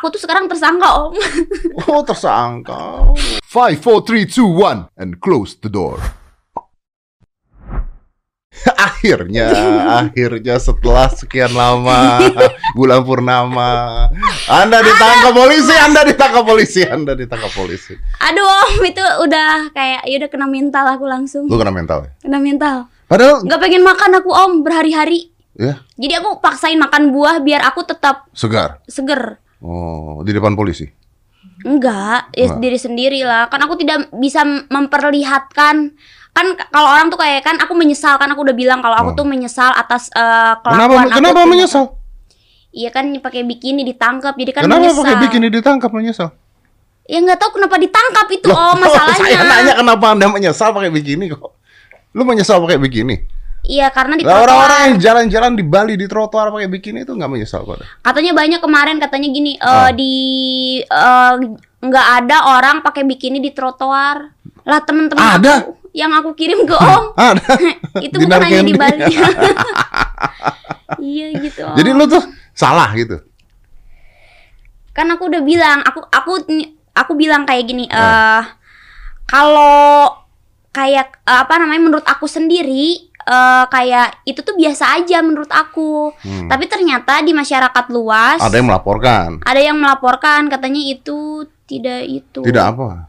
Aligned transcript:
aku 0.00 0.16
tuh 0.16 0.20
sekarang 0.20 0.48
tersangka 0.48 0.88
om. 0.88 1.12
Oh, 1.84 2.00
tersangka. 2.00 3.12
Five, 3.44 3.78
four, 3.78 4.00
three, 4.00 4.24
two, 4.24 4.48
one, 4.48 4.88
and 4.96 5.20
close 5.20 5.52
the 5.54 5.68
door. 5.68 6.00
akhirnya, 8.76 9.48
akhirnya 10.02 10.56
setelah 10.56 11.08
sekian 11.08 11.52
lama 11.52 12.20
bulan 12.72 13.00
purnama, 13.00 13.70
Anda 14.46 14.80
ditangkap 14.80 15.32
polisi, 15.32 15.74
Anda 15.76 16.00
ditangkap 16.04 16.44
polisi, 16.44 16.82
Anda 16.84 17.12
ditangkap 17.14 17.52
polisi. 17.52 17.94
Aduh 18.20 18.44
om 18.44 18.80
itu 18.82 19.04
udah 19.24 19.70
kayak 19.70 20.04
ya 20.04 20.16
udah 20.20 20.30
kena 20.32 20.46
mental 20.48 20.84
aku 20.88 21.04
langsung. 21.04 21.44
Lu 21.48 21.56
kena 21.56 21.72
mental 21.72 22.04
ya? 22.04 22.10
Kena 22.20 22.38
mental. 22.40 22.76
Padahal, 23.06 23.42
Nggak 23.42 23.60
pengen 23.60 23.82
makan 23.82 24.10
aku 24.22 24.30
om 24.30 24.52
berhari-hari. 24.62 25.34
ya 25.58 25.82
Jadi 25.98 26.14
aku 26.14 26.38
paksain 26.38 26.78
makan 26.78 27.10
buah 27.10 27.42
biar 27.42 27.66
aku 27.66 27.82
tetap 27.82 28.30
segar. 28.32 28.78
seger. 28.86 29.40
Oh, 29.60 30.20
di 30.20 30.32
depan 30.32 30.52
polisi. 30.52 30.88
Enggak, 31.60 32.32
ya 32.32 32.48
Enggak. 32.48 32.58
diri 32.58 32.78
sendiri 32.78 33.20
lah. 33.20 33.46
Kan 33.46 33.60
aku 33.60 33.76
tidak 33.76 34.08
bisa 34.14 34.40
memperlihatkan 34.66 35.92
kan 36.30 36.46
kalau 36.70 36.88
orang 36.88 37.10
tuh 37.10 37.18
kayak 37.18 37.42
kan 37.42 37.58
aku 37.58 37.74
menyesal 37.74 38.14
kan 38.14 38.30
aku 38.30 38.40
udah 38.40 38.54
bilang 38.54 38.78
kalau 38.78 38.94
aku 38.94 39.10
Oh. 39.12 39.16
tuh 39.16 39.26
menyesal 39.26 39.74
atas 39.74 40.06
Kenapa? 40.08 40.62
kelakuan 40.62 41.04
aku 41.04 41.16
Kenapa 41.18 41.34
tuh. 41.36 41.50
menyesal? 41.50 41.84
Iya 42.70 42.88
kan 42.88 43.10
pakai 43.12 43.42
bikini 43.42 43.82
ditangkap 43.82 44.38
jadi 44.38 44.50
kan 44.52 44.62
Kenapa 44.62 44.78
menyesal. 44.78 45.00
pakai 45.02 45.16
bikini 45.20 45.46
ditangkap 45.50 45.90
menyesal? 45.90 46.28
Ya 47.04 47.18
nggak 47.18 47.34
tahu 47.36 47.58
kenapa 47.58 47.76
ditangkap 47.76 48.26
itu 48.30 48.46
Loh, 48.46 48.54
oh 48.54 48.74
masalahnya. 48.80 49.26
Saya 49.26 49.42
nanya 49.42 49.74
kenapa 49.74 50.06
Anda 50.08 50.26
menyesal 50.30 50.70
pakai 50.70 50.88
bikini 50.88 51.26
kok? 51.28 51.50
Lu 52.14 52.22
menyesal 52.22 52.62
pakai 52.62 52.78
bikini? 52.78 53.16
Iya 53.62 53.88
karena 53.88 54.14
di 54.14 54.24
trotoar. 54.24 54.40
orang-orang 54.42 54.78
yang 54.82 54.96
jalan-jalan 54.98 55.52
di 55.52 55.62
Bali 55.62 55.94
di 55.94 56.04
trotoar 56.04 56.48
pakai 56.48 56.66
bikini 56.66 57.02
itu 57.02 57.12
nggak 57.12 57.28
menyesal 57.28 57.62
kok. 57.62 57.84
Katanya 58.00 58.32
banyak 58.32 58.58
kemarin 58.58 58.96
katanya 58.96 59.28
gini 59.28 59.52
eh, 59.54 59.68
Oh. 59.68 59.88
di 59.90 60.14
eh, 60.80 61.32
nggak 61.78 62.06
ada 62.18 62.36
orang 62.50 62.80
pakai 62.80 63.04
bikini 63.04 63.38
di 63.38 63.50
trotoar. 63.50 64.32
Lah 64.62 64.80
temen-temen 64.80 65.20
Ada. 65.20 65.54
aku 65.62 65.72
yang 65.90 66.12
aku 66.12 66.32
kirim 66.32 66.62
ke 66.62 66.72
Om 66.72 67.04
Ada. 67.28 67.46
itu 68.06 68.14
Di 68.14 68.24
bukan 68.24 68.40
hanya 68.40 68.62
di. 68.62 68.74
Bali. 68.74 69.00
iya 71.02 71.26
gitu. 71.36 71.60
Om. 71.62 71.74
Jadi 71.74 71.90
lu 71.90 72.04
tuh 72.06 72.22
salah 72.52 72.90
gitu. 72.92 73.20
kan 74.90 75.06
aku 75.06 75.22
udah 75.24 75.40
bilang 75.40 75.80
aku 75.80 76.02
aku 76.04 76.32
aku 76.92 77.12
bilang 77.14 77.44
kayak 77.44 77.62
gini 77.64 77.86
Oh. 77.86 77.94
eh 77.94 78.42
kalau 79.24 80.10
kayak 80.70 81.20
eh, 81.20 81.38
apa 81.38 81.54
namanya 81.56 81.82
menurut 81.82 82.04
aku 82.04 82.26
sendiri 82.26 83.09
eh 83.30 83.64
kayak 83.64 84.26
itu 84.26 84.40
tuh 84.40 84.52
biasa 84.52 84.98
aja 84.98 85.22
menurut 85.22 85.46
aku 85.48 86.10
Hmm. 86.18 86.50
tapi 86.50 86.66
ternyata 86.66 87.22
di 87.22 87.30
masyarakat 87.30 87.86
luas 87.88 88.38
Ada 88.38 88.58
yang 88.58 88.66
melaporkan. 88.66 89.38
ada 89.40 89.60
yang 89.60 89.78
melaporkan 89.78 90.46
katanya 90.46 90.82
itu 90.82 91.46
tidak 91.64 92.02
itu 92.04 92.42
Tidak 92.42 92.64
apa? 92.66 93.06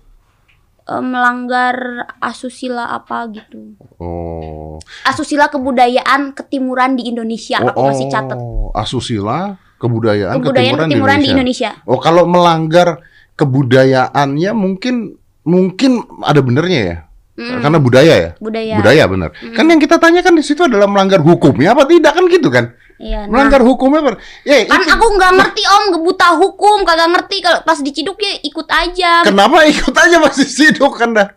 eh, 0.84 1.02
melanggar 1.02 1.76
asusila 2.18 2.92
apa 2.92 3.26
gitu 3.32 3.74
Oh. 3.98 4.78
asusila 5.04 5.48
kebudayaan 5.48 6.32
ketimuran 6.32 6.94
di 6.94 7.08
Indonesia 7.08 7.58
aku 7.60 7.82
masih 7.84 8.06
catat 8.08 8.38
Oh, 8.38 8.70
asusila 8.72 9.58
kebudayaan, 9.78 10.38
kebudayaan 10.38 10.86
ketimuran, 10.86 11.18
di 11.20 11.30
Indonesia 11.32 11.74
Oh, 11.84 11.98
kalau 11.98 12.26
melanggar 12.26 13.02
kebudayaannya 13.36 14.52
mungkin 14.54 15.18
mungkin 15.42 15.92
ada 16.22 16.38
benernya 16.40 16.82
ya. 16.84 16.98
Mm, 17.42 17.62
Karena 17.66 17.80
budaya 17.82 18.14
ya. 18.14 18.30
budaya 18.38 18.76
Budaya 18.78 19.04
bener. 19.10 19.30
Kan 19.58 19.66
yang 19.66 19.82
kita 19.82 19.98
tanyakan 19.98 20.38
di 20.38 20.44
situ 20.46 20.62
adalah 20.62 20.86
melanggar 20.86 21.26
hukumnya 21.26 21.74
apa 21.74 21.90
tidak 21.90 22.14
kan 22.14 22.26
gitu 22.30 22.50
kan? 22.54 22.66
iya 23.02 23.26
nah. 23.26 23.34
Melanggar 23.34 23.66
hukumnya 23.66 24.06
apa? 24.06 24.22
Ya, 24.46 24.62
kan 24.70 24.86
itu- 24.86 24.94
aku 24.94 25.06
nggak 25.18 25.32
ngerti 25.42 25.64
om 25.66 25.84
buta 26.06 26.38
hukum 26.38 26.86
kagak 26.86 27.10
ngerti 27.10 27.42
kalau 27.42 27.60
pas 27.66 27.82
diciduk 27.82 28.22
ya 28.22 28.38
ikut 28.46 28.68
aja 28.70 29.26
Kenapa 29.26 29.66
ikut 29.66 29.96
aja 29.98 30.22
masih 30.22 30.46
siduk 30.46 30.94
kan 30.94 31.18
dah? 31.18 31.28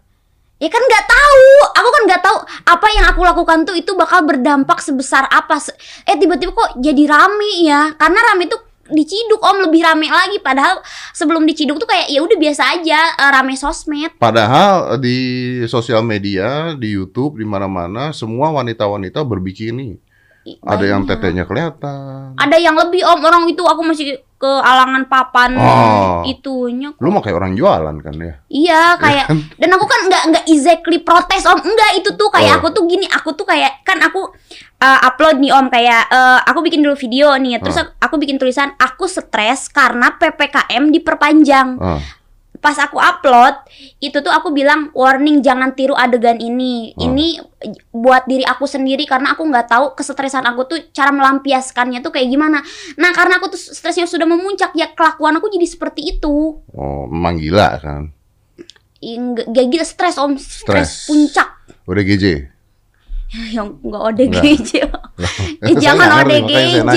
ya 0.55 0.70
kan 0.70 0.80
nggak 0.80 1.05
tahu 1.05 1.44
aku 1.77 1.88
kan 1.91 2.02
nggak 2.08 2.22
tahu 2.24 2.36
apa 2.64 2.86
yang 2.94 3.05
aku 3.11 3.20
lakukan 3.20 3.58
tuh 3.67 3.74
itu 3.74 3.90
bakal 3.98 4.23
berdampak 4.23 4.79
sebesar 4.80 5.27
apa 5.27 5.58
eh 6.06 6.17
tiba-tiba 6.17 6.55
kok 6.55 6.79
jadi 6.79 7.05
rame 7.11 7.67
ya 7.67 7.92
karena 7.98 8.20
rame 8.33 8.46
tuh 8.46 8.62
diciduk 8.86 9.40
om 9.40 9.64
lebih 9.64 9.80
rame 9.80 10.06
lagi 10.06 10.36
padahal 10.39 10.80
sebelum 11.11 11.45
diciduk 11.45 11.77
tuh 11.77 11.86
kayak 11.86 12.06
ya 12.06 12.20
udah 12.20 12.36
biasa 12.36 12.62
aja 12.74 13.00
eh, 13.14 13.30
rame 13.30 13.55
sosmed 13.55 14.12
Padahal 14.17 14.96
di 14.96 15.17
sosial 15.64 16.02
media, 16.02 16.74
di 16.74 16.92
YouTube, 16.92 17.36
di 17.36 17.44
mana-mana 17.44 18.11
semua 18.11 18.52
wanita-wanita 18.52 19.23
berbikini. 19.23 19.96
I- 20.44 20.61
Ada 20.61 20.84
yang 20.86 21.02
banyak. 21.02 21.17
tetenya 21.17 21.44
kelihatan. 21.44 22.36
ada 22.36 22.56
yang 22.61 22.77
lebih 22.77 23.00
om 23.00 23.17
orang 23.18 23.48
itu 23.48 23.64
aku 23.64 23.80
masih 23.80 24.20
ke 24.44 24.52
alangan 24.60 25.02
papan 25.05 25.56
Oh. 25.56 26.20
itunya 26.22 26.92
Lu 26.94 27.08
mah 27.08 27.18
kayak 27.18 27.38
orang 27.38 27.52
jualan 27.52 27.96
kan 27.98 28.14
ya? 28.14 28.34
Iya 28.46 28.82
kayak 28.96 29.27
dan 29.56 29.70
aku 29.70 29.84
kan 29.84 30.00
nggak 30.05 30.22
nggak 30.28 30.44
exactly 30.46 31.00
protes 31.00 31.44
om 31.44 31.56
enggak 31.56 31.96
itu 31.96 32.12
tuh 32.12 32.28
Oh. 32.28 32.30
kayak 32.30 32.60
aku 32.60 32.68
tuh 32.70 32.84
gini 32.84 33.06
aku 33.06 33.32
tuh 33.32 33.44
kayak 33.44 33.80
kan 33.80 33.96
aku 33.98 34.28
uh, 34.78 34.98
upload 35.02 35.38
nih 35.38 35.48
om 35.50 35.66
kayak 35.66 36.05
uh, 36.08 36.44
aku 36.44 36.60
bikin 36.60 36.84
dulu 36.84 36.92
video 36.94 37.32
nih 37.34 37.56
terus 37.58 37.77
Oh. 37.77 37.88
aku 37.98 38.20
bikin 38.20 38.36
tulisan 38.36 38.77
aku 38.77 39.06
stres 39.06 39.68
karena 39.68 40.12
ppkm 40.12 40.92
diperpanjang 40.92 41.68
Ah. 41.78 42.00
Pas 42.64 42.80
aku 42.80 42.97
upload 42.97 43.52
itu 44.01 44.17
tuh 44.17 44.33
aku 44.33 44.48
bilang 44.48 44.89
warning 44.91 45.39
jangan 45.39 45.70
tiru 45.70 45.92
adegan 45.92 46.41
ini 46.41 46.97
Oh. 46.97 47.05
ini 47.05 47.36
buat 47.91 48.25
diri 48.25 48.41
aku 48.42 48.64
sendiri 48.64 49.05
karena 49.05 49.33
aku 49.33 49.45
nggak 49.45 49.69
tahu 49.69 49.92
kesetresan 49.92 50.42
aku 50.42 50.64
tuh 50.64 50.79
cara 50.91 51.13
melampiaskannya 51.13 52.01
tuh 52.01 52.08
kayak 52.08 52.24
gimana 52.27 52.64
nah 52.97 53.13
karena 53.13 53.36
aku 53.36 53.53
tuh 53.53 53.61
stresnya 53.61 54.05
sudah 54.05 54.24
memuncak 54.24 54.73
ya 54.73 54.89
kelakuan 54.91 55.36
aku 55.36 55.48
jadi 55.48 55.67
seperti 55.67 56.08
itu 56.11 56.57
Oh, 56.73 57.05
memang 57.05 57.36
gila 57.36 57.77
kan? 57.77 58.08
Nggak 58.98 59.45
nggak 59.47 59.67
gila 59.69 59.85
stres 59.85 60.17
om 60.17 60.33
Stres. 60.35 60.64
stres 60.64 60.91
puncak 61.05 61.48
Udah 61.85 62.01
GJ. 62.01 62.24
yang 63.55 63.77
nggak 63.79 64.03
ODGJ 64.08 64.70
Eh, 65.61 65.74
jangan 65.77 66.07
nggak 66.07 66.20
ODGJ. 66.23 66.97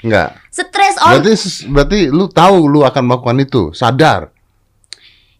Enggak. 0.00 0.28
stres 0.48 0.94
om 1.00 1.10
Berarti 1.12 1.32
berarti 1.66 1.98
lu 2.06 2.26
tahu 2.28 2.66
lu 2.66 2.80
akan 2.80 3.02
melakukan 3.04 3.38
itu, 3.38 3.62
sadar. 3.72 4.30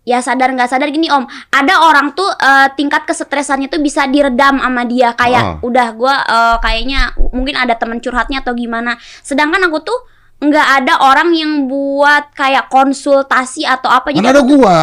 Ya 0.08 0.24
sadar 0.24 0.48
nggak 0.50 0.72
sadar 0.72 0.88
gini 0.88 1.12
om 1.12 1.28
ada 1.52 1.84
orang 1.84 2.16
tuh 2.16 2.24
eh, 2.32 2.72
tingkat 2.72 3.04
kesetresannya 3.04 3.68
tuh 3.68 3.76
bisa 3.78 4.08
diredam 4.08 4.56
sama 4.56 4.88
dia 4.88 5.12
kayak 5.12 5.60
udah 5.60 5.88
gua 5.92 6.14
eh, 6.24 6.56
kayaknya 6.64 7.00
mungkin 7.30 7.60
ada 7.60 7.76
teman 7.76 8.00
curhatnya 8.00 8.40
atau 8.40 8.56
gimana 8.56 8.96
sedangkan 9.20 9.68
aku 9.68 9.84
tuh 9.84 9.98
nggak 10.38 10.68
ada 10.80 11.02
orang 11.02 11.34
yang 11.34 11.66
buat 11.66 12.30
kayak 12.30 12.70
konsultasi 12.70 13.66
atau 13.66 13.90
apa 13.90 14.14
Kan 14.14 14.22
jadi 14.22 14.30
ada 14.30 14.46
gua. 14.46 14.78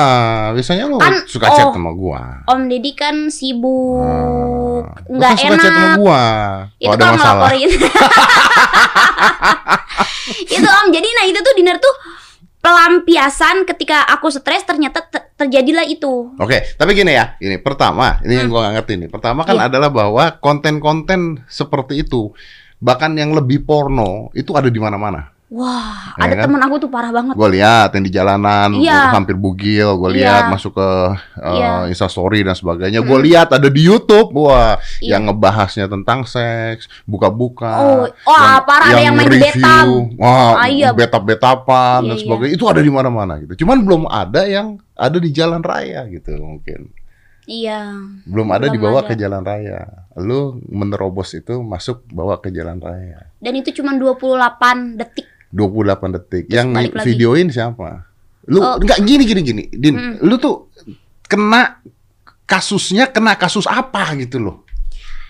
Biasanya 0.52 0.84
lu 0.84 1.00
Kan- 1.00 1.24
suka 1.24 1.48
chat 1.48 1.64
oh. 1.64 1.72
sama 1.72 1.96
gua. 1.96 2.44
om 2.52 2.68
Deddy 2.68 2.92
kan 2.92 3.32
sibuk 3.32 4.84
lu 5.08 5.16
nggak 5.16 5.32
kan 5.32 5.40
suka 5.40 5.56
chat 5.56 5.72
sama 5.72 5.80
enak 5.80 5.96
gua. 5.96 6.24
itu 6.76 6.92
Kalau 6.92 7.16
masalah. 7.16 7.24
ngelaporin 7.48 7.70
itu 10.60 10.68
om 10.68 10.88
jadi 10.92 11.08
nah 11.08 11.26
itu 11.26 11.40
tuh 11.40 11.54
dinner 11.56 11.78
tuh 11.80 11.96
pelampiasan 12.66 13.70
ketika 13.70 14.02
aku 14.10 14.34
stres 14.34 14.66
ternyata 14.66 15.06
ter- 15.06 15.30
terjadilah 15.38 15.86
itu 15.86 16.34
Oke, 16.42 16.74
tapi 16.74 16.98
gini 16.98 17.14
ya, 17.14 17.38
ini 17.38 17.62
pertama, 17.62 18.18
ini 18.26 18.42
yang 18.42 18.50
gua 18.50 18.66
nggak 18.66 18.76
ngerti 18.82 18.94
nih. 19.06 19.10
Pertama 19.14 19.46
kan 19.46 19.54
Hmm. 19.54 19.62
Iya. 19.62 19.70
adalah 19.70 19.90
bahwa 19.94 20.26
konten-konten 20.42 21.46
seperti 21.46 22.02
itu, 22.02 22.34
bahkan 22.82 23.14
yang 23.14 23.38
lebih 23.38 23.62
porno 23.62 24.34
itu 24.34 24.50
ada 24.58 24.74
di 24.74 24.80
mana-mana. 24.82 25.35
Wah 25.56 26.12
Ya 26.14 26.22
ada 26.22 26.36
kan? 26.36 26.44
temen 26.46 26.62
aku 26.62 26.76
tuh 26.78 26.90
parah 26.90 27.10
banget 27.10 27.32
Gue 27.34 27.50
lihat 27.54 27.90
yang 27.92 28.04
di 28.04 28.12
jalanan, 28.12 28.70
Iya. 28.74 29.12
hampir 29.12 29.36
bugil. 29.36 29.96
Gue 29.96 30.12
Iya. 30.12 30.18
lihat 30.18 30.44
masuk 30.50 30.76
ke 30.76 30.90
uh, 31.38 31.48
Iya. 31.50 31.72
Instastory 31.88 32.40
dan 32.42 32.54
sebagainya. 32.54 33.00
Gue 33.00 33.20
lihat 33.22 33.50
ada 33.50 33.68
di 33.68 33.82
YouTube, 33.82 34.32
wah, 34.34 34.76
Iya. 35.00 35.16
yang 35.16 35.28
ngebahasnya 35.28 35.88
tentang 35.88 36.24
seks, 36.26 36.88
buka-buka. 37.06 37.72
Oh, 37.74 38.04
wah, 38.26 38.60
parah, 38.62 38.92
ada 38.92 39.02
yang 39.02 39.16
main 39.16 39.28
betab. 39.28 39.88
Wah, 40.16 40.52
Ah, 40.58 40.68
iya. 40.68 40.92
betap-betapan 40.92 42.00
Iya, 42.02 42.08
dan 42.08 42.16
iya. 42.16 42.22
sebagainya. 42.22 42.54
Itu 42.54 42.66
ada 42.68 42.80
di 42.80 42.90
mana-mana 42.90 43.34
gitu. 43.40 43.54
Cuman 43.58 43.80
belum 43.82 44.04
ada 44.06 44.44
yang 44.44 44.68
ada 44.94 45.18
di 45.18 45.30
jalan 45.30 45.60
raya 45.60 46.04
gitu 46.08 46.36
mungkin. 46.36 46.92
iya 47.46 47.94
Belum 48.26 48.50
ada 48.50 48.66
Belum 48.66 48.74
dibawa 48.74 49.00
ada. 49.00 49.08
ke 49.08 49.14
jalan 49.16 49.40
raya. 49.40 49.86
Lu 50.18 50.58
menerobos 50.66 51.30
itu 51.32 51.62
masuk 51.62 52.02
bawa 52.10 52.40
ke 52.40 52.50
jalan 52.50 52.80
raya. 52.80 53.30
dan 53.38 53.54
itu 53.54 53.70
cuma 53.72 53.94
28 53.94 54.98
detik 54.98 55.30
28 55.56 56.12
detik. 56.12 56.44
yang 56.52 56.76
balik 56.76 56.92
lagi. 56.94 57.08
videoin 57.08 57.48
siapa? 57.48 58.04
Lu 58.46 58.60
Oh. 58.60 58.76
enggak 58.76 59.00
gini 59.02 59.24
gini 59.24 59.42
gini. 59.42 59.64
Din, 59.72 59.96
Hmm. 59.96 60.14
lu 60.22 60.36
tuh 60.36 60.68
kena 61.26 61.80
kasusnya 62.46 63.08
kena 63.08 63.34
kasus 63.34 63.66
apa 63.66 64.14
gitu 64.16 64.38
loh. 64.38 64.58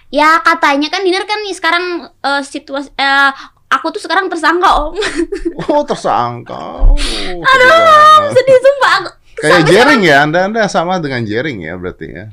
ya 0.09 0.37
katanya 0.39 0.87
kan 0.87 1.01
dinner 1.01 1.23
kan 1.23 1.39
sekarang 1.47 1.85
eh, 2.07 2.41
situasi 2.41 2.87
eh, 2.93 3.31
aku 3.67 3.89
tuh 3.89 3.99
sekarang 3.99 4.27
tersangka 4.27 4.69
om 4.81 4.95
Oh, 5.65 5.81
tersangka. 5.83 6.87
Oh, 6.87 6.95
aduh 7.41 8.29
sedih 8.31 8.57
sumpah 8.57 8.93
aku 8.99 9.11
Kayak 9.35 9.61
Jering 9.67 9.99
ya, 9.99 10.23
Anda 10.23 10.47
Anda 10.47 10.63
sama 10.65 10.95
dengan 10.97 11.27
Jering 11.27 11.59
ya 11.59 11.75
berarti 11.75 12.07
ya. 12.07 12.25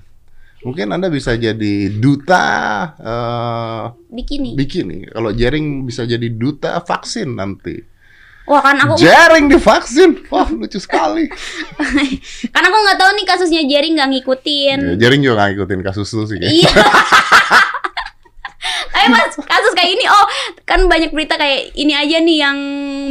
Mungkin 0.62 0.94
Anda 0.94 1.10
bisa 1.10 1.34
jadi 1.34 1.90
duta 1.98 2.46
eh 2.98 3.84
bikini 4.14 4.54
bikini. 4.54 5.10
Kalau 5.10 5.34
Jering 5.34 5.82
bisa 5.82 6.06
jadi 6.06 6.28
duta 6.30 6.78
vaksin 6.82 7.34
nanti. 7.34 7.92
Wah 8.42 8.58
kan 8.58 8.74
aku 8.74 8.98
Jaring 8.98 9.46
divaksin. 9.46 10.26
Wah, 10.26 10.50
lucu 10.50 10.78
sekali. 10.82 11.30
kan 12.54 12.62
aku 12.66 12.76
nggak 12.82 12.98
tahu 12.98 13.10
nih 13.14 13.26
kasusnya 13.26 13.62
Jerry 13.70 13.94
nggak 13.94 14.10
ngikutin. 14.18 14.78
Ya, 14.82 15.06
Jaring 15.06 15.22
juga 15.22 15.34
nggak 15.38 15.48
ngikutin 15.54 15.80
kasus 15.86 16.10
lu 16.14 16.26
sih. 16.26 16.38
Iya. 16.42 16.70
Tapi 18.92 19.06
mas 19.10 19.34
kasus 19.34 19.72
kayak 19.74 19.90
ini 19.98 20.04
oh 20.06 20.26
kan 20.62 20.86
banyak 20.86 21.10
berita 21.10 21.34
kayak 21.34 21.74
ini 21.74 21.90
aja 21.94 22.22
nih 22.22 22.38
yang 22.38 22.58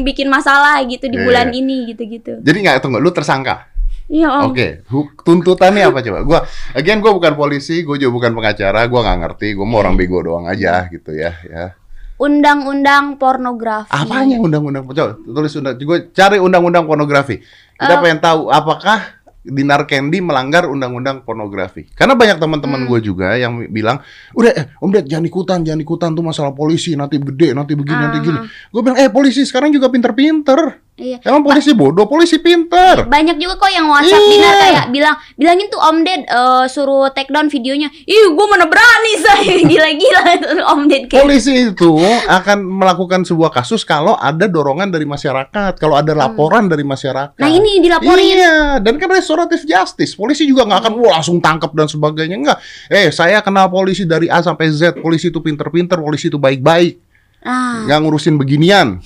bikin 0.08 0.32
masalah 0.32 0.80
gitu 0.88 1.12
di 1.12 1.20
Iya, 1.20 1.26
bulan 1.28 1.48
iya. 1.52 1.60
ini 1.60 1.78
gitu-gitu. 1.92 2.40
Jadi 2.40 2.58
nggak 2.64 2.80
tunggu, 2.80 3.00
lu 3.04 3.12
tersangka. 3.12 3.71
Iya 4.12 4.28
om. 4.28 4.52
Oke, 4.52 4.84
hu- 4.92 5.08
tuntutannya 5.24 5.88
apa 5.88 6.04
coba? 6.04 6.20
Gua, 6.22 6.40
again 6.76 7.00
gua 7.00 7.16
bukan 7.16 7.32
polisi, 7.32 7.80
gua 7.82 7.96
juga 7.96 8.12
bukan 8.12 8.36
pengacara, 8.36 8.84
gua 8.86 9.08
nggak 9.08 9.20
ngerti, 9.24 9.48
gua 9.56 9.64
mau 9.64 9.80
orang 9.80 9.96
bego 9.96 10.20
doang 10.20 10.46
aja 10.46 10.92
gitu 10.92 11.16
ya, 11.16 11.32
ya. 11.48 11.80
Undang-undang 12.22 13.18
pornografi. 13.18 13.90
Apanya 13.90 14.38
undang-undang? 14.38 14.86
Coba 14.86 15.16
tulis 15.18 15.56
undang, 15.56 15.80
gua 15.80 15.98
cari 16.06 16.38
undang-undang 16.38 16.86
pornografi. 16.86 17.40
Kita 17.74 17.98
Eh. 17.98 18.02
pengen 18.04 18.20
tahu 18.20 18.48
apakah 18.48 19.24
Dinar 19.42 19.90
Candy 19.90 20.22
melanggar 20.22 20.70
undang-undang 20.70 21.26
pornografi. 21.26 21.90
Karena 21.98 22.14
banyak 22.14 22.38
teman-teman 22.38 22.86
Hmm. 22.86 22.90
gue 22.94 23.00
juga 23.02 23.34
yang 23.34 23.58
bilang, 23.74 23.98
udah 24.38 24.54
eh, 24.54 24.66
Om 24.78 24.94
Ded 24.94 25.10
jangan 25.10 25.26
ikutan, 25.26 25.66
jangan 25.66 25.82
ikutan 25.82 26.14
tuh 26.14 26.22
masalah 26.22 26.54
polisi 26.54 26.94
nanti 26.94 27.18
gede, 27.18 27.58
nanti 27.58 27.74
begini, 27.74 27.98
nanti 27.98 28.22
gini. 28.22 28.38
Ah. 28.38 28.46
Gue 28.46 28.82
bilang, 28.86 29.02
eh 29.02 29.10
polisi 29.10 29.42
sekarang 29.42 29.74
juga 29.74 29.90
pinter-pinter. 29.90 30.91
Iya. 31.02 31.18
Emang 31.26 31.42
polisi 31.42 31.74
bodoh, 31.74 32.06
polisi 32.06 32.38
pinter. 32.38 33.10
Banyak 33.10 33.42
juga 33.42 33.58
kok 33.58 33.72
yang 33.74 33.90
WhatsApp 33.90 34.22
Iya. 34.22 34.30
Dinar 34.30 34.54
kayak 34.62 34.86
bilang 34.94 35.16
bilangin 35.34 35.68
tuh 35.74 35.82
Om 35.82 35.98
Ded 36.06 36.22
eh, 36.30 36.66
suruh 36.70 37.10
take 37.10 37.34
down 37.34 37.50
videonya. 37.50 37.90
Ih, 38.06 38.30
gua 38.38 38.46
mana 38.46 38.70
berani 38.70 39.14
saya 39.26 39.58
gila-gila 39.66 40.22
Om 40.78 40.82
Ded 40.86 41.10
kayak. 41.10 41.26
Polisi 41.26 41.74
itu 41.74 41.98
akan 42.30 42.62
melakukan 42.62 43.26
sebuah 43.26 43.50
kasus 43.50 43.82
kalau 43.82 44.14
ada 44.14 44.46
dorongan 44.46 44.94
dari 44.94 45.10
masyarakat, 45.10 45.82
kalau 45.82 45.98
ada 45.98 46.14
laporan 46.14 46.70
dari 46.70 46.86
masyarakat. 46.86 47.36
Hmm. 47.36 47.42
Nah, 47.42 47.50
ini 47.50 47.82
dilaporin. 47.82 48.38
Iya, 48.38 48.78
dan 48.78 49.02
kan 49.02 49.10
restoratif 49.10 49.66
justice. 49.66 50.14
Polisi 50.14 50.46
juga 50.46 50.70
nggak 50.70 50.80
akan 50.86 50.94
wah 51.02 51.12
langsung 51.18 51.42
tangkap 51.42 51.74
dan 51.74 51.90
sebagainya. 51.90 52.38
Enggak. 52.38 52.58
Eh, 52.94 53.10
saya 53.10 53.42
kenal 53.42 53.74
polisi 53.74 54.06
dari 54.06 54.30
A 54.30 54.46
sampai 54.46 54.70
Z. 54.70 55.02
Polisi 55.02 55.34
itu 55.34 55.42
pinter-pinter, 55.42 55.98
polisi 55.98 56.30
itu 56.30 56.38
baik-baik. 56.38 57.02
Nah, 57.42 57.90
Nggak 57.90 58.00
ngurusin 58.06 58.38
beginian. 58.38 59.02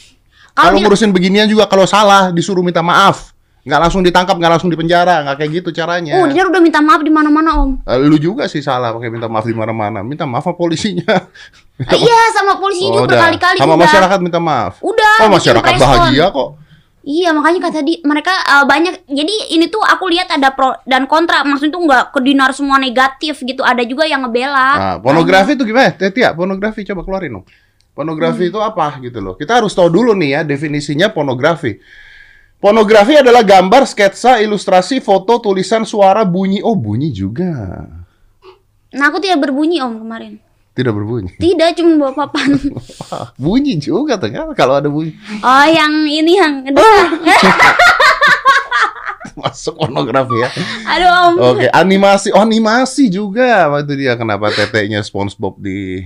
Kalau 0.56 0.80
dia- 0.80 0.88
ngurusin 0.88 1.12
beginian 1.12 1.46
juga 1.46 1.68
kalau 1.68 1.84
salah 1.84 2.32
disuruh 2.32 2.64
minta 2.64 2.80
maaf. 2.80 3.36
Nggak 3.66 3.82
langsung 3.82 4.06
ditangkap, 4.06 4.38
nggak 4.38 4.52
langsung 4.56 4.70
dipenjara. 4.70 5.26
Nggak 5.26 5.36
kayak 5.42 5.52
gitu 5.58 5.70
caranya. 5.74 6.22
oh 6.22 6.30
Dinar 6.30 6.48
udah 6.48 6.62
minta 6.62 6.80
maaf 6.80 7.02
di 7.02 7.10
mana-mana 7.10 7.58
Om. 7.60 7.82
Eh, 7.82 7.98
lu 8.00 8.16
juga 8.16 8.46
sih 8.46 8.62
salah 8.62 8.94
pakai 8.94 9.10
minta 9.10 9.26
maaf 9.26 9.42
di 9.42 9.58
mana-mana. 9.58 10.06
Minta 10.06 10.24
maaf 10.24 10.46
sama 10.46 10.54
polisinya. 10.56 11.10
Ah, 11.76 11.92
iya, 11.92 12.22
sama 12.32 12.56
polisi 12.56 12.88
Oh, 12.88 13.04
juga 13.04 13.20
berkali-kali 13.20 13.60
Sama 13.60 13.76
udah. 13.76 13.84
masyarakat 13.84 14.18
minta 14.22 14.40
maaf. 14.40 14.80
Udah. 14.80 15.16
Oh, 15.26 15.30
masyarakat 15.30 15.72
bahagia 15.76 16.30
kok. 16.32 16.50
Iya 17.06 17.38
makanya 17.38 17.70
kata 17.70 17.86
di 17.86 18.02
mereka 18.02 18.34
eh, 18.34 18.66
banyak 18.66 19.06
jadi 19.06 19.36
ini 19.54 19.70
tuh 19.70 19.78
aku 19.78 20.10
lihat 20.10 20.26
ada 20.32 20.50
pro 20.50 20.74
dan 20.90 21.06
kontra 21.06 21.46
maksudnya 21.46 21.78
tuh 21.78 21.86
nggak 21.86 22.04
ke 22.10 22.20
dinar 22.26 22.50
semua 22.50 22.82
negatif 22.82 23.46
gitu 23.46 23.62
ada 23.62 23.86
juga 23.86 24.10
yang 24.10 24.26
ngebela. 24.26 24.70
Nah, 24.74 24.96
pornografi 24.98 25.54
itu 25.54 25.70
gimana? 25.70 25.94
Tia, 25.94 26.34
pornografi 26.34 26.82
coba 26.82 27.06
keluarin 27.06 27.38
dong. 27.38 27.46
Pornografi 27.96 28.52
itu 28.52 28.60
apa 28.60 29.00
gitu 29.00 29.24
loh. 29.24 29.40
Kita 29.40 29.64
harus 29.64 29.72
tahu 29.72 29.88
dulu 29.88 30.12
nih 30.12 30.30
ya 30.36 30.42
definisinya 30.44 31.08
pornografi. 31.16 31.80
Pornografi 32.60 33.16
adalah 33.16 33.40
gambar, 33.40 33.88
sketsa, 33.88 34.44
ilustrasi, 34.44 35.00
foto, 35.00 35.40
tulisan, 35.40 35.88
suara, 35.88 36.28
bunyi. 36.28 36.60
Oh, 36.60 36.76
bunyi 36.76 37.16
juga. 37.16 37.88
Nah 38.96 39.06
aku 39.12 39.24
tidak 39.24 39.48
berbunyi 39.48 39.80
om 39.80 39.96
kemarin. 40.02 40.40
Tidak 40.76 40.92
berbunyi. 40.92 41.32
Tidak 41.40 41.72
cuma 41.80 42.12
bawa 42.12 42.28
papan. 42.28 42.60
Wah, 43.08 43.32
bunyi 43.40 43.80
juga 43.80 44.20
ternyata 44.20 44.52
kalau 44.52 44.76
ada 44.76 44.92
bunyi. 44.92 45.16
oh 45.40 45.66
yang 45.72 46.04
ini 46.04 46.36
yang 46.36 46.54
Masuk 49.40 49.76
pornografi 49.80 50.36
ya. 50.36 50.50
aduh 50.88 51.12
om. 51.12 51.34
Oke, 51.56 51.68
animasi. 51.72 52.32
Oh, 52.36 52.44
animasi 52.44 53.08
juga. 53.08 53.68
Apa 53.72 53.88
itu 53.88 53.96
dia 54.00 54.16
kenapa 54.20 54.52
teteknya 54.52 55.04
SpongeBob 55.04 55.60
di 55.60 56.04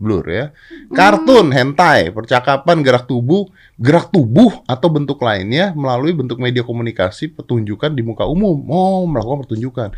blur 0.00 0.24
ya. 0.24 0.56
Kartun, 0.90 1.52
hentai, 1.52 2.08
percakapan, 2.08 2.80
gerak 2.80 3.04
tubuh, 3.04 3.52
gerak 3.76 4.08
tubuh 4.08 4.64
atau 4.64 4.88
bentuk 4.88 5.20
lainnya 5.20 5.76
melalui 5.76 6.16
bentuk 6.16 6.40
media 6.40 6.64
komunikasi 6.64 7.36
pertunjukan 7.36 7.92
di 7.92 8.00
muka 8.00 8.24
umum. 8.24 8.64
Oh, 8.72 9.04
melakukan 9.04 9.44
pertunjukan. 9.44 9.90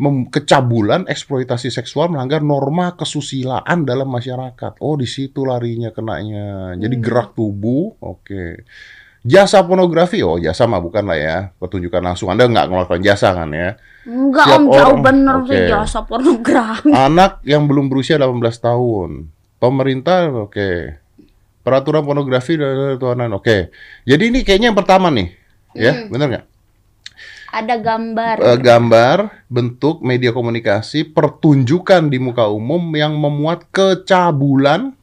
Mem- 0.00 0.32
kecabulan, 0.32 1.04
eksploitasi 1.06 1.68
seksual 1.70 2.08
melanggar 2.10 2.40
norma 2.40 2.96
kesusilaan 2.98 3.86
dalam 3.86 4.08
masyarakat. 4.10 4.80
Oh, 4.82 4.96
di 4.98 5.06
situ 5.06 5.46
larinya 5.46 5.94
kenanya. 5.94 6.74
Jadi 6.74 6.96
Hmm. 6.98 7.04
gerak 7.04 7.36
tubuh, 7.38 7.94
oke. 8.02 8.64
Jasa 9.20 9.60
pornografi, 9.60 10.24
oh 10.24 10.40
jasa 10.40 10.64
mah 10.64 10.80
bukan 10.80 11.04
lah 11.04 11.18
ya. 11.20 11.36
Pertunjukan 11.60 12.00
langsung, 12.00 12.32
Anda 12.32 12.48
nggak 12.48 12.72
melakukan 12.72 13.04
jasa 13.04 13.36
kan 13.36 13.52
ya. 13.52 13.76
Enggak 14.08 14.48
Siap 14.48 14.56
om 14.56 14.64
jauh 14.72 14.96
orang. 14.96 15.04
bener 15.04 15.36
Oke. 15.44 15.48
sih 15.52 15.58
jasa 15.68 15.98
pornografi. 16.08 16.88
Anak 16.88 17.44
yang 17.44 17.68
belum 17.68 17.92
berusia 17.92 18.16
18 18.16 18.40
tahun. 18.56 19.28
Pemerintah, 19.60 20.32
oke. 20.32 20.70
Peraturan 21.60 22.00
pornografi 22.00 22.56
dan 22.56 22.96
tuanan, 22.96 23.36
oke. 23.36 23.68
Jadi 24.08 24.22
ini 24.32 24.40
kayaknya 24.40 24.72
yang 24.72 24.78
pertama 24.80 25.12
nih, 25.12 25.28
ya, 25.76 26.08
bener 26.08 26.26
nggak? 26.32 26.44
Ada 27.50 27.76
gambar. 27.76 28.36
Eh, 28.40 28.58
gambar, 28.62 29.16
bentuk 29.52 30.00
media 30.00 30.32
komunikasi, 30.32 31.04
pertunjukan 31.12 32.08
di 32.08 32.16
muka 32.16 32.48
umum 32.48 32.80
yang 32.96 33.12
memuat 33.20 33.68
kecabulan 33.68 34.96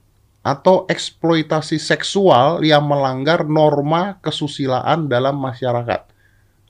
atau 0.48 0.88
eksploitasi 0.88 1.76
seksual 1.76 2.64
yang 2.64 2.88
melanggar 2.88 3.44
norma 3.44 4.16
kesusilaan 4.24 5.12
dalam 5.12 5.36
masyarakat. 5.36 6.08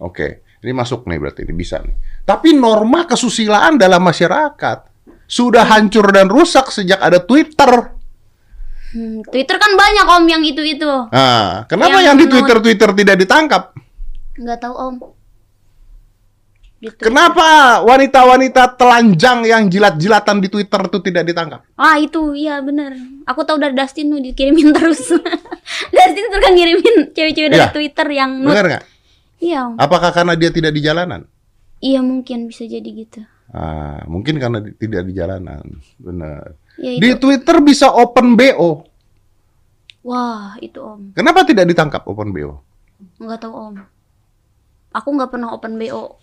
Oke, 0.01 0.41
ini 0.65 0.73
masuk 0.73 1.05
nih 1.05 1.21
berarti 1.21 1.45
ini 1.45 1.53
bisa 1.53 1.77
nih. 1.85 1.93
Tapi 2.25 2.57
norma 2.57 3.05
kesusilaan 3.05 3.77
dalam 3.77 4.01
masyarakat 4.01 4.79
sudah 5.29 5.69
hancur 5.69 6.09
dan 6.09 6.25
rusak 6.25 6.73
sejak 6.73 6.97
ada 6.97 7.21
Twitter. 7.21 7.93
Hmm, 8.97 9.21
Twitter 9.29 9.61
kan 9.61 9.71
banyak 9.77 10.05
om 10.09 10.25
yang 10.25 10.41
itu 10.41 10.63
itu. 10.65 10.89
Nah, 11.13 11.69
kenapa 11.69 12.01
Yang 12.01 12.05
yang, 12.07 12.17
di 12.17 12.25
Twitter 12.33 12.57
Twitter 12.57 12.89
tidak 12.97 13.15
ditangkap? 13.21 13.63
Nggak 14.41 14.57
tahu 14.57 14.73
om. 14.73 14.95
Gitu. 16.77 16.93
Kenapa 17.01 17.81
wanita-wanita 17.81 18.77
telanjang 18.77 19.41
yang 19.41 19.65
jilat-jilatan 19.65 20.37
di 20.37 20.45
Twitter 20.45 20.77
itu 20.79 20.97
tidak 21.01 21.23
ditangkap? 21.25 21.65
Ah 21.73 21.97
itu 21.97 22.37
iya 22.37 22.61
bener 22.61 22.93
Aku 23.25 23.41
tahu 23.41 23.57
dari 23.57 23.73
Dustin 23.73 24.07
tuh 24.07 24.21
dikirimin 24.21 24.69
terus 24.77 25.09
Dustin 25.89 26.25
tuh 26.27 26.37
kan 26.37 26.53
ngirimin 26.53 27.17
cewek-cewek 27.17 27.49
dari 27.49 27.57
Iya. 27.59 27.73
Twitter 27.73 28.07
yang. 28.07 28.45
Benar 28.45 28.65
nggak? 28.67 28.83
Iya 29.37 29.73
Apakah 29.73 30.13
karena 30.13 30.33
dia 30.33 30.49
tidak 30.49 30.69
di 30.69 30.81
jalanan? 30.81 31.25
Iya 31.77 32.01
mungkin 32.01 32.45
bisa 32.45 32.61
jadi 32.63 32.85
gitu 32.85 33.25
Ah, 33.47 34.03
mungkin 34.05 34.37
karena 34.37 34.59
di- 34.59 34.75
tidak 34.75 35.01
di 35.03 35.13
jalanan. 35.13 35.65
Benar. 35.97 36.53
Ya 36.77 36.93
Di 36.93 37.09
Twitter 37.15 37.57
bisa 37.57 37.89
open 37.89 38.37
BO. 38.37 38.85
Wah 40.03 40.53
itu 40.59 40.77
om 40.77 41.09
Kenapa 41.11 41.41
tidak 41.41 41.65
ditangkap 41.65 42.05
open 42.05 42.29
BO? 42.29 42.61
Nggak 43.17 43.39
tahu 43.41 43.53
om 43.55 43.75
Aku 44.93 45.09
nggak 45.09 45.31
pernah 45.31 45.49
open 45.51 45.75
BO 45.75 46.21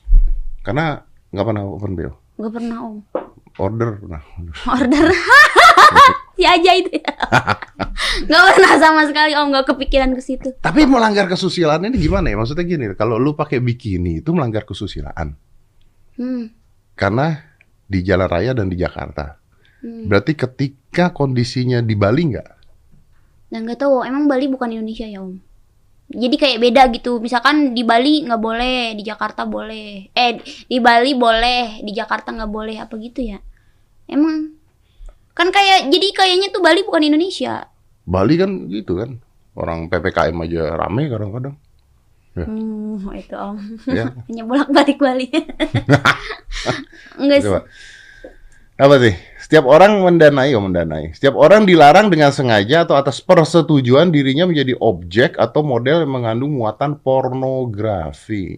Karena 0.64 0.96
nggak 1.30 1.44
pernah 1.44 1.62
open 1.68 1.92
BO. 1.92 2.12
Nggak 2.40 2.52
pernah 2.56 2.76
om 2.82 2.96
Order 3.54 4.02
pernah. 4.02 4.22
Order 4.66 5.06
Si 6.34 6.42
aja 6.42 6.74
itu 6.74 6.90
ya 6.90 7.14
pernah 8.26 8.74
sama 8.82 9.06
sekali 9.06 9.38
om 9.38 9.54
Nggak 9.54 9.70
kepikiran 9.70 10.10
ke 10.18 10.22
situ 10.24 10.50
Tapi 10.58 10.82
melanggar 10.82 11.30
kesusilaan 11.30 11.86
ini 11.86 11.94
gimana 11.94 12.34
ya? 12.34 12.36
Maksudnya 12.40 12.66
gini, 12.66 12.90
kalau 12.98 13.22
lu 13.22 13.38
pakai 13.38 13.62
bikini 13.62 14.18
itu 14.18 14.34
melanggar 14.34 14.66
kesusilaan. 14.66 15.38
hmm. 16.18 16.44
Karena 16.98 17.38
di 17.86 18.02
jalan 18.02 18.26
raya 18.26 18.50
dan 18.50 18.66
di 18.66 18.74
Jakarta. 18.74 19.38
Hmm. 19.78 20.10
Berarti 20.10 20.34
ketika 20.34 21.14
kondisinya 21.14 21.78
di 21.78 21.94
Bali 21.94 22.34
nggak? 22.34 22.50
Dan 23.54 23.70
nggak 23.70 23.78
tahu 23.86 24.02
emang 24.02 24.26
Bali 24.26 24.50
bukan 24.50 24.74
Indonesia 24.74 25.06
ya 25.06 25.22
om 25.22 25.38
jadi 26.10 26.36
kayak 26.36 26.58
beda 26.60 26.82
gitu 26.92 27.18
misalkan 27.18 27.72
di 27.72 27.82
Bali 27.82 28.24
nggak 28.28 28.42
boleh 28.42 28.92
di 28.96 29.02
Jakarta 29.02 29.48
boleh 29.48 30.12
eh 30.12 30.40
di 30.44 30.78
Bali 30.78 31.16
boleh 31.16 31.80
di 31.80 31.92
Jakarta 31.96 32.32
nggak 32.32 32.52
boleh 32.52 32.76
apa 32.76 32.94
gitu 33.00 33.24
ya 33.24 33.38
emang 34.08 34.52
kan 35.34 35.48
kayak 35.50 35.88
jadi 35.88 36.06
kayaknya 36.12 36.48
tuh 36.52 36.60
Bali 36.60 36.84
bukan 36.84 37.08
Indonesia 37.08 37.74
Bali 38.04 38.36
kan 38.36 38.68
gitu 38.68 39.00
kan. 39.00 39.16
Orang 39.54 39.88
PPKM 39.88 40.36
aja 40.44 40.62
rame 40.76 41.08
kadang-kadang. 41.08 41.56
Ya. 42.34 42.50
hmm 42.50 43.14
itu 43.14 43.36
om 43.38 43.54
Ya. 43.86 44.10
hanya 44.26 44.42
bolak 44.42 44.66
balik 44.74 44.98
Bali 44.98 45.30
enggak 47.22 47.46
sih. 47.46 47.54
Apa 48.74 48.94
sih? 48.98 49.14
Setiap 49.44 49.68
orang 49.68 50.00
mendanai, 50.00 50.56
oh 50.56 50.64
mendanai. 50.64 51.12
Setiap 51.12 51.36
orang 51.36 51.68
dilarang 51.68 52.08
dengan 52.08 52.32
sengaja 52.32 52.88
atau 52.88 52.96
atas 52.96 53.20
persetujuan 53.20 54.08
dirinya 54.08 54.48
menjadi 54.48 54.72
objek 54.80 55.36
atau 55.36 55.60
model 55.60 56.08
yang 56.08 56.16
mengandung 56.16 56.56
muatan 56.56 56.96
pornografi. 56.96 58.56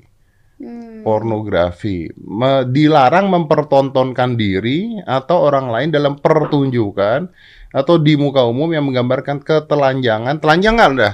Hmm. 0.63 1.03
Pornografi. 1.03 2.07
Me- 2.15 2.71
dilarang 2.71 3.27
mempertontonkan 3.27 4.39
diri 4.39 5.03
atau 5.03 5.51
orang 5.51 5.75
lain 5.75 5.91
dalam 5.91 6.23
pertunjukan 6.23 7.35
atau 7.75 7.99
di 7.99 8.15
muka 8.15 8.47
umum 8.47 8.71
yang 8.71 8.87
menggambarkan 8.87 9.43
ketelanjangan. 9.43 10.39
Telanjang 10.39 10.79
nggak 10.79 10.91
Anda? 10.95 11.11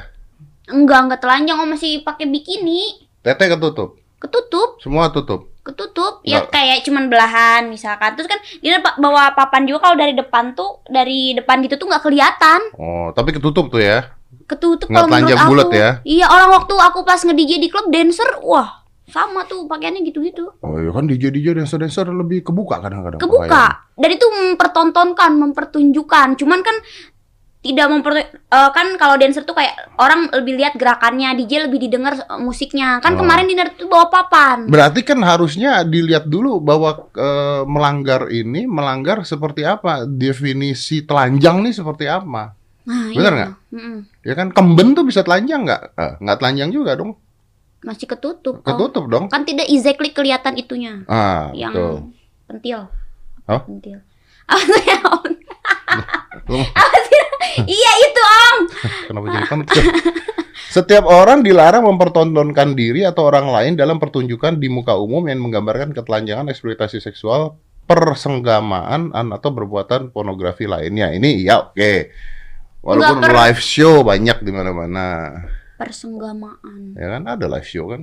Enggak, 0.68 1.00
enggak 1.00 1.20
telanjang 1.24 1.56
om 1.64 1.72
masih 1.72 2.04
pakai 2.04 2.28
bikini. 2.28 3.08
Tete 3.24 3.48
ketutup, 3.48 3.96
Ketutup, 4.20 4.84
semua 4.84 5.08
tutup. 5.08 5.51
Ketutup. 5.62 6.20
Ya 6.22 6.42
Nggak- 6.42 6.50
kayak 6.50 6.78
cuman 6.86 7.04
belahan 7.06 7.62
misalkan. 7.70 8.14
Terus 8.14 8.28
kan 8.28 8.38
dia 8.58 8.78
bawa 8.78 9.32
papan 9.32 9.64
juga 9.64 9.90
kalau 9.90 9.96
dari 9.96 10.14
depan 10.14 10.52
tuh, 10.52 10.82
dari 10.86 11.34
depan 11.34 11.62
gitu 11.62 11.78
tuh 11.78 11.86
nggak 11.88 12.02
kelihatan. 12.02 12.60
Oh, 12.76 13.14
tapi 13.14 13.34
ketutup 13.34 13.70
tuh 13.70 13.82
ya. 13.82 14.12
Ketutup 14.46 14.90
Nggak 14.90 15.06
telanjang 15.08 15.40
bulat 15.48 15.70
ya? 15.72 15.90
Iya, 16.02 16.26
orang 16.28 16.50
waktu 16.52 16.74
aku 16.74 17.06
pas 17.06 17.22
nge-DJ 17.22 17.62
di 17.62 17.68
klub 17.70 17.88
dancer, 17.88 18.26
wah, 18.42 18.82
sama 19.08 19.44
tuh 19.44 19.64
pakaiannya 19.68 20.02
gitu-gitu. 20.08 20.56
Oh 20.60 20.76
iya 20.80 20.88
kan 20.88 21.04
DJ 21.04 21.28
DJ 21.30 21.52
dancer 21.52 21.78
dancer 21.78 22.08
lebih 22.08 22.42
kebuka 22.42 22.80
kadang-kadang. 22.80 23.20
Kebuka. 23.20 23.44
pakaian. 23.48 23.92
Dan 23.92 24.10
itu 24.12 24.26
mempertontonkan, 24.26 25.30
mempertunjukkan. 25.36 26.28
Cuman 26.40 26.60
kan 26.64 26.76
tidak 27.62 27.86
memper 27.86 28.12
eh, 28.26 28.26
kan 28.74 28.98
kalau 28.98 29.14
dancer 29.14 29.46
tuh 29.46 29.54
kayak 29.54 29.94
orang 29.94 30.26
lebih 30.34 30.58
lihat 30.58 30.74
gerakannya, 30.74 31.38
DJ 31.38 31.70
lebih 31.70 31.78
didengar 31.78 32.18
eh, 32.18 32.40
musiknya. 32.42 32.98
Kan 32.98 33.14
Oh. 33.14 33.22
kemarin 33.22 33.46
dinner 33.46 33.70
tuh 33.72 33.86
bawa 33.86 34.10
papan. 34.10 34.66
Berarti 34.66 35.06
kan 35.06 35.22
harusnya 35.22 35.86
dilihat 35.86 36.26
dulu 36.26 36.58
bahwa 36.58 37.06
eh, 37.14 37.62
melanggar 37.64 38.26
ini 38.28 38.66
melanggar 38.66 39.22
seperti 39.22 39.62
apa 39.62 40.02
definisi 40.04 41.06
telanjang 41.06 41.62
nih 41.62 41.74
seperti 41.74 42.10
apa. 42.10 42.58
Nah, 42.82 43.14
Bener 43.14 43.30
iya. 43.30 43.38
nggak? 43.38 43.52
Mm-mm. 43.78 43.96
Ya 44.26 44.34
kan 44.34 44.48
kemben 44.50 44.98
tuh 44.98 45.06
bisa 45.06 45.22
telanjang 45.22 45.62
nggak? 45.62 45.82
Eh, 45.94 46.12
nggak 46.18 46.38
telanjang 46.42 46.70
juga 46.74 46.98
dong. 46.98 47.14
Masih 47.82 48.10
ketutup. 48.10 48.62
Ketutup 48.62 49.06
dong. 49.06 49.30
Kan 49.30 49.46
tidak 49.46 49.70
exactly 49.70 50.10
kelihatan 50.10 50.58
itunya. 50.58 51.06
Ah, 51.06 51.54
yang 51.54 51.70
betul. 51.70 51.94
pentil. 52.46 52.80
Hah? 53.46 53.62
Pentil. 53.62 53.98
Apa 54.46 54.64
sih, 54.78 54.96
Om? 54.98 55.22
Iya 57.62 57.92
itu 58.00 58.20
Om. 58.22 58.56
Kenapa 59.06 59.26
jadi 59.28 59.46
pentil? 59.46 59.84
Setiap 60.72 61.04
orang 61.04 61.44
dilarang 61.44 61.84
mempertontonkan 61.84 62.72
diri 62.72 63.04
atau 63.04 63.28
orang 63.28 63.52
lain 63.52 63.72
dalam 63.76 64.00
pertunjukan 64.00 64.56
di 64.56 64.72
muka 64.72 64.96
umum 64.96 65.20
yang 65.28 65.44
menggambarkan 65.44 65.92
ketelanjangan 65.92 66.48
eksploitasi 66.48 66.96
seksual, 66.96 67.60
persenggamaan 67.84 69.12
an- 69.12 69.32
atau 69.32 69.52
perbuatan 69.52 70.08
pornografi 70.10 70.64
lainnya. 70.64 71.12
Ini 71.12 71.44
iya 71.44 71.60
oke. 71.60 72.08
Walaupun 72.80 73.20
Nggak 73.20 73.28
per- 73.30 73.38
live 73.46 73.60
show 73.62 73.94
banyak 74.02 74.38
di 74.40 74.50
mana-mana, 74.50 75.06
Persenggamaan. 75.76 76.96
ya 76.96 77.06
kan 77.14 77.22
ada 77.28 77.46
live 77.46 77.68
show 77.68 77.86
kan, 77.86 78.02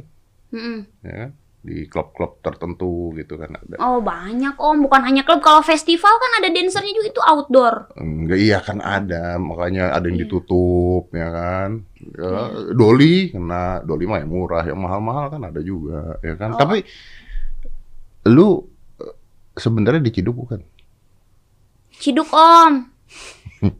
Mm-mm. 0.55 0.87
ya 1.03 1.13
kan 1.25 1.29
di 1.59 1.91
klub-klub 1.91 2.39
tertentu 2.39 3.11
gitu 3.19 3.35
kan 3.35 3.51
ada. 3.51 3.75
Oh 3.83 3.99
banyak 3.99 4.55
Om, 4.55 4.87
bukan 4.87 5.03
hanya 5.03 5.27
klub. 5.27 5.43
Kalau 5.43 5.59
festival 5.59 6.15
kan 6.15 6.31
ada 6.39 6.47
dancernya 6.49 6.93
juga 6.95 7.07
itu 7.11 7.21
outdoor. 7.21 7.75
Enggak 7.99 8.39
iya 8.39 8.57
kan 8.63 8.79
ada, 8.79 9.35
makanya 9.35 9.91
ada 9.91 10.07
yang 10.07 10.15
Iya. 10.15 10.23
ditutup 10.23 11.11
ya 11.11 11.27
kan. 11.27 11.69
Ya, 11.99 12.31
Doli 12.71 13.27
kena, 13.29 13.83
Doli 13.83 14.07
mah 14.07 14.23
yang 14.23 14.31
murah, 14.31 14.63
yang 14.63 14.79
mahal-mahal 14.79 15.27
kan 15.29 15.41
ada 15.43 15.59
juga 15.59 16.15
ya 16.23 16.39
kan. 16.39 16.55
Oh. 16.55 16.59
Tapi 16.63 16.77
lu 18.31 18.63
eh, 19.03 19.13
sebenarnya 19.59 19.99
diciduk 19.99 20.35
bukan? 20.39 20.63
Ciduk 21.91 22.31
Om. 22.31 22.87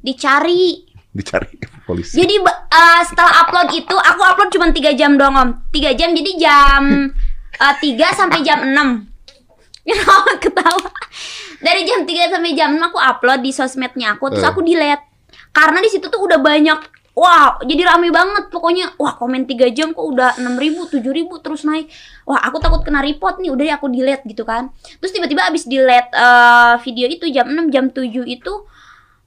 Dicari. 0.03 0.83
Dicari 1.15 1.55
polisi. 1.87 2.19
Jadi 2.19 2.35
eh, 2.43 3.01
setelah 3.07 3.47
upload 3.47 3.71
itu 3.71 3.95
aku 3.95 4.21
upload 4.21 4.51
cuma 4.51 4.67
3 4.69 4.99
jam 4.99 5.15
doang 5.15 5.35
Om. 5.39 5.49
3 5.71 5.95
jam 5.95 6.11
jadi 6.11 6.31
jam 6.35 6.83
eh, 7.59 7.75
3 7.77 8.15
sampai 8.15 8.39
jam 8.41 8.59
6. 8.63 8.75
Kenapa 9.81 10.31
ketawa? 10.43 10.89
Dari 11.59 11.81
jam 11.83 12.03
3 12.03 12.31
sampai 12.31 12.51
jam 12.53 12.73
6 12.73 12.81
aku 12.83 12.97
upload 12.97 13.39
di 13.41 13.51
sosmednya 13.51 14.15
aku 14.15 14.31
terus 14.31 14.43
Eh. 14.43 14.49
aku 14.49 14.61
delete. 14.61 15.03
Karena 15.49 15.79
di 15.79 15.89
situ 15.89 16.07
tuh 16.07 16.21
udah 16.21 16.37
banyak 16.37 16.79
Wah, 17.19 17.59
jadi 17.59 17.83
rame 17.83 18.15
banget 18.15 18.47
pokoknya. 18.47 18.95
Wah, 18.95 19.11
komen 19.11 19.43
3 19.43 19.75
jam 19.75 19.91
kok 19.91 20.07
udah 20.07 20.39
6.000, 20.39 20.87
7.000 20.87 21.03
terus 21.43 21.67
naik. 21.67 21.91
Wah, 22.23 22.39
aku 22.39 22.63
takut 22.63 22.79
kena 22.79 23.03
report 23.03 23.43
nih. 23.43 23.51
Udah 23.51 23.59
deh 23.59 23.75
aku 23.75 23.91
delete 23.91 24.23
gitu 24.23 24.47
kan. 24.47 24.71
Terus 24.71 25.11
tiba-tiba 25.11 25.43
abis 25.43 25.67
delete 25.67 26.15
eh, 26.15 26.79
video 26.79 27.11
itu 27.11 27.27
jam 27.27 27.51
6, 27.51 27.75
jam 27.75 27.91
7 27.91 28.23
itu 28.23 28.53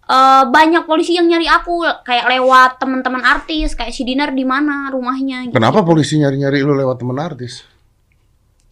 eh, 0.08 0.44
banyak 0.48 0.88
polisi 0.88 1.20
yang 1.20 1.28
nyari 1.28 1.44
aku 1.44 1.84
kayak 2.00 2.32
lewat 2.32 2.80
teman-teman 2.80 3.20
artis 3.20 3.76
kayak 3.76 3.92
si 3.92 4.08
Dinar 4.08 4.32
di 4.32 4.48
mana 4.48 4.88
rumahnya 4.88 5.52
gitu. 5.52 5.60
Kenapa 5.60 5.84
polisi 5.84 6.16
nyari-nyari 6.16 6.64
lu 6.64 6.72
lewat 6.72 6.96
temen 6.96 7.20
artis? 7.20 7.60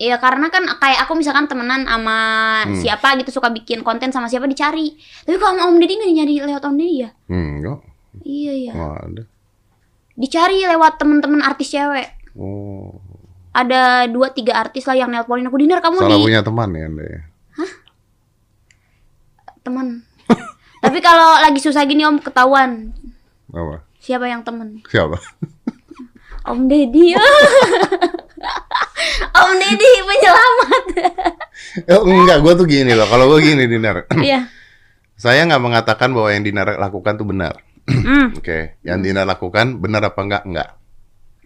Iya 0.01 0.17
karena 0.17 0.49
kan 0.49 0.65
kayak 0.81 1.05
aku 1.05 1.13
misalkan 1.13 1.45
temenan 1.45 1.85
sama 1.85 2.17
Hmm. 2.65 2.73
siapa 2.75 3.21
gitu 3.21 3.29
suka 3.31 3.53
bikin 3.53 3.85
konten 3.85 4.09
sama 4.09 4.27
siapa 4.27 4.49
dicari. 4.49 4.97
Tapi 5.23 5.37
kalau 5.37 5.53
sama 5.55 5.69
Om 5.69 5.77
Deddy 5.77 5.95
nggak 5.95 6.13
nyari 6.15 6.35
lewat 6.41 6.63
Om 6.65 6.75
Deddy 6.75 6.97
ya? 6.99 7.11
Hmm, 7.29 7.61
enggak. 7.61 7.79
Iya 8.23 8.53
iya. 8.59 8.73
Nggak 8.73 8.97
ada. 9.05 9.23
Dicari 10.17 10.59
lewat 10.63 10.97
temen-temen 10.97 11.41
artis 11.41 11.69
cewek. 11.69 12.09
Oh, 12.33 12.97
Ada 13.51 14.07
dua 14.07 14.31
tiga 14.31 14.57
artis 14.57 14.85
lah 14.85 14.95
yang 14.95 15.11
nelponin 15.11 15.45
aku 15.45 15.59
Dinar 15.59 15.83
kamu 15.83 15.99
salah 15.99 16.15
di 16.15 16.23
punya 16.23 16.41
teman 16.41 16.71
ya 16.71 16.85
Anda 16.87 17.05
ya. 17.05 17.21
teman. 19.61 19.87
Tapi 20.83 20.99
kalau 20.99 21.37
lagi 21.39 21.59
susah 21.59 21.85
gini 21.85 22.01
Om 22.03 22.17
ketahuan 22.19 22.97
Apa? 23.49 23.85
siapa 23.99 24.25
yang 24.25 24.41
temen. 24.41 24.81
Siapa? 24.87 25.21
Om 26.47 26.65
Deddy. 26.65 27.13
Om 29.41 29.53
Deddy 29.57 29.93
penyelamat. 30.03 30.85
Eh, 31.71 31.95
enggak, 31.95 32.43
gua 32.43 32.53
tuh 32.57 32.67
gini 32.67 32.97
loh. 32.97 33.07
Kalau 33.07 33.31
gua 33.31 33.39
gini 33.39 33.63
Dinar. 33.65 34.09
Iya. 34.19 34.49
Saya 35.15 35.45
nggak 35.45 35.61
mengatakan 35.63 36.11
bahwa 36.11 36.33
yang 36.33 36.43
Dinar 36.43 36.75
lakukan 36.77 37.15
tuh 37.15 37.25
benar. 37.25 37.61
Hmm. 37.91 38.35
Oke, 38.35 38.79
yang 38.83 39.03
Dinar 39.03 39.27
lakukan 39.27 39.79
benar 39.79 40.03
apa 40.07 40.21
enggak? 40.23 40.43
Enggak. 40.47 40.71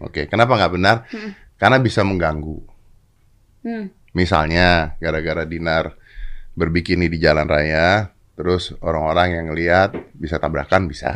Oke, 0.00 0.22
kenapa 0.28 0.56
nggak 0.56 0.72
benar? 0.72 0.96
Hmm. 1.08 1.32
Karena 1.56 1.76
bisa 1.78 2.04
mengganggu. 2.04 2.58
Hmm. 3.64 3.88
Misalnya, 4.12 4.94
gara-gara 4.98 5.44
Dinar 5.44 5.96
berbikini 6.52 7.08
di 7.08 7.18
jalan 7.18 7.48
raya, 7.48 8.12
terus 8.34 8.76
orang-orang 8.78 9.28
yang 9.34 9.44
ngelihat 9.50 9.90
bisa 10.14 10.38
tabrakan 10.38 10.86
bisa. 10.86 11.10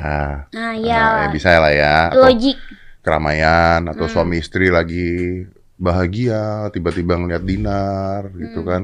Nah, 0.49 0.75
iya. 0.75 1.27
ya 1.27 1.31
bisa 1.31 1.61
lah 1.61 1.73
ya. 1.73 1.97
Atau 2.11 2.25
Logik. 2.27 2.57
keramaian 3.01 3.85
atau 3.87 4.05
Hmm. 4.09 4.13
suami 4.13 4.37
istri 4.41 4.69
lagi 4.69 5.45
bahagia, 5.79 6.69
tiba-tiba 6.69 7.15
ngeliat 7.15 7.43
Dinar 7.43 8.29
gitu 8.35 8.61
Hmm. 8.61 8.69
kan. 8.69 8.83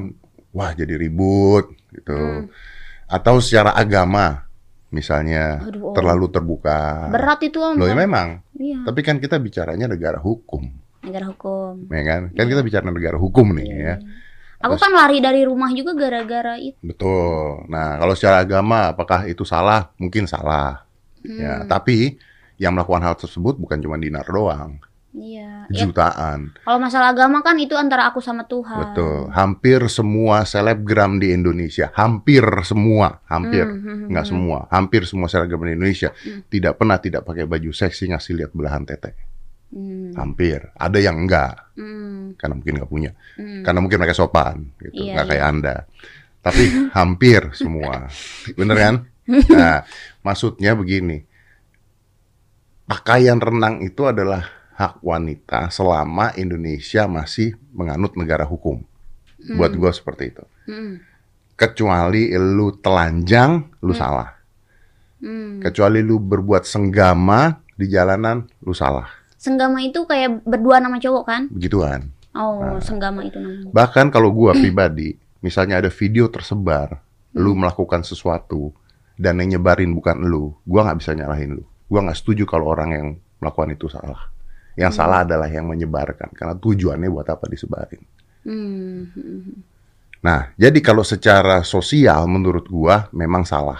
Wah, 0.49 0.71
jadi 0.71 0.95
ribut 0.95 1.75
gitu. 1.91 2.15
Hmm. 2.15 2.47
Atau 3.05 3.37
secara 3.37 3.75
agama 3.75 4.47
misalnya 4.89 5.59
Aduh, 5.61 5.91
Om. 5.91 5.93
terlalu 5.93 6.25
terbuka. 6.31 7.11
Berat 7.11 7.43
itu 7.43 7.59
Om. 7.59 7.75
Loh 7.75 7.85
ya 7.85 7.93
memang, 7.93 8.39
Iya. 8.55 8.87
tapi 8.87 9.03
kan 9.03 9.19
kita 9.19 9.35
bicaranya 9.37 9.85
negara 9.85 10.17
hukum, 10.17 10.63
Negara 11.03 11.27
hukum. 11.27 11.91
ya 11.91 12.01
kan? 12.01 12.21
Kan 12.31 12.45
kita 12.47 12.63
bicara 12.63 12.87
negara 12.87 13.19
hukum 13.19 13.51
nih 13.53 13.67
Iya. 13.67 13.83
ya. 13.83 13.95
Aku 14.63 14.79
kan 14.79 14.89
lari 14.89 15.19
dari 15.19 15.43
rumah 15.43 15.69
juga 15.69 15.93
gara-gara 15.93 16.55
itu. 16.57 16.79
Betul. 16.81 17.67
Nah, 17.67 17.99
kalau 17.99 18.15
secara 18.15 18.41
agama 18.41 18.89
apakah 18.89 19.27
itu 19.27 19.43
salah? 19.43 19.91
Mungkin 19.99 20.25
salah. 20.25 20.87
Ya, 21.21 21.61
Hmm. 21.61 21.67
tapi 21.67 22.17
yang 22.55 22.71
melakukan 22.71 23.03
hal 23.03 23.13
tersebut 23.13 23.59
bukan 23.59 23.77
cuma 23.77 23.99
Dinar 23.99 24.25
doang, 24.25 24.79
Iya. 25.15 25.71
Ya, 25.71 25.87
jutaan. 25.87 26.51
kalau 26.67 26.75
masalah 26.83 27.15
agama 27.15 27.39
kan 27.39 27.55
itu 27.55 27.71
antara 27.79 28.11
aku 28.11 28.19
sama 28.19 28.43
Tuhan. 28.51 28.91
Betul. 28.91 29.31
Hampir 29.31 29.87
semua 29.87 30.43
selebgram 30.43 31.23
di 31.23 31.31
Indonesia, 31.31 31.87
hampir 31.95 32.43
semua, 32.67 33.23
hampir, 33.31 33.63
Hmm, 33.63 33.79
hmm, 33.79 34.11
nggak 34.11 34.25
hmm. 34.27 34.33
semua, 34.35 34.59
hampir 34.67 35.07
semua 35.07 35.31
selebgram 35.31 35.63
di 35.71 35.79
Indonesia 35.79 36.11
Hmm. 36.11 36.43
tidak 36.51 36.75
pernah 36.75 36.99
tidak 36.99 37.23
pakai 37.23 37.47
baju 37.47 37.71
seksi 37.71 38.11
ngasih 38.11 38.33
lihat 38.43 38.51
belahan 38.51 38.83
tete. 38.83 39.15
Hmm. 39.71 40.11
Hampir. 40.19 40.67
Ada 40.75 40.99
yang 40.99 41.23
enggak, 41.23 41.73
Hmm. 41.79 42.35
karena 42.35 42.53
mungkin 42.59 42.73
nggak 42.75 42.91
punya, 42.91 43.11
Hmm. 43.39 43.63
karena 43.63 43.79
mungkin 43.79 43.97
mereka 44.03 44.15
sopan, 44.19 44.75
gitu, 44.83 44.99
Iya, 44.99 45.11
nggak 45.15 45.25
iya. 45.25 45.31
kayak 45.31 45.45
anda. 45.47 45.75
Tapi 46.43 46.63
hampir 46.93 47.41
semua, 47.55 48.11
bener 48.59 48.75
kan? 48.77 48.95
Nah, 49.49 49.81
maksudnya 50.21 50.77
begini, 50.77 51.23
pakaian 52.85 53.41
renang 53.41 53.81
itu 53.81 54.05
adalah 54.05 54.45
hak 54.75 54.99
wanita 54.99 55.67
selama 55.69 56.35
Indonesia 56.35 57.07
masih 57.07 57.55
menganut 57.71 58.13
negara 58.13 58.43
hukum. 58.43 58.83
Buat 59.47 59.71
Hmm. 59.71 59.79
gue 59.79 59.91
seperti 59.91 60.23
itu. 60.29 60.43
Hmm. 60.65 60.99
kecuali 61.55 62.35
lu 62.35 62.75
telanjang, 62.75 63.63
lu 63.79 63.95
Hmm. 63.95 64.01
salah. 64.01 64.29
Hmm. 65.23 65.63
Kecuali 65.63 66.03
lu 66.03 66.19
berbuat 66.19 66.67
senggama 66.67 67.63
di 67.71 67.87
jalanan, 67.87 68.43
lu 68.59 68.75
salah. 68.75 69.07
Senggama 69.39 69.79
itu 69.79 70.03
kayak 70.03 70.43
berdua 70.43 70.83
nama 70.83 70.99
cowok 70.99 71.23
kan? 71.23 71.41
Begituan. 71.47 72.11
Oh, 72.35 72.59
Nah. 72.59 72.83
senggama 72.83 73.23
itu 73.23 73.39
namanya. 73.39 73.71
Bahkan 73.71 74.11
kalau 74.11 74.35
gua 74.35 74.51
pribadi, 74.59 75.15
misalnya 75.39 75.79
ada 75.79 75.87
video 75.87 76.27
tersebar, 76.27 76.99
lu 77.31 77.55
Hmm. 77.55 77.63
melakukan 77.63 78.03
sesuatu 78.03 78.75
dan 79.15 79.39
yang 79.39 79.55
nyebarin 79.55 79.95
bukan 79.95 80.27
lu, 80.27 80.59
gua 80.67 80.83
nggak 80.83 80.99
bisa 80.99 81.15
nyalahin 81.15 81.55
lu. 81.55 81.63
Gua 81.87 82.03
nggak 82.03 82.19
setuju 82.19 82.43
kalau 82.43 82.67
orang 82.67 82.89
yang 82.91 83.07
melakukan 83.39 83.71
itu 83.71 83.87
salah. 83.87 84.27
Yang 84.75 84.91
Hmm. 84.95 84.99
salah 84.99 85.19
adalah 85.23 85.47
yang 85.47 85.71
menyebarkan 85.71 86.35
karena 86.35 86.55
tujuannya 86.59 87.07
buat 87.07 87.27
apa 87.31 87.45
disebarin. 87.47 88.03
Hmm. 88.45 89.09
hmm, 89.11 89.73
Nah, 90.21 90.49
jadi 90.57 90.81
kalau 90.81 91.05
secara 91.05 91.61
sosial 91.61 92.25
menurut 92.25 92.65
gua 92.65 93.07
memang 93.13 93.45
salah 93.45 93.77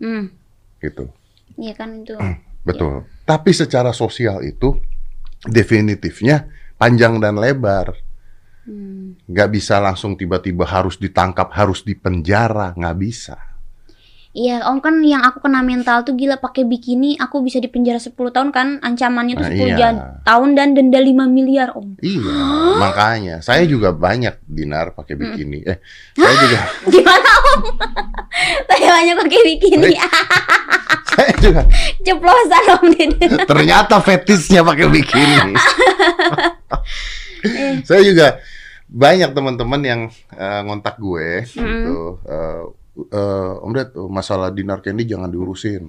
Hmm. 0.00 0.32
gitu. 0.80 1.12
Iya 1.60 1.76
kan 1.76 2.00
itu. 2.00 2.16
Betul. 2.64 3.04
Tapi 3.28 3.52
secara 3.52 3.92
sosial 3.92 4.40
itu 4.40 4.72
definitifnya 5.44 6.48
panjang 6.78 7.20
dan 7.20 7.36
lebar. 7.36 7.92
Hmm. 8.64 9.18
Nggak 9.26 9.48
bisa 9.52 9.82
langsung 9.82 10.14
tiba-tiba 10.14 10.64
harus 10.64 10.96
ditangkap, 10.96 11.50
harus 11.52 11.82
dipenjara, 11.84 12.72
nggak 12.72 12.96
bisa. 12.98 13.36
Iya, 14.32 14.64
Om 14.64 14.80
kan 14.80 14.96
yang 14.98 15.20
aku 15.20 15.38
kena 15.38 15.60
mental 15.60 16.02
tuh 16.02 16.12
gila 16.12 16.36
pakai 16.36 16.64
bikini, 16.64 17.14
aku 17.14 17.40
bisa 17.40 17.58
dipenjara 17.58 18.00
10 18.00 18.16
tahun 18.16 18.48
kan 18.48 18.80
ancamannya 18.80 19.36
tuh 19.36 19.44
Nah, 19.44 19.52
10 19.52 19.60
iya. 19.62 19.76
jan- 19.76 20.00
tahun 20.22 20.48
dan 20.52 20.68
denda 20.72 20.96
5 20.96 21.28
miliar, 21.28 21.76
Om. 21.76 22.00
Iya, 22.00 22.32
makanya 22.74 23.36
saya 23.38 23.64
juga 23.64 23.92
banyak 23.92 24.40
dinar 24.42 24.92
pakai 24.92 25.14
Hmm. 25.14 25.22
bikini. 25.26 25.60
Eh, 25.62 25.76
saya 26.14 26.32
juga 26.38 26.58
Gimana, 26.96 27.30
Om? 27.44 27.60
Saya 28.72 28.88
banyak 28.90 29.14
pakai 29.18 29.40
bikini. 29.46 29.92
saya 31.06 31.32
juga 31.36 31.62
Ceplosan, 32.08 32.64
Om 32.72 32.84
ternyata 33.44 34.00
fetisnya 34.00 34.60
pakai 34.62 34.88
bikini. 34.88 35.52
Eh. 37.44 37.84
saya 37.84 38.00
juga 38.00 38.40
banyak 38.86 39.28
teman-teman 39.30 39.80
yang 39.82 40.00
eh, 40.32 40.60
ngontak 40.62 40.96
gue 40.96 41.44
gitu. 41.44 42.16
eh, 42.24 42.62
eh, 42.94 43.64
Om 43.64 43.72
Ded, 43.72 43.96
masalah 44.08 44.52
dinar 44.52 44.80
candy 44.80 45.04
jangan 45.04 45.28
diurusin. 45.28 45.88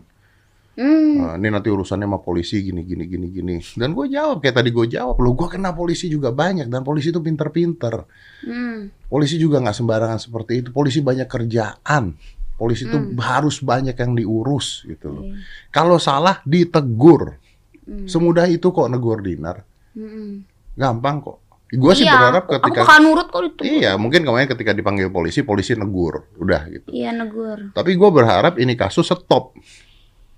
Hmm. 0.74 1.14
Eh, 1.22 1.34
ini 1.38 1.54
nanti 1.54 1.70
urusannya 1.70 2.10
sama 2.10 2.18
polisi 2.18 2.66
gini 2.66 2.82
gini 2.82 3.06
gini 3.06 3.28
gini. 3.30 3.56
Dan 3.78 3.94
gue 3.94 4.10
jawab 4.10 4.42
kayak 4.42 4.58
tadi 4.58 4.74
gue 4.74 4.90
jawab, 4.90 5.22
lo 5.22 5.38
gue 5.38 5.46
kena 5.46 5.70
polisi 5.78 6.10
juga 6.10 6.34
banyak 6.34 6.66
dan 6.66 6.82
polisi 6.82 7.14
itu 7.14 7.22
pinter-pinter. 7.22 8.10
Hmm. 8.42 8.90
Polisi 9.06 9.38
juga 9.38 9.62
nggak 9.62 9.76
sembarangan 9.78 10.18
seperti 10.18 10.66
itu. 10.66 10.70
Polisi 10.74 11.06
banyak 11.06 11.30
kerjaan. 11.30 12.18
Polisi 12.58 12.90
itu 12.90 12.98
Hmm. 12.98 13.18
harus 13.22 13.62
banyak 13.62 13.94
yang 13.94 14.14
diurus 14.18 14.86
gitu 14.90 15.14
loh. 15.14 15.24
Iya. 15.26 15.36
Kalau 15.70 15.98
salah 16.02 16.42
ditegur. 16.42 17.38
Hmm. 17.84 18.08
Semudah 18.10 18.48
itu 18.50 18.72
kok 18.74 18.90
negur 18.90 19.22
dinar. 19.22 19.62
Hmm. 19.94 20.42
Gampang 20.74 21.22
kok. 21.22 21.38
Gue 21.74 21.94
sih 21.94 22.04
Iya, 22.04 22.14
berharap 22.14 22.44
Aku 22.44 22.54
ketika 22.60 22.82
bakal 22.82 22.98
nurut 23.02 23.28
kok 23.28 23.42
itu. 23.44 23.62
Iya, 23.64 23.92
mungkin 23.96 24.22
kemarin 24.22 24.46
ketika 24.48 24.72
dipanggil 24.72 25.10
polisi, 25.10 25.42
polisi 25.42 25.74
negur, 25.74 26.30
udah 26.36 26.62
gitu. 26.68 26.88
Iya, 26.88 27.10
negur. 27.12 27.72
Tapi 27.72 27.92
gue 27.94 28.10
berharap 28.12 28.56
ini 28.56 28.74
kasus 28.74 29.06
stop, 29.06 29.58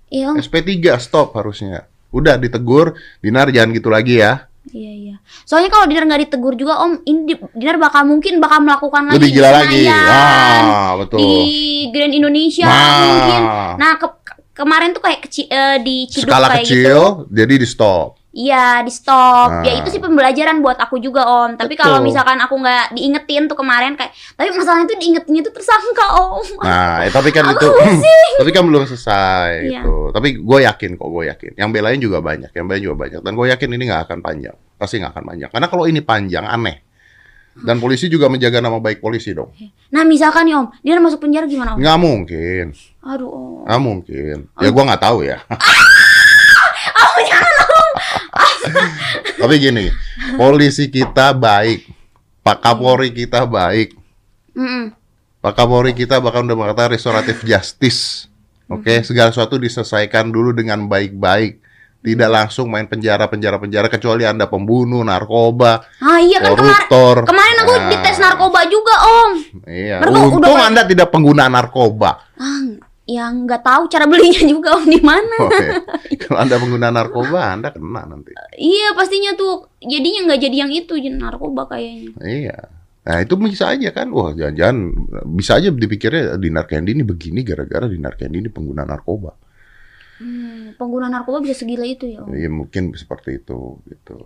Iya, 0.06 0.30
Om. 0.30 0.38
SP3 0.38 0.72
stop 0.96 1.34
harusnya. 1.34 1.84
Udah 2.08 2.34
ditegur, 2.34 2.94
Dinar 3.18 3.50
jangan 3.50 3.70
gitu 3.70 3.86
lagi 3.86 4.16
ya. 4.16 4.48
Iya, 4.66 4.92
iya. 4.92 5.16
Soalnya 5.42 5.68
kalau 5.68 5.84
Dinar 5.84 6.04
nggak 6.04 6.22
ditegur 6.24 6.54
juga, 6.54 6.80
Om, 6.80 7.04
ini 7.04 7.20
di- 7.28 7.42
Dinar 7.52 7.76
bakal 7.76 8.02
mungkin 8.02 8.38
bakal 8.38 8.58
melakukan 8.60 9.02
lagi 9.04 9.16
Lebih 9.16 9.30
gila 9.30 9.50
lagi. 9.52 9.82
Ah, 9.86 10.96
betul. 10.96 11.18
di 11.18 11.30
Grand 11.90 12.10
Indonesia 12.10 12.64
Nah. 12.64 12.98
mungkin. 13.04 13.40
Nah, 13.76 13.92
ke- 13.94 14.18
kemarin 14.54 14.90
tuh 14.90 15.02
kayak 15.02 15.20
kecil 15.22 15.46
di 15.84 16.08
Ciduk 16.08 16.26
Skala 16.26 16.48
kayak 16.50 16.64
kecil, 16.64 16.80
gitu. 17.20 17.28
jadi 17.30 17.54
di 17.56 17.66
stop. 17.66 18.15
Iya, 18.36 18.84
di 18.84 18.92
stop. 18.92 19.48
Nah. 19.48 19.64
Ya 19.64 19.80
itu 19.80 19.88
sih 19.88 19.96
pembelajaran 19.96 20.60
buat 20.60 20.76
aku 20.76 21.00
juga, 21.00 21.24
Om. 21.24 21.56
Tapi 21.56 21.72
kalau 21.72 22.04
misalkan 22.04 22.36
aku 22.36 22.60
nggak 22.60 22.92
diingetin 22.92 23.48
tuh 23.48 23.56
kemarin 23.56 23.96
kayak 23.96 24.12
tapi 24.36 24.52
masalahnya 24.52 24.84
tuh 24.84 25.00
diingetinnya 25.00 25.40
tuh 25.40 25.54
tersangka, 25.56 26.04
Om. 26.20 26.60
Nah, 26.60 27.00
eh, 27.00 27.08
tapi 27.08 27.32
kan 27.32 27.48
Aku 27.56 27.64
itu, 27.64 27.68
tapi 28.44 28.50
kan 28.52 28.68
belum 28.68 28.84
selesai 28.84 29.72
Iya. 29.72 29.80
itu. 29.80 30.12
Tapi 30.12 30.28
gue 30.36 30.58
yakin 30.68 30.90
kok, 30.94 31.08
gue 31.08 31.24
yakin. 31.32 31.52
Yang 31.56 31.68
belain 31.72 31.96
juga 31.96 32.18
banyak, 32.20 32.52
yang 32.52 32.64
belain 32.68 32.84
juga 32.84 32.96
banyak. 33.00 33.20
Dan 33.24 33.32
gue 33.32 33.46
yakin 33.48 33.68
ini 33.72 33.82
nggak 33.88 34.02
akan 34.04 34.18
panjang, 34.20 34.56
pasti 34.76 35.00
nggak 35.00 35.16
akan 35.16 35.24
panjang. 35.24 35.48
Karena 35.48 35.66
kalau 35.72 35.88
ini 35.88 36.04
panjang, 36.04 36.44
aneh. 36.44 36.84
Dan 37.56 37.80
polisi 37.80 38.12
juga 38.12 38.28
menjaga 38.28 38.60
nama 38.60 38.76
baik 38.76 39.00
polisi 39.00 39.32
dong. 39.32 39.48
Nah, 39.88 40.04
misalkan 40.04 40.44
nih, 40.44 40.60
Om, 40.60 40.76
Dinar 40.84 41.00
masuk 41.00 41.24
penjara 41.24 41.48
gimana, 41.48 41.72
Om? 41.72 41.80
Nggak 41.80 41.98
mungkin, 41.98 42.64
Aduh, 43.00 43.32
Om. 43.32 43.64
nggak 43.64 43.80
mungkin. 43.80 44.36
Ya 44.60 44.68
gue 44.68 44.82
nggak 44.84 45.00
tahu 45.00 45.24
ya. 45.24 45.40
Tapi 49.40 49.54
gini, 49.56 49.86
polisi 50.34 50.86
kita 50.86 51.30
baik, 51.30 51.86
Pak 52.40 52.58
Kapolri 52.60 53.10
kita 53.10 53.44
baik, 53.44 53.94
Mm-mm. 54.52 54.92
Pak 55.38 55.52
Kapolri 55.54 55.92
kita 55.92 56.18
bahkan 56.18 56.42
udah 56.42 56.56
mengatakan 56.56 56.90
restoratif 56.90 57.42
justice. 57.42 58.26
Oke, 58.66 58.98
segala 59.00 59.30
sesuatu 59.30 59.56
diselesaikan 59.56 60.26
dulu 60.26 60.50
dengan 60.50 60.84
baik-baik. 60.84 61.62
Tidak 61.98 62.26
langsung 62.26 62.66
main 62.66 62.86
penjara, 62.86 63.26
penjara, 63.26 63.58
penjara 63.58 63.86
kecuali 63.86 64.22
Anda 64.22 64.46
pembunuh, 64.46 65.02
narkoba, 65.02 65.82
Ah, 65.98 66.18
iya 66.18 66.38
kan 66.38 66.54
kemarin 66.54 66.62
koruptor. 66.86 67.16
kemarin 67.24 67.56
aku 67.60 67.72
Nah, 67.72 67.88
dites 67.88 68.16
narkoba 68.16 68.60
juga, 68.66 68.94
Om. 68.96 69.30
Iya, 69.64 69.96
udah 70.00 70.22
untung 70.24 70.42
kayak- 70.48 70.66
Anda 70.66 70.82
tidak 70.84 71.08
pengguna 71.10 71.44
narkoba. 71.46 72.10
Ah, 72.38 72.62
yang 73.06 73.46
nggak 73.46 73.62
tahu 73.62 73.86
cara 73.86 74.04
belinya 74.04 74.42
juga 74.58 74.74
Om 74.76 74.86
di 74.90 74.98
mana. 74.98 75.36
Kalau 76.18 76.38
Anda 76.42 76.58
pengguna 76.58 76.90
narkoba, 76.90 77.54
Anda 77.54 77.70
kena 77.70 78.02
nanti. 78.02 78.34
Iya, 78.58 78.98
pastinya 78.98 79.38
tuh 79.38 79.70
jadinya 79.78 80.26
nggak 80.26 80.40
jadi 80.42 80.56
yang 80.66 80.72
itu, 80.74 80.98
jadi 80.98 81.14
narkoba 81.14 81.70
kayaknya. 81.70 82.10
Iya. 82.18 82.58
Nah 83.06 83.22
itu 83.22 83.38
bisa 83.38 83.70
aja 83.70 83.94
kan, 83.94 84.10
wah 84.10 84.34
jangan-jangan 84.34 84.76
bisa 85.38 85.62
aja 85.62 85.70
dipikirnya 85.70 86.34
Dinar 86.34 86.66
Candy 86.66 86.98
ini 86.98 87.06
begini 87.06 87.46
gara-gara 87.46 87.86
Dinar 87.86 88.18
Candy 88.18 88.42
ini 88.42 88.50
pengguna 88.50 88.82
narkoba. 88.82 89.30
Hmm, 90.16 90.72
pengguna 90.74 91.06
narkoba 91.06 91.44
bisa 91.44 91.52
segila 91.62 91.84
itu 91.84 92.08
ya, 92.08 92.24
Om. 92.24 92.32
Ya 92.34 92.48
mungkin 92.50 92.90
seperti 92.96 93.38
itu 93.38 93.78
gitu. 93.86 94.16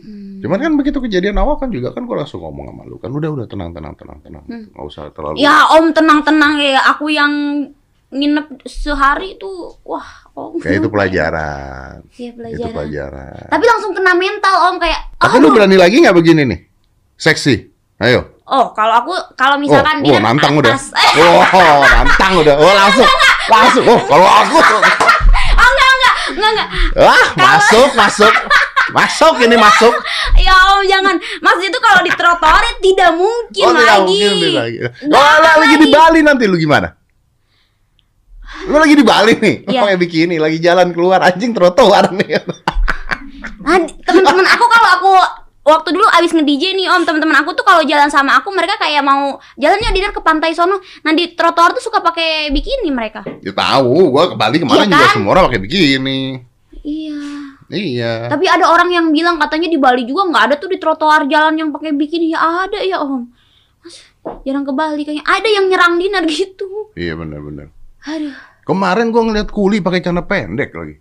Hmm. 0.00 0.40
Cuman 0.40 0.56
kan 0.56 0.72
begitu 0.78 1.02
kejadian 1.02 1.36
awal 1.36 1.60
kan 1.60 1.68
juga 1.68 1.92
kan 1.92 2.08
gue 2.08 2.16
langsung 2.16 2.40
ngomong 2.40 2.70
sama 2.70 2.82
lu 2.88 2.96
kan 2.96 3.10
udah 3.10 3.28
udah 3.34 3.46
tenang 3.50 3.74
tenang 3.74 3.92
tenang 3.98 4.18
tenang 4.24 4.44
Hmm. 4.48 4.70
nggak 4.72 4.86
usah 4.88 5.10
terlalu. 5.12 5.36
Ya, 5.36 5.68
Om 5.76 5.92
tenang-tenang 5.92 6.54
ya. 6.62 6.80
Aku 6.94 7.10
yang 7.12 7.32
nginep 8.10 8.46
sehari 8.66 9.38
tuh, 9.38 9.78
wah, 9.82 10.02
Om. 10.30 10.58
Kayak 10.58 10.82
itu 10.82 10.88
pelajaran, 10.90 11.94
Iya, 12.18 12.30
itu 12.30 12.36
pelajaran. 12.36 12.72
pelajaran. 12.74 13.46
Tapi 13.48 13.64
langsung 13.66 13.92
kena 13.94 14.12
mental, 14.14 14.54
Om 14.70 14.76
kayak 14.78 15.00
Tapi 15.16 15.36
lu 15.38 15.48
berani 15.50 15.76
lagi 15.78 15.96
nggak 16.02 16.16
begini 16.16 16.42
nih? 16.44 16.60
Seksi, 17.14 17.54
ayo. 17.98 18.40
Oh, 18.44 18.74
kalau 18.74 18.98
aku 18.98 19.14
kalau 19.38 19.54
misalkan 19.56 20.02
oh, 20.02 20.04
dia 20.04 20.18
oh, 20.18 20.20
nantang 20.20 20.58
udah. 20.58 20.74
atas, 20.74 20.90
eh, 20.90 21.22
Oh, 21.54 21.82
nantang 21.86 22.32
udah. 22.42 22.54
Oh, 22.58 22.74
langsung. 22.74 23.06
Langsung. 23.46 23.84
Oh, 23.86 24.00
kalau 24.04 24.26
aku 24.26 24.58
enggak 26.30 26.50
enggak. 26.50 26.68
Wah, 26.98 27.26
masuk, 27.36 27.90
masuk. 27.94 28.34
Masuk 28.90 29.34
ini 29.38 29.54
masuk. 29.54 29.94
Ya 30.34 30.54
Om, 30.74 30.82
jangan. 30.86 31.14
Mas 31.38 31.58
itu 31.62 31.78
kalau 31.78 32.02
di 32.02 32.10
trotoar 32.10 32.64
tidak 32.82 33.10
mungkin 33.14 33.64
Oh, 33.66 33.74
tidak 33.74 33.86
lagi. 33.86 34.02
mungkin 34.10 34.30
lebih 34.34 34.52
lagi. 34.58 34.78
Oh, 35.06 35.36
lagi 35.38 35.74
di. 35.78 35.86
Bali 35.90 36.20
nanti 36.26 36.44
lu 36.50 36.58
gimana? 36.58 36.90
Lu 38.66 38.76
lagi 38.76 38.92
di 38.92 39.02
Bali 39.02 39.32
nih, 39.36 39.54
lu 39.64 39.72
Iya. 39.72 39.80
pakai 39.80 39.96
bikini, 39.96 40.36
lagi 40.36 40.58
jalan 40.58 40.90
keluar 40.90 41.20
anjing 41.22 41.52
trotoar 41.52 42.12
nih. 42.12 42.40
Nah, 43.60 43.76
teman-teman 44.02 44.46
aku 44.46 44.64
kalau 44.66 44.90
aku 44.90 45.10
waktu 45.62 45.88
dulu 45.92 46.06
abis 46.10 46.32
nge-DJ 46.32 46.74
nih 46.74 46.88
Om, 46.88 47.04
teman-teman 47.04 47.36
aku 47.38 47.52
tuh 47.52 47.62
kalau 47.62 47.80
jalan 47.82 48.08
sama 48.08 48.36
aku 48.36 48.50
mereka 48.50 48.76
kayak 48.76 49.00
mau 49.00 49.36
jalannya 49.54 49.92
dinner 49.92 50.10
ke 50.10 50.20
pantai 50.20 50.52
sono. 50.52 50.76
Nah, 51.00 51.12
di 51.12 51.32
trotoar 51.32 51.72
tuh 51.72 51.80
suka 51.80 52.00
pakai 52.00 52.50
bikini 52.50 52.88
mereka. 52.88 53.24
Ya 53.40 53.52
tahu, 53.52 54.10
gua 54.10 54.28
ke 54.28 54.36
Bali 54.36 54.56
kemarin 54.58 54.84
Iya 54.84 54.90
juga 54.90 55.06
kan? 55.06 55.14
semua 55.14 55.30
orang 55.32 55.44
pakai 55.48 55.60
bikini. 55.60 56.20
Iya. 56.80 57.20
Iya. 57.70 58.12
Tapi 58.28 58.44
ada 58.44 58.66
orang 58.66 58.90
yang 58.90 59.06
bilang 59.08 59.38
katanya 59.38 59.70
di 59.70 59.78
Bali 59.78 60.02
juga 60.02 60.26
nggak 60.26 60.42
ada 60.50 60.54
tuh 60.56 60.68
di 60.68 60.76
trotoar 60.76 61.24
jalan 61.24 61.54
yang 61.54 61.68
pakai 61.70 61.92
bikini. 61.92 62.34
Ya 62.34 62.40
ada 62.66 62.80
ya 62.80 62.98
Om. 62.98 63.30
Mas, 63.80 63.96
jarang 64.42 64.64
ke 64.64 64.72
Bali 64.74 65.02
kayaknya. 65.02 65.24
Ada 65.24 65.48
yang 65.48 65.64
nyerang 65.68 65.94
dinner 65.96 66.24
gitu. 66.26 66.90
Iya 66.92 67.14
benar-benar. 67.14 67.70
Aduh. 68.02 68.34
Kemarin 68.70 69.10
gua 69.10 69.22
ngeliat 69.26 69.50
kuli 69.50 69.82
pakai 69.82 69.98
celana 69.98 70.22
pendek 70.22 70.70
lagi. 70.70 70.94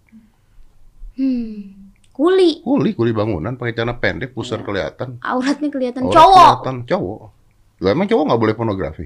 Hmm. 1.13 1.93
Kuli. 2.09 2.59
Kuli, 2.59 2.91
kuli 2.91 3.11
bangunan 3.13 3.53
pakai 3.53 3.71
celana 3.71 3.95
pendek, 3.95 4.33
pusar 4.33 4.59
kelihatan. 4.59 5.21
Auratnya 5.21 5.69
kelihatan 5.69 6.03
Aurat 6.03 6.15
cowok. 6.17 6.49
Kelihatan 6.57 6.77
cowok. 6.83 7.21
Lah 7.79 7.89
emang 7.93 8.07
cowok 8.09 8.23
nggak 8.25 8.41
boleh 8.41 8.55
pornografi? 8.57 9.05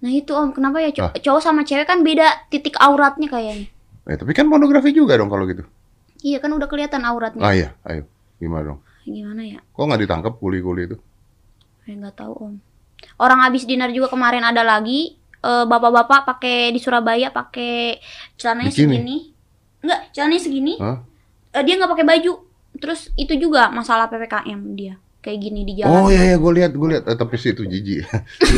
Nah 0.00 0.10
itu 0.10 0.32
om, 0.34 0.50
kenapa 0.50 0.80
ya 0.80 0.90
cow- 0.90 1.08
Ah. 1.08 1.14
cowok 1.14 1.40
sama 1.40 1.62
cewek 1.62 1.84
kan 1.84 2.00
beda 2.00 2.48
titik 2.48 2.74
auratnya 2.76 3.28
kayaknya. 3.28 3.68
Eh, 4.04 4.16
tapi 4.16 4.32
kan 4.32 4.48
pornografi 4.48 4.90
juga 4.90 5.14
dong 5.14 5.28
kalau 5.28 5.44
gitu. 5.44 5.62
Iya 6.20 6.40
kan 6.40 6.50
udah 6.50 6.66
kelihatan 6.66 7.04
auratnya. 7.04 7.40
Ah 7.40 7.52
iya, 7.52 7.68
ayo. 7.84 8.08
Gimana 8.36 8.74
dong? 8.74 8.80
Gimana 9.04 9.42
ya? 9.44 9.60
Kok 9.70 9.84
nggak 9.84 10.02
ditangkap 10.02 10.32
kuli-kuli 10.36 10.88
itu? 10.88 10.96
Saya 11.84 12.00
nggak 12.00 12.16
tahu 12.16 12.32
om. 12.34 12.54
Orang 13.16 13.44
habis 13.44 13.62
dinner 13.62 13.92
juga 13.92 14.08
kemarin 14.08 14.42
ada 14.42 14.64
lagi 14.64 15.20
eh, 15.44 15.64
bapak-bapak 15.68 16.20
pakai 16.24 16.72
di 16.72 16.80
Surabaya 16.80 17.28
pakai 17.28 18.00
celananya 18.40 18.72
Bikini? 18.72 18.80
segini. 18.88 19.16
Enggak, 19.84 20.00
celananya 20.16 20.42
segini. 20.42 20.74
Hah? 20.80 20.98
Eh, 21.52 21.62
dia 21.62 21.74
nggak 21.76 21.92
pakai 21.92 22.06
baju. 22.08 22.32
Terus 22.80 23.12
itu 23.14 23.34
juga 23.36 23.68
masalah 23.68 24.08
PPKM 24.08 24.60
dia. 24.72 24.96
Kayak 25.20 25.38
gini 25.40 25.60
di 25.64 25.72
jalan. 25.80 25.92
Oh 25.92 26.06
iya 26.12 26.34
iya 26.34 26.36
gue 26.36 26.52
lihat 26.52 26.72
gue 26.76 26.88
lihat 26.96 27.04
eh, 27.08 27.16
tapi 27.16 27.40
sih 27.40 27.56
itu 27.56 27.64
jijik 27.64 28.04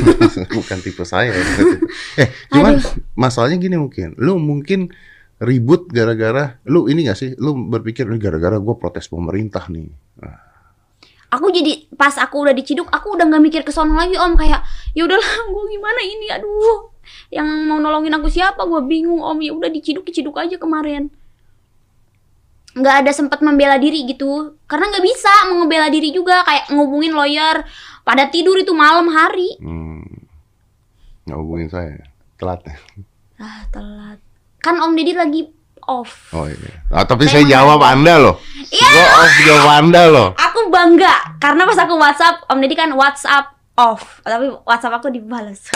bukan 0.59 0.79
tipe 0.83 1.07
saya 1.07 1.31
eh 2.23 2.29
cuman 2.51 2.83
masalahnya 3.15 3.55
gini 3.63 3.79
mungkin 3.79 4.19
lu 4.19 4.43
mungkin 4.43 4.91
ribut 5.39 5.87
gara-gara 5.95 6.59
lu 6.67 6.91
ini 6.91 7.07
gak 7.07 7.23
sih 7.23 7.31
lu 7.39 7.55
berpikir 7.71 8.11
ini 8.11 8.19
gara-gara 8.19 8.59
gue 8.59 8.75
protes 8.83 9.07
pemerintah 9.07 9.63
nih 9.71 9.87
Nah, 10.17 10.41
Aku 11.27 11.51
jadi 11.51 11.91
pas 11.99 12.15
aku 12.23 12.47
udah 12.47 12.55
diciduk, 12.55 12.87
aku 12.87 13.19
udah 13.19 13.27
nggak 13.27 13.43
mikir 13.43 13.63
ke 13.67 13.75
sono 13.75 13.99
lagi 13.99 14.15
om. 14.15 14.39
Kayak 14.39 14.63
ya 14.95 15.03
udahlah 15.03 15.31
gue 15.55 15.65
gimana 15.75 16.01
ini? 16.03 16.27
Aduh. 16.31 16.95
Yang 17.31 17.47
mau 17.67 17.79
nolongin 17.83 18.15
aku 18.15 18.31
siapa? 18.31 18.63
Gue 18.63 18.83
bingung 18.87 19.19
om. 19.23 19.39
Ya 19.43 19.51
udah 19.51 19.71
diciduk 19.71 20.07
diciduk 20.07 20.39
aja 20.39 20.55
kemarin. 20.55 21.11
Nggak 22.77 22.95
ada 23.03 23.11
sempat 23.11 23.41
membela 23.43 23.81
diri 23.81 24.07
gitu. 24.07 24.55
Karena 24.71 24.93
nggak 24.93 25.05
bisa 25.07 25.33
mau 25.51 25.65
ngebela 25.65 25.91
diri 25.91 26.15
juga. 26.15 26.47
Kayak 26.47 26.71
ngubungin 26.71 27.13
lawyer 27.17 27.67
pada 28.07 28.31
tidur 28.31 28.55
itu 28.61 28.71
malam 28.71 29.11
hari. 29.11 29.59
Hmm. 29.59 30.07
Nggak 31.27 31.39
hubungin 31.43 31.69
saya. 31.73 32.07
Telat 32.37 32.63
ya. 32.69 32.77
ah 33.43 33.65
telat. 33.73 34.19
Kan 34.63 34.79
om 34.79 34.95
deddy 34.95 35.17
lagi 35.17 35.51
off 35.87 36.31
Oh 36.31 36.45
iya. 36.45 36.73
Ah, 36.89 37.03
tapi 37.03 37.25
Saya 37.25 37.41
saya 37.41 37.57
jawab 37.57 37.81
Anda 37.81 38.15
loh. 38.19 38.37
Iya. 38.69 38.89
Gua 38.89 39.07
off 39.17 39.35
jawab 39.43 39.69
Anda 39.77 40.03
loh. 40.07 40.29
aku 40.35 40.61
bangga 40.69 41.15
karena 41.39 41.63
pas 41.65 41.79
aku 41.79 41.95
WhatsApp 41.95 42.37
om 42.47 42.59
deddy 42.59 42.75
kan 42.75 42.91
WhatsApp 42.91 43.47
off 43.75 44.21
tapi 44.21 44.51
WhatsApp 44.63 44.97
aku 44.97 45.09
dibalas 45.09 45.67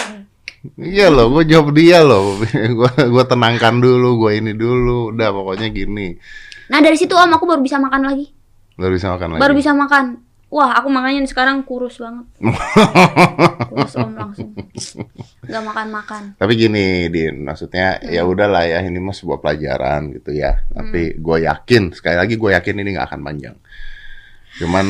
Iya 0.77 1.09
loh, 1.09 1.33
gue 1.33 1.49
jawab 1.49 1.73
dia 1.73 2.05
loh. 2.05 2.37
Gue 2.77 2.91
gua 3.09 3.25
tenangkan 3.25 3.81
dulu, 3.81 4.21
gue 4.21 4.37
ini 4.37 4.53
dulu. 4.53 5.09
Udah 5.09 5.33
pokoknya 5.33 5.73
gini. 5.73 6.21
nah 6.69 6.79
dari 6.79 6.95
situ 6.95 7.11
om 7.11 7.33
aku 7.33 7.49
baru 7.49 7.59
bisa 7.59 7.81
makan 7.81 8.05
lagi 8.05 8.31
Baru 8.77 8.95
bisa 8.95 9.09
makan 9.11 9.35
lagi. 9.35 9.41
baru 9.41 9.53
bisa 9.57 9.73
makan 9.73 10.05
wah 10.51 10.75
aku 10.75 10.91
makanya 10.91 11.23
sekarang 11.25 11.63
kurus 11.63 11.97
banget 11.97 12.27
kurus 13.71 13.95
om 13.95 14.13
langsung 14.13 14.51
nggak 15.41 15.63
makan 15.65 15.89
makan 15.91 16.23
Tapi 16.37 16.53
gini, 16.55 17.07
Din, 17.07 17.43
maksudnya 17.43 17.99
ya 18.03 18.23
Hmm. 18.23 18.31
udahlah 18.31 18.63
ya 18.65 18.79
ini 18.83 18.99
mah 18.99 19.11
sebuah 19.11 19.39
pelajaran 19.39 20.11
gitu 20.13 20.31
ya. 20.31 20.63
Tapi 20.69 21.17
gue 21.17 21.37
yakin, 21.43 21.91
sekali 21.91 22.15
lagi 22.15 22.35
gue 22.35 22.51
yakin 22.51 22.77
ini 22.77 22.95
nggak 22.95 23.09
akan 23.09 23.21
panjang. 23.21 23.57
Cuman 24.57 24.87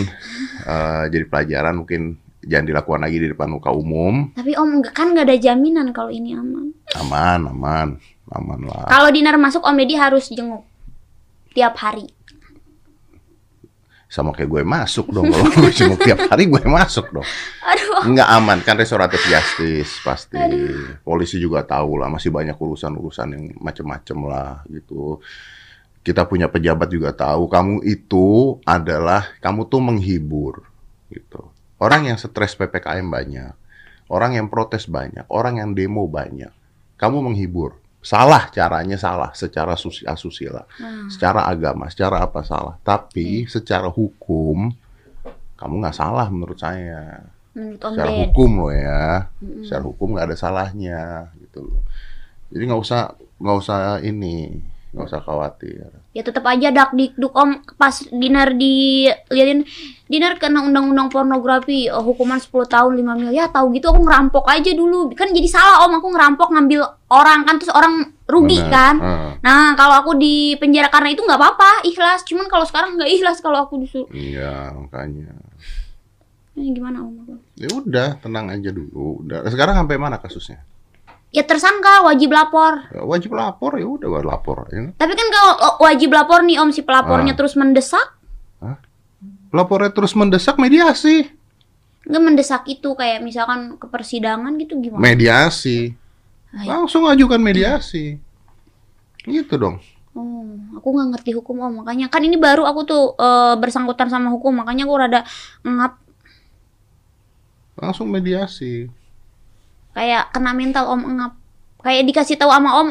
eh, 0.63 1.05
jadi 1.09 1.25
pelajaran 1.25 1.75
mungkin 1.79 2.03
jangan 2.41 2.67
dilakukan 2.67 3.01
lagi 3.01 3.19
di 3.19 3.29
depan 3.29 3.49
muka 3.51 3.69
umum. 3.69 4.33
tapi 4.33 4.57
om 4.57 4.81
kan 4.83 5.13
nggak 5.13 5.29
ada 5.29 5.37
jaminan 5.39 5.93
kalau 5.93 6.09
ini 6.09 6.33
aman 6.33 6.73
Aman, 6.97 7.41
aman, 7.47 7.89
aman 8.29 8.61
lah. 8.65 8.89
Kalau 8.89 9.09
dinner 9.09 9.37
masuk 9.37 9.61
Om 9.61 9.77
Deddy 9.77 9.95
harus 9.95 10.27
jenguk 10.27 10.65
tiap 11.53 11.77
hari. 11.77 12.09
Sama 14.11 14.35
kayak 14.35 14.51
gue 14.51 14.63
masuk 14.67 15.15
dong 15.15 15.31
kalau 15.31 15.47
gue 15.55 15.71
cuma 15.71 15.95
tiap 15.95 16.19
hari 16.27 16.51
gue 16.51 16.67
masuk 16.67 17.15
dong. 17.15 17.29
Aduh. 17.63 18.11
Nggak 18.11 18.29
aman 18.43 18.59
kan 18.67 18.75
restoratif 18.75 19.23
justice 19.31 20.03
pasti. 20.03 20.35
Polisi 21.07 21.39
juga 21.39 21.63
tahu 21.63 21.95
lah 21.95 22.11
masih 22.11 22.35
banyak 22.35 22.59
urusan-urusan 22.59 23.29
yang 23.31 23.45
macem-macem 23.63 24.19
lah 24.27 24.67
gitu. 24.67 25.23
Kita 26.03 26.27
punya 26.27 26.51
pejabat 26.51 26.91
juga 26.91 27.15
tahu 27.15 27.47
kamu 27.47 27.87
itu 27.87 28.59
adalah 28.67 29.31
kamu 29.39 29.71
tuh 29.71 29.79
menghibur 29.79 30.67
gitu. 31.07 31.47
Orang 31.79 32.11
yang 32.11 32.19
stres 32.19 32.59
PPKM 32.59 33.07
banyak, 33.07 33.55
orang 34.11 34.37
yang 34.37 34.51
protes 34.51 34.91
banyak, 34.91 35.25
orang 35.31 35.63
yang 35.63 35.71
demo 35.71 36.11
banyak. 36.11 36.51
Kamu 36.99 37.31
menghibur. 37.31 37.79
Salah 38.01 38.49
caranya 38.49 38.97
salah 38.97 39.29
secara 39.37 39.77
susi- 39.77 40.09
asusila, 40.09 40.65
Nah, 40.81 41.13
secara 41.13 41.45
agama, 41.45 41.85
secara 41.93 42.25
apa 42.25 42.41
salah. 42.41 42.81
Tapi 42.81 43.45
secara 43.45 43.93
hukum 43.93 44.73
kamu 45.55 45.75
nggak 45.85 45.97
salah 45.97 46.25
menurut 46.33 46.57
saya. 46.57 47.21
Menurut 47.53 47.77
secara 47.77 48.09
hukum 48.25 48.51
loh 48.57 48.73
ya. 48.73 49.29
Mm-mm. 49.45 49.69
secara 49.69 49.83
hukum 49.85 50.17
nggak 50.17 50.27
ada 50.33 50.37
salahnya 50.39 51.01
gitu 51.45 51.61
loh. 51.61 51.85
Jadi 52.49 52.63
nggak 52.65 52.81
usah 52.81 53.03
nggak 53.37 53.57
usah 53.61 53.79
ini 54.01 54.57
nggak 54.91 55.07
usah 55.07 55.23
khawatir 55.23 55.87
Ya 56.11 56.27
tetap 56.27 56.43
aja 56.43 56.69
dak 56.69 56.91
dikduk 56.91 57.31
Om 57.31 57.63
pas 57.75 57.95
dinner 58.11 58.51
di 58.51 59.07
liatin 59.29 59.63
dinner 60.05 60.35
kena 60.35 60.61
undang-undang 60.61 61.07
pornografi 61.07 61.87
eh, 61.87 61.95
hukuman 61.95 62.37
10 62.37 62.51
tahun 62.67 62.93
5 62.99 63.15
miliar. 63.15 63.31
Ya 63.33 63.47
tahu 63.47 63.71
gitu 63.71 63.87
aku 63.87 64.03
ngerampok 64.03 64.45
aja 64.45 64.75
dulu. 64.75 65.15
Kan 65.15 65.31
jadi 65.31 65.47
salah 65.47 65.87
Om 65.87 66.03
aku 66.03 66.09
ngerampok 66.11 66.51
ngambil 66.51 66.83
orang 67.07 67.47
kan 67.47 67.55
terus 67.57 67.71
orang 67.71 68.11
rugi 68.27 68.59
Benar. 68.59 68.71
kan. 68.75 68.95
Ah, 68.99 69.31
Nah, 69.41 69.73
kalau 69.73 69.95
aku 69.97 70.13
di 70.15 70.55
penjara 70.55 70.91
karena 70.91 71.11
itu 71.11 71.23
nggak 71.23 71.39
apa-apa, 71.39 71.87
ikhlas. 71.87 72.27
Cuman 72.27 72.47
kalau 72.47 72.67
sekarang 72.67 72.99
nggak 72.99 73.11
ikhlas 73.11 73.39
kalau 73.39 73.63
aku 73.63 73.79
disuruh. 73.79 74.11
iya 74.11 74.75
makanya 74.75 75.31
Ini 76.53 76.75
gimana 76.75 76.99
Om? 77.01 77.39
ya 77.55 77.71
udah 77.71 78.19
tenang 78.19 78.51
aja 78.51 78.69
dulu 78.69 79.23
udah 79.23 79.47
sekarang 79.47 79.79
sampai 79.79 79.97
mana 79.97 80.19
kasusnya 80.19 80.61
Ya 81.31 81.47
tersangka 81.47 82.03
wajib 82.03 82.35
lapor. 82.35 82.91
Ya, 82.91 83.07
wajib 83.07 83.31
lapor 83.39 83.79
ya 83.79 83.87
udah 83.87 84.19
lapor 84.21 84.67
ya. 84.75 84.91
Tapi 84.99 85.13
kan 85.15 85.27
kalau 85.31 85.53
wajib 85.79 86.11
lapor 86.11 86.43
nih 86.43 86.59
Om 86.59 86.75
si 86.75 86.83
pelapornya 86.83 87.35
Ah. 87.35 87.39
terus 87.39 87.55
mendesak, 87.55 88.07
lapornya 89.51 89.91
terus 89.91 90.15
mendesak 90.15 90.57
mediasi 90.57 91.27
nggak 92.01 92.23
mendesak 92.23 92.63
itu 92.65 92.97
kayak 92.97 93.21
misalkan 93.21 93.77
ke 93.77 93.87
persidangan 93.87 94.57
gitu 94.57 94.79
gimana? 94.81 95.03
mediasi 95.05 95.93
Ay. 96.51 96.67
langsung 96.67 97.05
ajukan 97.07 97.39
mediasi 97.39 98.17
gitu 99.23 99.55
dong 99.55 99.79
Oh, 100.11 100.43
aku 100.75 100.91
nggak 100.91 101.09
ngerti 101.15 101.31
hukum 101.39 101.63
Om, 101.63 101.73
makanya 101.87 102.11
kan 102.11 102.19
ini 102.23 102.35
baru 102.35 102.67
aku 102.67 102.81
tuh 102.83 103.03
eh, 103.15 103.55
bersangkutan 103.55 104.11
sama 104.11 104.27
hukum, 104.35 104.59
makanya 104.59 104.83
aku 104.83 104.95
rada 104.99 105.21
ngap 105.63 106.03
langsung 107.75 108.11
mediasi 108.11 108.91
kayak 109.93 110.31
kena 110.31 110.53
mental 110.53 110.87
Om 110.89 111.03
ngap. 111.17 111.33
Kayak 111.81 112.03
dikasih 112.07 112.37
tahu 112.37 112.53
sama 112.53 112.71
Om, 112.77 112.89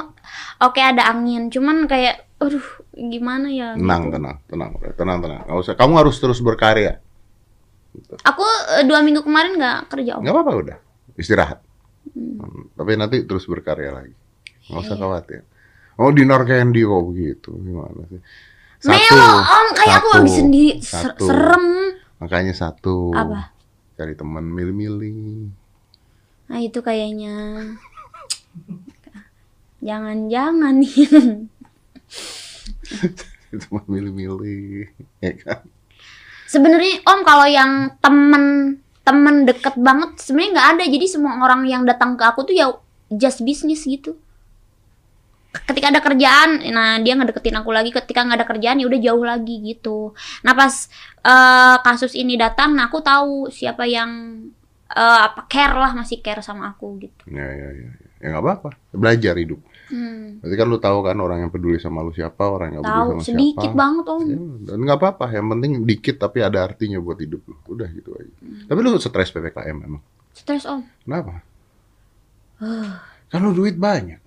oke 0.65 0.81
ada 0.81 1.05
angin, 1.07 1.53
cuman 1.53 1.85
kayak 1.85 2.25
aduh 2.39 2.63
gimana 2.91 3.51
ya? 3.51 3.75
tenang 3.75 4.09
gitu. 4.09 4.15
tenang 4.17 4.35
tenang 4.49 4.71
tenang 4.97 5.17
tenang. 5.21 5.41
Nggak 5.45 5.59
usah. 5.61 5.73
Kamu 5.77 5.93
harus 5.95 6.15
terus 6.17 6.39
berkarya. 6.39 6.97
Aku 8.23 8.43
eh, 8.75 8.85
dua 8.85 9.01
minggu 9.01 9.21
kemarin 9.21 9.55
nggak 9.55 9.93
kerja 9.93 10.17
Om. 10.17 10.23
nggak 10.25 10.33
apa-apa 10.33 10.51
udah. 10.57 10.77
Istirahat. 11.15 11.59
Hmm, 12.09 12.73
tapi 12.73 12.97
nanti 12.97 13.21
terus 13.23 13.45
berkarya 13.45 13.93
lagi. 13.93 14.15
Nggak 14.67 14.81
usah 14.81 14.95
Iya. 14.95 15.01
khawatir. 15.01 15.41
Oh 15.99 16.09
dinar 16.09 16.41
candy 16.43 16.81
kok 16.81 17.03
begitu 17.05 17.51
gimana 17.59 18.01
sih? 18.07 18.21
Melo 18.79 19.29
Om, 19.37 19.67
kayak 19.75 19.95
aku 19.99 20.07
satu, 20.07 20.15
lagi 20.15 20.31
sendiri 20.31 20.71
satu. 20.79 21.23
serem. 21.27 21.65
makanya 22.17 22.53
satu. 22.53 23.11
Apa? 23.11 23.51
cari 23.93 24.15
teman 24.15 24.47
milih-milih 24.47 25.51
Nah 26.49 26.59
itu 26.59 26.79
kayaknya 26.81 27.35
jangan-jangan 29.79 30.73
nih. 30.81 30.95
teman 33.49 33.85
milih-milih 33.91 34.89
ya 35.21 35.33
kan 35.45 35.61
Sebenarnya 36.49 37.05
Om 37.05 37.21
kalau 37.21 37.45
yang 37.45 37.93
temen 38.01 38.73
temen 39.05 39.45
deket 39.45 39.77
banget 39.77 40.17
sebenarnya 40.17 40.51
nggak 40.57 40.69
ada. 40.73 40.83
Jadi 40.89 41.05
semua 41.05 41.37
orang 41.45 41.61
yang 41.69 41.85
datang 41.85 42.17
ke 42.17 42.25
aku 42.25 42.49
tuh 42.49 42.57
ya 42.57 42.73
just 43.13 43.45
bisnis 43.45 43.85
gitu. 43.85 44.17
Ketika 45.53 45.93
ada 45.93 46.01
kerjaan, 46.01 46.61
nah 46.73 46.97
dia 46.97 47.13
ngedeketin 47.13 47.53
aku 47.53 47.69
lagi. 47.69 47.93
Ketika 47.93 48.25
nggak 48.25 48.37
ada 48.41 48.47
kerjaan 48.49 48.81
ya 48.81 48.89
udah 48.89 48.97
jauh 49.01 49.21
lagi 49.21 49.61
gitu. 49.61 50.17
Nah 50.41 50.57
pas 50.57 50.89
eh, 51.21 51.77
kasus 51.85 52.17
ini 52.17 52.33
datang, 52.33 52.73
nah 52.73 52.89
aku 52.89 52.97
tahu 52.97 53.53
siapa 53.53 53.85
yang 53.85 54.09
eh, 54.91 55.19
apa 55.25 55.45
care 55.45 55.73
lah 55.73 55.91
masih 55.93 56.19
care 56.19 56.41
sama 56.41 56.69
aku 56.69 56.97
gitu. 56.99 57.23
ya 57.29 57.45
ya 57.45 57.69
ya 57.71 57.89
ya 58.19 58.25
nggak 58.29 58.43
apa-apa 58.43 58.69
belajar 58.91 59.35
hidup 59.35 59.61
Hmm, 59.89 60.37
berarti 60.37 60.53
kan 60.53 60.67
lu 60.69 60.77
tahu 60.77 61.01
kan 61.01 61.17
orang 61.17 61.39
yang 61.41 61.49
peduli 61.49 61.81
sama 61.81 62.05
lu 62.05 62.13
siapa 62.13 62.45
orang 62.45 62.77
yang 62.77 62.85
nggak 62.85 62.93
peduli 62.93 63.01
tahu 63.01 63.09
sama 63.09 63.25
sedikit 63.25 63.65
siapa 63.65 63.73
banget 63.73 64.05
Om. 64.05 64.21
Ya, 64.21 64.37
dan 64.69 64.77
nggak 64.85 64.97
apa-apa 65.01 65.25
yang 65.33 65.45
penting 65.49 65.71
dikit 65.81 66.15
tapi 66.19 66.37
ada 66.45 66.59
artinya 66.61 67.01
buat 67.01 67.17
hidup 67.17 67.41
lu 67.41 67.57
udah 67.65 67.89
gitu 67.89 68.13
aja 68.13 68.29
Hmm. 68.37 68.69
tapi 68.69 68.79
lu 68.85 68.93
stres 69.01 69.33
ppkm 69.33 69.77
emang 69.81 70.01
Stres 70.29 70.69
Om. 70.69 70.85
kenapa 71.01 71.41
kan 73.29 73.39
lu 73.41 73.51
duit 73.51 73.81
banyak 73.81 74.21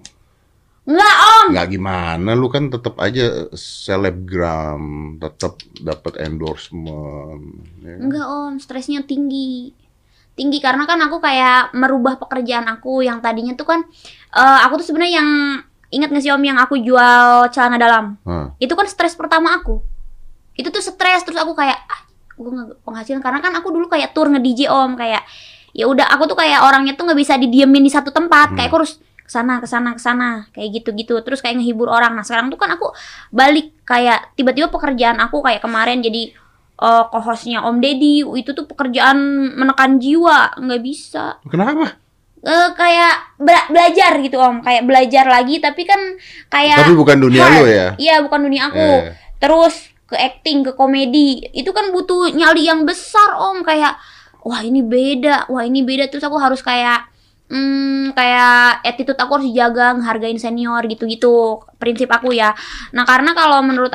Enggak 0.83 1.15
Om. 1.15 1.47
nggak 1.55 1.69
gimana 1.71 2.31
lu 2.35 2.51
kan 2.51 2.67
tetap 2.67 2.99
aja 2.99 3.47
selebgram 3.55 4.83
tetap 5.23 5.63
dapat 5.79 6.27
endorsement 6.27 7.39
ya 7.79 7.95
kan? 7.95 8.01
Enggak 8.03 8.27
om, 8.27 8.53
stresnya 8.59 9.07
tinggi. 9.07 9.71
Tinggi 10.33 10.59
karena 10.59 10.89
kan 10.89 10.97
aku 10.99 11.21
kayak 11.21 11.77
merubah 11.77 12.17
pekerjaan 12.17 12.65
aku 12.67 13.05
yang 13.05 13.21
tadinya 13.21 13.53
tuh 13.53 13.69
kan 13.69 13.81
eh, 14.33 14.59
aku 14.65 14.81
tuh 14.81 14.87
sebenarnya 14.89 15.21
yang 15.21 15.29
ingat 15.93 16.09
gak 16.09 16.25
sih 16.25 16.33
om 16.33 16.41
yang 16.41 16.57
aku 16.57 16.81
jual 16.81 17.53
celana 17.53 17.77
dalam. 17.77 18.17
Hah. 18.25 18.57
Itu 18.57 18.73
kan 18.73 18.89
stres 18.89 19.13
pertama 19.13 19.53
aku. 19.61 19.85
Itu 20.57 20.73
tuh 20.73 20.81
stres 20.81 21.21
terus 21.23 21.37
aku 21.37 21.53
kayak 21.53 21.77
ah, 21.85 22.01
gue 22.33 22.49
nggak 22.49 22.81
penghasilan 22.81 23.21
karena 23.21 23.45
kan 23.45 23.53
aku 23.53 23.69
dulu 23.69 23.93
kayak 23.93 24.17
tour 24.17 24.33
nge 24.33 24.41
DJ 24.41 24.61
om 24.73 24.97
kayak 24.97 25.21
ya 25.73 25.85
udah 25.85 26.09
aku 26.09 26.29
tuh 26.29 26.37
kayak 26.37 26.65
orangnya 26.65 26.97
tuh 26.97 27.05
nggak 27.05 27.17
bisa 27.17 27.37
didiemin 27.37 27.81
di 27.81 27.93
satu 27.93 28.09
tempat 28.09 28.53
Hmm. 28.53 28.57
kayak 28.57 28.69
aku 28.69 28.77
harus 28.85 28.95
ke 29.23 29.31
sana 29.31 29.61
ke 29.61 29.69
sana 29.69 29.97
ke 29.97 30.01
sana 30.03 30.29
kayak 30.51 30.69
gitu 30.81 30.93
gitu 30.93 31.15
terus 31.23 31.41
kayak 31.41 31.57
ngehibur 31.57 31.89
orang 31.89 32.13
nah 32.13 32.21
sekarang 32.21 32.53
tuh 32.53 32.57
kan 32.57 32.73
aku 32.73 32.93
balik 33.31 33.73
kayak 33.85 34.33
tiba-tiba 34.35 34.69
pekerjaan 34.69 35.17
aku 35.21 35.41
kayak 35.41 35.65
kemarin 35.65 36.01
jadi 36.01 36.33
eh 36.83 37.05
co-hostnya 37.07 37.63
Om 37.63 37.79
Deddy 37.79 38.27
itu 38.35 38.51
tuh 38.51 38.67
pekerjaan 38.67 39.15
menekan 39.55 40.03
jiwa 40.03 40.59
nggak 40.59 40.83
bisa. 40.83 41.39
Kenapa 41.47 42.03
Eh 42.43 42.69
kayak 42.75 43.39
bela- 43.39 43.71
belajar 43.71 44.19
gitu 44.19 44.35
Om. 44.35 44.67
Kayak 44.67 44.83
belajar 44.83 45.25
lagi 45.31 45.63
tapi 45.63 45.87
kan 45.87 46.01
kayak 46.51 46.83
tapi 46.83 46.99
bukan 46.99 47.23
dunia 47.23 47.47
hard. 47.47 47.55
lu 47.55 47.65
ya? 47.71 47.89
Iya 47.95 48.17
bukan 48.27 48.41
dunia 48.43 48.63
aku. 48.67 48.83
Eh. 48.83 49.15
terus 49.39 49.75
ke 50.07 50.15
acting 50.15 50.63
ke 50.63 50.75
komedi 50.75 51.51
itu 51.51 51.71
kan 51.71 51.91
butuh 51.91 52.35
nyali 52.35 52.67
yang 52.67 52.83
besar 52.83 53.39
om. 53.39 53.63
Kayak 53.63 53.95
wah 54.43 54.59
ini 54.59 54.83
beda 54.83 55.47
wah 55.47 55.63
ini 55.63 55.87
beda. 55.87 56.11
Terus 56.11 56.27
aku 56.27 56.35
harus 56.35 56.59
kayak 56.61 57.07
hmm, 57.53 58.17
kayak 58.17 58.81
attitude 58.83 59.15
aku 59.15 59.37
harus 59.37 59.47
dijaga, 59.47 59.93
ngehargain 59.95 60.41
senior 60.41 60.81
gitu-gitu. 60.89 61.61
Prinsip 61.77 62.09
aku 62.09 62.33
ya. 62.33 62.57
Nah, 62.91 63.05
karena 63.05 63.37
kalau 63.37 63.61
menurut 63.61 63.93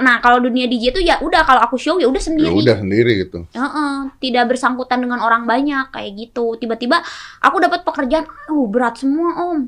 nah 0.00 0.22
kalau 0.22 0.38
dunia 0.38 0.64
DJ 0.64 0.94
itu 0.94 1.00
ya 1.02 1.18
udah 1.18 1.42
kalau 1.42 1.58
aku 1.60 1.74
show 1.74 1.98
ya 1.98 2.06
udah 2.06 2.22
Ya 2.22 2.26
sendiri. 2.30 2.54
udah 2.54 2.76
sendiri 2.78 3.12
gitu. 3.20 3.38
Heeh, 3.50 3.94
tidak 4.22 4.54
bersangkutan 4.54 5.02
dengan 5.02 5.18
orang 5.18 5.42
banyak 5.42 5.90
kayak 5.90 6.10
gitu. 6.14 6.54
Tiba-tiba 6.54 7.02
aku 7.42 7.58
dapat 7.58 7.82
pekerjaan, 7.82 8.24
uh 8.46 8.66
berat 8.70 8.94
semua 8.96 9.34
om. 9.50 9.66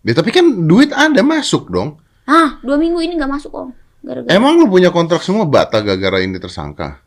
Ya 0.00 0.14
tapi 0.14 0.30
kan 0.30 0.46
duit 0.64 0.94
ada 0.94 1.20
masuk 1.20 1.68
dong. 1.68 1.98
Ah, 2.24 2.56
dua 2.62 2.78
minggu 2.78 2.98
ini 2.98 3.18
nggak 3.18 3.30
masuk 3.30 3.52
om. 3.52 3.68
Gara-gara 4.00 4.30
Emang 4.30 4.54
lu 4.54 4.70
punya 4.70 4.88
kontrak 4.88 5.18
semua 5.20 5.42
bata 5.44 5.82
gara-gara 5.82 6.22
ini 6.22 6.38
tersangka? 6.38 7.02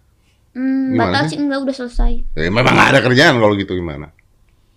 hmm, 0.51 0.91
gimana 0.91 1.11
batal 1.15 1.23
sih? 1.31 1.37
enggak 1.39 1.59
udah 1.63 1.75
selesai. 1.75 2.11
Ya, 2.35 2.51
memang 2.51 2.75
nggak 2.75 2.89
ada 2.91 2.99
kerjaan 2.99 3.39
kalau 3.39 3.55
gitu 3.55 3.71
gimana? 3.71 4.11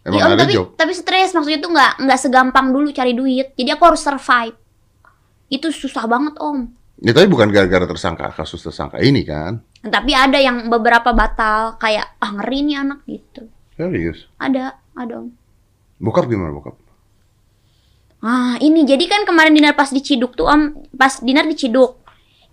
Emang 0.03 0.19
Iya, 0.19 0.25
om, 0.27 0.31
ada 0.35 0.43
tapi 0.43 0.53
job? 0.59 0.67
tapi 0.75 0.93
stres 0.93 1.31
maksudnya 1.31 1.61
tuh 1.63 1.71
nggak 1.71 1.93
nggak 2.03 2.19
segampang 2.19 2.75
dulu 2.75 2.91
cari 2.91 3.15
duit. 3.15 3.55
Jadi 3.55 3.71
aku 3.71 3.85
harus 3.87 4.03
survive. 4.03 4.57
Itu 5.47 5.71
susah 5.71 6.11
banget 6.11 6.35
om. 6.43 6.67
Ya 6.99 7.11
tapi 7.11 7.27
bukan 7.27 7.51
gara-gara 7.51 7.87
tersangka 7.87 8.31
kasus 8.35 8.63
tersangka 8.63 8.99
ini 8.99 9.23
kan? 9.23 9.63
Tapi 9.81 10.15
ada 10.15 10.39
yang 10.39 10.67
beberapa 10.67 11.11
batal 11.11 11.79
kayak 11.79 12.19
ah 12.19 12.31
ngeri 12.35 12.59
nih 12.67 12.77
anak 12.79 12.99
gitu. 13.07 13.47
Serius? 13.75 14.27
Ada, 14.39 14.79
ada 14.95 15.15
om. 15.23 15.31
Bokap 15.99 16.27
gimana 16.27 16.51
bokap? 16.51 16.79
Ah, 18.23 18.55
ini 18.63 18.87
jadi 18.87 19.03
kan 19.11 19.27
kemarin 19.27 19.51
dinar 19.51 19.75
pas 19.75 19.91
diciduk 19.91 20.39
tuh 20.39 20.47
Om, 20.47 20.95
pas 20.95 21.19
dinar 21.19 21.43
diciduk. 21.43 21.99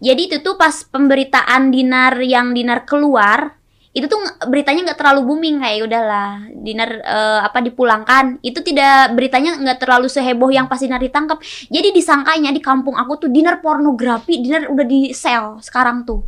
Jadi 0.02 0.22
itu 0.26 0.38
tuh 0.42 0.58
pas 0.58 0.74
pemberitaan 0.82 1.70
dinar 1.70 2.18
yang 2.24 2.58
dinar 2.58 2.90
keluar, 2.90 3.59
itu 3.90 4.06
tuh 4.06 4.22
beritanya 4.46 4.86
nggak 4.86 5.00
terlalu 5.02 5.22
booming 5.26 5.66
kayak 5.66 5.90
udahlah 5.90 6.46
dinar 6.54 6.90
eh, 7.02 7.40
apa 7.42 7.58
dipulangkan. 7.66 8.38
Itu 8.46 8.62
tidak 8.62 9.18
beritanya 9.18 9.58
nggak 9.58 9.80
terlalu 9.82 10.06
seheboh 10.06 10.54
yang 10.54 10.70
pas 10.70 10.78
dinar 10.78 11.02
ditangkap. 11.02 11.42
Jadi 11.74 11.90
disangkanya 11.90 12.54
di 12.54 12.62
kampung 12.62 12.94
aku 12.94 13.28
tuh 13.28 13.30
dinar 13.34 13.58
pornografi, 13.66 14.46
dinar 14.46 14.70
udah 14.70 14.86
di 14.86 15.10
sel 15.18 15.58
sekarang 15.60 16.06
tuh. 16.06 16.22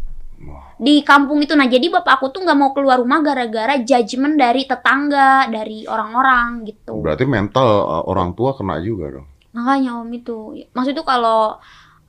Di 0.82 1.06
kampung 1.06 1.38
itu 1.46 1.54
nah 1.54 1.70
jadi 1.70 1.94
bapak 1.94 2.18
aku 2.18 2.34
tuh 2.34 2.42
nggak 2.42 2.58
mau 2.58 2.74
keluar 2.74 2.98
rumah 2.98 3.22
gara-gara 3.22 3.78
judgement 3.78 4.34
dari 4.34 4.66
tetangga, 4.66 5.46
dari 5.46 5.86
orang-orang 5.86 6.66
gitu. 6.66 6.98
Berarti 6.98 7.30
mental 7.30 7.86
uh, 7.86 8.04
orang 8.10 8.34
tua 8.34 8.58
kena 8.58 8.82
juga 8.82 9.22
dong. 9.22 9.28
Makanya 9.54 10.02
om 10.02 10.10
itu 10.10 10.58
Maksud 10.74 10.98
itu 10.98 11.06
kalau 11.06 11.62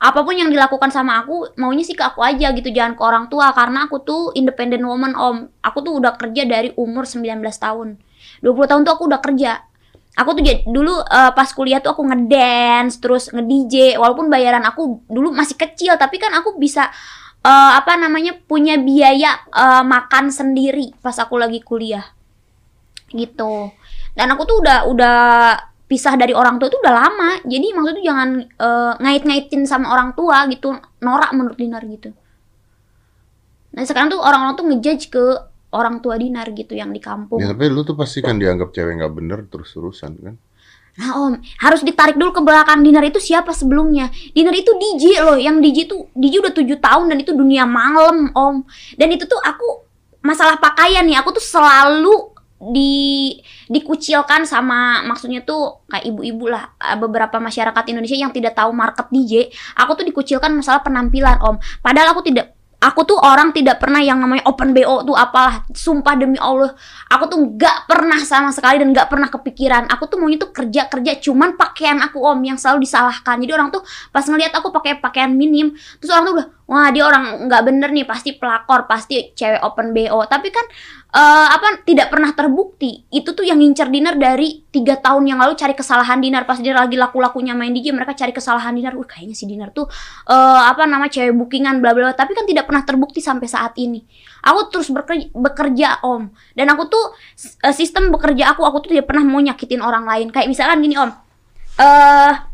Apa 0.03 0.27
pun 0.27 0.35
yang 0.35 0.51
dilakukan 0.51 0.91
sama 0.91 1.23
aku 1.23 1.55
Maunya 1.55 1.87
sih 1.87 1.95
ke 1.95 2.03
aku 2.03 2.27
aja 2.27 2.51
gitu 2.51 2.75
Jangan 2.75 2.99
ke 2.99 3.03
orang 3.07 3.31
tua. 3.31 3.55
Karena 3.55 3.87
aku 3.87 4.03
tuh 4.03 4.35
independent 4.35 4.83
woman 4.83 5.15
om. 5.15 5.47
Aku 5.63 5.79
tuh 5.87 6.03
udah 6.03 6.19
kerja 6.19 6.43
dari 6.43 6.75
umur 6.75 7.07
19 7.07 7.39
tahun. 7.39 8.03
20 8.43 8.71
tahun 8.71 8.81
tuh 8.83 8.93
aku 8.99 9.05
udah 9.07 9.23
kerja. 9.23 9.63
Aku 10.13 10.37
tuh 10.37 10.45
dulu 10.69 11.01
eh, 11.07 11.33
pas 11.33 11.49
kuliah 11.57 11.81
tuh 11.81 11.97
aku 11.97 12.05
ngedance 12.05 13.01
Terus 13.01 13.33
nge-DJ 13.33 13.97
Walaupun 13.97 14.29
bayaran 14.29 14.61
aku 14.61 15.01
dulu 15.09 15.33
masih 15.33 15.57
kecil 15.57 15.97
Tapi 15.97 16.21
kan 16.21 16.29
aku 16.37 16.61
bisa 16.61 16.93
eh, 17.41 17.73
Apa 17.81 17.97
namanya 17.97 18.37
Punya 18.45 18.77
biaya 18.77 19.41
eh, 19.49 19.85
makan 19.87 20.29
sendiri 20.29 20.93
Pas 21.01 21.17
aku 21.17 21.41
lagi 21.41 21.65
kuliah. 21.65 22.05
Gitu. 23.09 23.73
Dan 24.13 24.27
aku 24.37 24.45
tuh 24.45 24.61
udah 24.61 24.85
Udah 24.85 25.17
pisah 25.93 26.17
dari 26.17 26.33
orang 26.33 26.57
tua 26.57 26.73
itu 26.73 26.81
udah 26.81 26.95
lama. 26.97 27.31
Jadi 27.45 27.67
maksudnya 27.77 28.03
jangan 28.09 28.29
eh, 28.49 28.93
ngait-ngaitin 28.97 29.69
sama 29.69 29.93
orang 29.93 30.17
tua 30.17 30.49
gitu. 30.49 30.73
Norak 31.05 31.37
menurut 31.37 31.61
Dinar 31.61 31.85
gitu. 31.85 32.17
Nah 33.77 33.85
sekarang 33.85 34.09
tuh 34.09 34.25
orang-orang 34.25 34.57
tuh 34.57 34.67
ngejudge 34.73 35.13
ke 35.13 35.25
orang 35.77 36.01
tua 36.01 36.17
Dinar 36.17 36.49
gitu 36.57 36.73
yang 36.73 36.89
di 36.97 37.01
kampung. 37.05 37.45
Ya 37.45 37.53
tapi 37.53 37.69
lu 37.69 37.85
tuh 37.85 37.93
pasti 37.93 38.25
kan 38.25 38.41
dianggap 38.41 38.73
cewek 38.73 39.05
nggak 39.05 39.13
bener 39.13 39.45
terus-terusan 39.53 40.13
kan? 40.17 40.37
Nah 40.93 41.09
om, 41.17 41.41
harus 41.61 41.81
ditarik 41.81 42.21
dulu 42.21 42.37
ke 42.37 42.43
belakang 42.45 42.85
Dinar 42.85 43.05
itu 43.05 43.21
siapa 43.21 43.53
sebelumnya? 43.53 44.09
Dinar 44.33 44.53
itu 44.53 44.73
DJ 44.77 45.25
loh, 45.25 45.37
yang 45.41 45.61
DJ 45.61 45.89
tuh 45.89 46.09
DJ 46.13 46.45
udah 46.45 46.53
tujuh 46.53 46.81
tahun 46.81 47.13
dan 47.13 47.19
itu 47.21 47.33
dunia 47.37 47.69
malam 47.69 48.33
om. 48.33 48.65
Dan 48.97 49.09
itu 49.13 49.25
tuh 49.25 49.41
aku 49.41 49.89
masalah 50.21 50.61
pakaian 50.61 51.05
nih, 51.05 51.17
aku 51.21 51.33
tuh 51.37 51.45
selalu 51.45 52.32
di 52.71 53.35
dikucilkan 53.67 54.47
sama 54.47 55.03
maksudnya 55.03 55.43
tuh 55.43 55.83
kayak 55.91 56.07
ibu-ibu 56.07 56.47
lah 56.47 56.71
eh, 56.79 56.95
beberapa 56.95 57.43
masyarakat 57.43 57.83
Indonesia 57.91 58.15
yang 58.15 58.31
tidak 58.31 58.55
tahu 58.55 58.71
market 58.71 59.11
DJ 59.11 59.51
aku 59.75 59.99
tuh 59.99 60.07
dikucilkan 60.07 60.55
masalah 60.55 60.85
penampilan 60.87 61.43
om. 61.43 61.59
Padahal 61.83 62.15
aku 62.15 62.23
tidak 62.31 62.55
aku 62.83 63.07
tuh 63.07 63.19
orang 63.23 63.55
tidak 63.55 63.79
pernah 63.79 64.03
yang 64.03 64.19
namanya 64.19 64.43
open 64.51 64.75
BO 64.75 65.07
tuh 65.07 65.15
apalah 65.15 65.63
sumpah 65.71 66.19
demi 66.19 66.35
Allah. 66.43 66.75
Aku 67.07 67.31
tuh 67.31 67.39
nggak 67.39 67.87
pernah 67.87 68.19
sama 68.27 68.51
sekali 68.51 68.83
dan 68.83 68.91
nggak 68.91 69.07
pernah 69.07 69.31
kepikiran. 69.31 69.87
Aku 69.95 70.11
tuh 70.11 70.19
maunya 70.19 70.43
tuh 70.43 70.51
kerja 70.51 70.91
kerja 70.91 71.13
cuman 71.23 71.55
pakaian 71.55 72.03
aku 72.03 72.19
om 72.19 72.43
yang 72.43 72.59
selalu 72.59 72.83
disalahkan. 72.83 73.39
Jadi 73.39 73.53
orang 73.55 73.71
tuh 73.71 73.87
pas 74.11 74.27
ngelihat 74.27 74.53
aku 74.59 74.75
pakai 74.75 74.99
pakaian 74.99 75.31
minim 75.31 75.75
terus 76.03 76.11
orang 76.11 76.25
tuh 76.27 76.35
udah 76.43 76.47
wah 76.67 76.89
dia 76.91 77.05
orang 77.07 77.47
nggak 77.47 77.63
bener 77.69 77.89
nih 77.95 78.07
pasti 78.09 78.35
pelakor 78.35 78.91
pasti 78.91 79.31
cewek 79.37 79.63
open 79.63 79.95
BO 79.95 80.25
tapi 80.27 80.49
kan 80.49 80.67
eh, 81.13 81.49
apa 81.53 81.85
tidak 81.85 82.09
pernah 82.09 82.33
terbukti. 82.33 83.05
Itu 83.13 83.37
tuh 83.37 83.45
yang 83.45 83.61
ngincer 83.61 83.93
Dinar 83.93 84.17
dari 84.17 84.65
tiga 84.73 84.97
tahun 84.97 85.29
yang 85.29 85.39
lalu 85.39 85.55
cari 85.55 85.77
kesalahan 85.77 86.19
Dinar. 86.19 86.49
Pas 86.49 86.59
dia 86.59 86.73
lagi 86.73 86.97
laku-lakunya 86.97 87.53
main 87.53 87.71
DJ 87.71 87.93
mereka 87.93 88.17
cari 88.17 88.33
kesalahan 88.33 88.73
Dinar. 88.73 88.97
Uh 88.97 89.05
kayaknya 89.05 89.37
si 89.37 89.45
Dinar 89.45 89.71
tuh 89.77 89.87
eh, 90.27 90.61
apa 90.67 90.89
nama 90.89 91.07
cewek 91.07 91.37
bookingan 91.37 91.85
bla 91.85 91.93
bla 91.93 92.17
tapi 92.17 92.33
kan 92.33 92.49
tidak 92.49 92.65
pernah 92.65 92.83
terbukti 92.83 93.21
sampai 93.21 93.47
saat 93.47 93.77
ini. 93.77 94.01
Aku 94.43 94.73
terus 94.73 94.91
bekerja, 94.91 95.29
bekerja 95.37 95.89
om. 96.03 96.33
Dan 96.57 96.67
aku 96.73 96.89
tuh 96.89 97.05
eh, 97.63 97.75
sistem 97.77 98.09
bekerja 98.09 98.57
aku 98.57 98.65
aku 98.65 98.89
tuh 98.89 98.91
tidak 98.97 99.13
pernah 99.13 99.25
mau 99.29 99.39
nyakitin 99.39 99.85
orang 99.85 100.09
lain. 100.09 100.33
Kayak 100.33 100.49
misalkan 100.49 100.81
gini 100.81 100.97
om. 100.97 101.13
Eh 101.77 102.52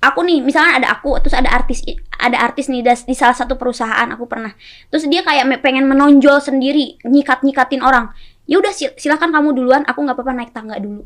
aku 0.00 0.24
nih 0.24 0.40
misalnya 0.40 0.80
ada 0.80 0.88
aku 0.96 1.20
terus 1.20 1.36
ada 1.36 1.52
artis 1.52 1.84
ada 2.16 2.36
artis 2.40 2.72
nih 2.72 2.80
das- 2.80 3.04
di 3.04 3.12
salah 3.12 3.36
satu 3.36 3.56
perusahaan 3.60 4.08
aku 4.12 4.24
pernah. 4.24 4.52
Terus 4.88 5.04
dia 5.08 5.20
kayak 5.20 5.48
pengen 5.60 5.84
menonjol 5.88 6.40
sendiri 6.40 6.96
nyikat 7.04 7.44
nyikatin 7.44 7.84
orang. 7.84 8.12
Ya 8.48 8.58
udah 8.58 8.72
sil- 8.74 8.96
silakan 8.96 9.30
kamu 9.30 9.54
duluan 9.54 9.82
aku 9.84 10.00
nggak 10.02 10.16
apa-apa 10.16 10.32
naik 10.34 10.52
tangga 10.56 10.80
dulu. 10.80 11.04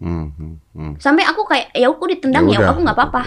Hmm, 0.00 0.32
hmm, 0.32 0.54
hmm. 0.72 0.92
sampai 0.96 1.28
aku 1.28 1.44
kayak 1.44 1.76
ya 1.76 1.84
aku 1.92 2.08
ditendang 2.08 2.48
ya, 2.48 2.64
udah. 2.64 2.72
aku 2.72 2.80
nggak 2.88 2.96
apa-apa 2.96 3.22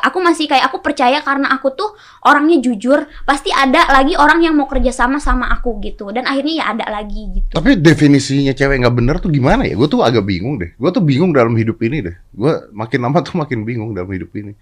aku 0.00 0.18
masih 0.24 0.48
kayak 0.48 0.72
aku 0.72 0.80
percaya 0.80 1.20
karena 1.20 1.52
aku 1.52 1.74
tuh 1.76 1.92
orangnya 2.24 2.62
jujur 2.64 3.04
pasti 3.28 3.52
ada 3.52 3.84
lagi 3.92 4.16
orang 4.16 4.40
yang 4.40 4.56
mau 4.56 4.64
kerja 4.64 4.88
sama 4.94 5.20
sama 5.20 5.52
aku 5.52 5.76
gitu 5.84 6.08
dan 6.14 6.24
akhirnya 6.24 6.64
ya 6.64 6.64
ada 6.72 6.84
lagi 6.88 7.28
gitu 7.36 7.52
Tapi 7.52 7.76
definisinya 7.76 8.56
cewek 8.56 8.80
nggak 8.80 8.96
bener 8.96 9.16
tuh 9.20 9.28
gimana 9.28 9.68
ya? 9.68 9.76
Gue 9.76 9.88
tuh 9.90 10.00
agak 10.00 10.24
bingung 10.24 10.56
deh. 10.56 10.72
Gue 10.80 10.90
tuh 10.94 11.04
bingung 11.04 11.34
dalam 11.36 11.52
hidup 11.52 11.76
ini 11.84 12.00
deh. 12.00 12.16
Gue 12.32 12.52
makin 12.72 13.00
lama 13.04 13.18
tuh 13.20 13.36
makin 13.36 13.66
bingung 13.68 13.92
dalam 13.92 14.08
hidup 14.08 14.32
ini. 14.38 14.56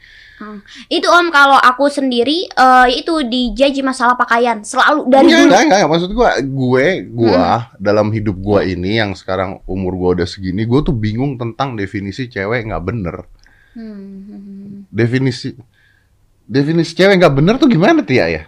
itu 0.88 1.04
om 1.04 1.28
kalau 1.28 1.60
aku 1.60 1.92
sendiri 1.92 2.48
eh, 2.48 2.88
itu 2.96 3.12
dijudge 3.28 3.84
masalah 3.84 4.16
pakaian 4.16 4.64
selalu 4.64 5.04
dari 5.12 5.28
Enggak, 5.28 5.36
dulu 5.36 5.48
enggak, 5.52 5.62
enggak. 5.68 5.90
Maksud 5.92 6.10
gue, 6.16 6.30
gue, 6.48 6.86
gue 7.12 7.42
dalam 7.76 8.08
hidup 8.08 8.36
gue 8.40 8.60
ini 8.72 8.96
yang 8.98 9.12
sekarang 9.12 9.60
umur 9.68 9.92
gue 10.00 10.10
udah 10.22 10.28
segini, 10.28 10.64
gue 10.64 10.80
tuh 10.80 10.96
bingung 10.96 11.36
tentang 11.36 11.76
definisi 11.76 12.26
cewek 12.26 12.72
nggak 12.72 12.84
bener. 12.84 13.16
Hmm. 13.70 14.85
Definisi, 14.90 15.54
definisi 16.44 16.92
cewek 16.92 17.22
nggak 17.22 17.35
bener 17.35 17.54
tuh 17.56 17.70
gimana 17.70 18.02
Tia 18.02 18.26
ya? 18.26 18.42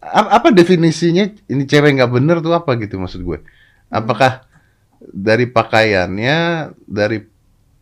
A- 0.00 0.40
Apa 0.40 0.48
definisinya 0.50 1.28
ini 1.46 1.64
cewek 1.64 2.00
nggak 2.00 2.12
bener 2.12 2.36
tuh 2.40 2.56
apa 2.56 2.78
gitu 2.80 2.96
maksud 2.96 3.20
gue? 3.20 3.38
Apakah 3.88 4.44
dari 5.00 5.44
pakaiannya, 5.46 6.38
dari 6.84 7.20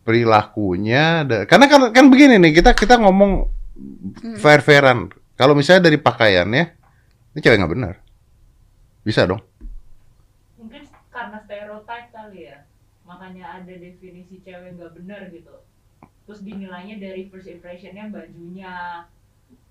perilakunya, 0.03 1.23
da- 1.23 1.43
karena 1.43 1.65
kan 1.67 1.81
kan 1.91 2.05
begini 2.07 2.39
nih 2.39 2.51
kita 2.55 2.71
kita 2.71 2.95
ngomong 2.99 3.47
fair 4.35 4.59
fairan. 4.59 5.11
Kalau 5.35 5.53
misalnya 5.53 5.87
dari 5.87 5.99
pakaiannya, 5.99 6.63
ini 7.31 7.39
cewek 7.39 7.57
nggak 7.59 7.73
bener, 7.73 7.93
bisa 9.03 9.23
dong. 9.23 9.39
mungkin 10.57 10.83
karena 11.13 11.37
stereotype 11.45 12.09
kali 12.09 12.49
ya 12.49 12.65
makanya 13.05 13.61
ada 13.61 13.71
definisi 13.71 14.41
cewek 14.41 14.73
nggak 14.73 14.93
bener 14.97 15.29
gitu 15.29 15.53
terus 16.27 16.43
dinilainya 16.43 16.99
dari 16.99 17.31
first 17.31 17.47
impressionnya 17.47 18.11
bajunya. 18.11 19.07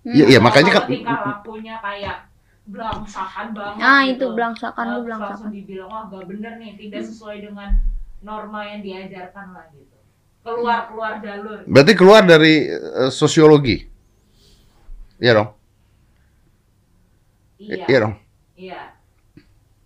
Iya, 0.08 0.24
iya 0.32 0.38
Hmm. 0.40 0.46
makanya 0.48 0.70
kan 0.72 0.84
tingkah 0.88 1.20
lakunya 1.20 1.74
kayak 1.84 2.16
belangsakan 2.66 3.46
banget 3.54 3.78
ah 3.84 4.02
gitu. 4.02 4.12
itu 4.18 4.26
belangsakan 4.34 4.86
lu 4.90 5.00
belangsakan 5.06 5.30
langsung 5.36 5.52
dibilang 5.54 5.86
wah 5.92 6.02
nggak 6.10 6.24
bener 6.26 6.52
nih 6.58 6.72
tidak 6.74 7.02
sesuai 7.06 7.36
dengan 7.46 7.68
norma 8.24 8.60
yang 8.66 8.80
diajarkan 8.82 9.46
lah 9.54 9.66
gitu. 9.70 9.96
Keluar 10.42 10.80
keluar 10.90 11.12
jalur. 11.22 11.58
Berarti 11.66 11.92
keluar 11.94 12.22
dari 12.26 12.54
eh, 12.70 13.10
sosiologi, 13.10 13.76
iya 15.18 15.32
dong, 15.36 15.48
iya. 17.58 17.84
Iya 17.86 17.98
dong. 18.02 18.14
iya. 18.56 18.80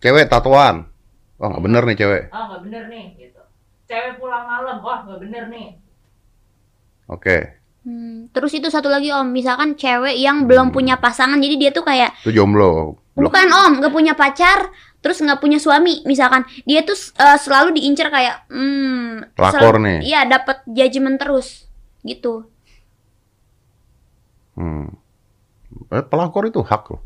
Cewek 0.00 0.28
tatoan, 0.32 0.88
wah 1.36 1.46
nggak 1.50 1.64
bener 1.64 1.82
nih 1.88 1.96
cewek. 2.00 2.22
ah 2.32 2.42
nggak 2.48 2.62
bener 2.64 2.82
nih 2.88 3.04
gitu. 3.20 3.40
Cewek 3.88 4.16
pulang 4.20 4.44
malam. 4.48 4.76
Wah 4.84 4.98
nggak 5.04 5.20
bener 5.24 5.44
nih 5.52 5.68
Oke, 7.10 7.58
Hmm, 7.80 8.28
terus 8.36 8.52
itu 8.52 8.68
satu 8.68 8.92
lagi 8.92 9.08
om 9.08 9.24
misalkan 9.24 9.72
cewek 9.72 10.12
yang 10.20 10.44
belum 10.44 10.68
punya 10.68 11.00
pasangan 11.00 11.40
jadi 11.40 11.56
dia 11.56 11.70
tuh 11.72 11.80
kayak 11.80 12.12
itu 12.20 12.36
jomblo. 12.36 13.00
Bukan 13.16 13.46
om 13.48 13.80
nggak 13.80 13.88
punya 13.88 14.12
pacar 14.12 14.68
terus 15.00 15.16
nggak 15.24 15.40
punya 15.40 15.56
suami 15.56 16.04
misalkan 16.04 16.44
dia 16.68 16.84
tuh 16.84 16.92
eh, 17.16 17.40
selalu 17.40 17.72
diincar 17.80 18.12
kayak 18.12 18.44
hmm 18.52 19.32
Pelakor 19.32 19.80
sel- 19.80 19.84
nih. 19.88 19.98
iya 20.04 20.28
dapat 20.28 20.60
judgement 20.68 21.16
terus 21.16 21.64
gitu 22.04 22.52
Hmm. 24.60 24.92
Eh, 25.88 26.04
pelakor 26.04 26.44
itu 26.52 26.60
hak 26.60 26.84
loh. 26.92 27.00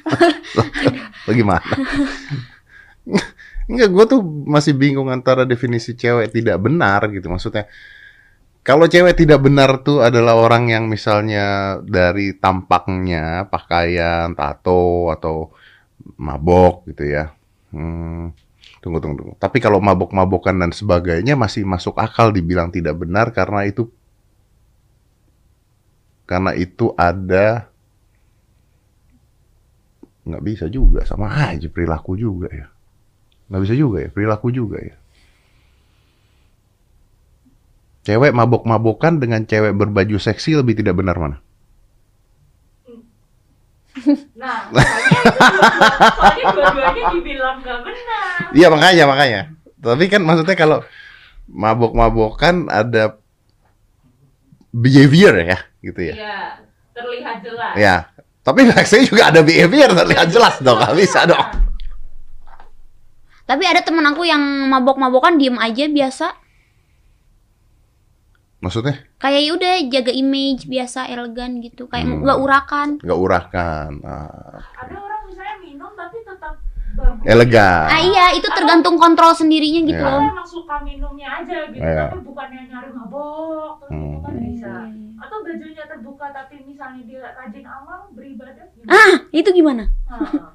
Bagaimana? 1.28 1.60
Enggak, 3.70 3.88
gue 3.94 4.04
tuh 4.18 4.20
masih 4.50 4.74
bingung 4.74 5.08
antara 5.14 5.46
definisi 5.46 5.94
cewek 5.94 6.34
tidak 6.34 6.58
benar 6.58 7.06
gitu. 7.14 7.30
Maksudnya, 7.30 7.70
kalau 8.66 8.90
cewek 8.90 9.14
tidak 9.14 9.40
benar 9.46 9.80
tuh 9.86 10.02
adalah 10.02 10.34
orang 10.34 10.68
yang 10.74 10.84
misalnya 10.90 11.78
dari 11.86 12.34
tampaknya, 12.34 13.46
pakaian, 13.46 14.34
tato, 14.34 15.14
atau 15.14 15.54
mabok 16.18 16.90
gitu 16.90 17.06
ya. 17.06 17.30
Hmm, 17.70 18.34
tunggu, 18.82 18.98
tunggu, 18.98 19.16
tunggu. 19.22 19.34
Tapi 19.38 19.62
kalau 19.62 19.78
mabok-mabokan 19.78 20.58
dan 20.58 20.74
sebagainya 20.74 21.38
masih 21.38 21.62
masuk 21.62 21.94
akal 21.94 22.34
dibilang 22.34 22.74
tidak 22.74 22.98
benar 22.98 23.30
karena 23.30 23.64
itu 23.70 23.86
karena 26.26 26.54
itu 26.54 26.94
ada 26.94 27.66
nggak 30.22 30.44
bisa 30.46 30.70
juga 30.70 31.02
sama 31.02 31.26
aja 31.26 31.66
perilaku 31.66 32.14
juga 32.14 32.46
ya 32.54 32.70
nggak 33.50 33.62
bisa 33.66 33.74
juga 33.74 34.06
ya 34.06 34.08
perilaku 34.14 34.54
juga 34.54 34.78
ya. 34.78 34.94
Cewek 38.06 38.32
mabok-mabokan 38.32 39.20
dengan 39.20 39.44
cewek 39.44 39.76
berbaju 39.76 40.16
seksi 40.16 40.56
lebih 40.56 40.78
tidak 40.78 40.96
benar 40.96 41.18
mana? 41.20 41.38
Nah, 44.38 44.72
soalnya 44.72 46.44
dua-duanya 46.56 47.04
dibilang 47.12 47.60
nggak 47.60 47.80
benar. 47.84 48.24
iya 48.56 48.66
makanya 48.72 49.04
makanya. 49.04 49.40
Tapi 49.82 50.04
kan 50.08 50.22
maksudnya 50.24 50.56
kalau 50.56 50.78
mabok-mabokan 51.50 52.70
ada 52.70 53.20
behavior 54.72 55.34
ya 55.42 55.58
gitu 55.84 56.00
ya. 56.00 56.14
Iya, 56.16 56.38
terlihat 56.94 57.36
jelas. 57.44 57.74
ya 57.76 57.96
tapi 58.40 58.64
seksi 58.72 59.10
juga 59.10 59.28
ada 59.28 59.44
behavior 59.44 59.90
terlihat 59.92 60.30
jelas 60.32 60.56
dong. 60.62 60.80
Nggak 60.80 60.96
bisa 60.96 61.26
dong 61.28 61.69
tapi 63.50 63.66
ada 63.66 63.82
temen 63.82 64.04
aku 64.04 64.22
yang 64.22 64.38
mabok-mabokan 64.68 65.34
diem 65.34 65.58
aja 65.58 65.90
biasa 65.90 66.26
maksudnya 68.60 68.94
kayak 69.16 69.40
ya 69.40 69.50
udah 69.50 69.72
jaga 69.90 70.12
image 70.12 70.62
biasa 70.66 71.08
elegan 71.08 71.58
gitu 71.58 71.88
kayak 71.88 72.06
Hmm. 72.06 72.20
nggak 72.22 72.38
urakan 72.38 72.88
nggak 73.00 73.18
urahkan 73.18 73.90
ah, 74.04 74.60
Ada 74.76 74.94
orang 74.94 75.20
misalnya 75.26 75.56
minum 75.58 75.90
tapi 75.94 76.20
tetap 76.20 76.54
bagus. 76.92 77.24
elegan 77.24 77.88
ah 77.88 78.00
iya 78.00 78.24
itu 78.32 78.44
tergantung 78.50 78.94
kontrol 78.94 79.32
sendirinya 79.32 79.80
gitu 79.82 79.98
Iya. 79.98 80.06
loh 80.06 80.20
Atau 80.20 80.30
emang 80.30 80.46
suka 80.46 80.74
minumnya 80.80 81.28
aja 81.34 81.56
gitu, 81.66 81.80
Iya. 81.80 82.04
tapi 82.06 82.20
bukannya 82.22 82.60
nyari 82.68 82.90
mabok, 82.92 83.72
terus 83.80 83.90
Hmm. 83.90 84.04
itu 84.06 84.20
kan 84.20 84.34
bisa. 84.38 84.72
Hmm. 84.84 85.08
Atau 85.18 85.36
bajunya 85.40 85.84
terbuka 85.86 86.26
tapi 86.30 86.54
misalnya 86.62 87.02
dia 87.02 87.20
rajin 87.34 87.64
amal 87.66 87.98
beribadah 88.10 88.64
gimana? 88.70 88.92
ah 88.94 89.12
itu 89.32 89.48
gimana 89.50 89.84
Ah. 90.06 90.52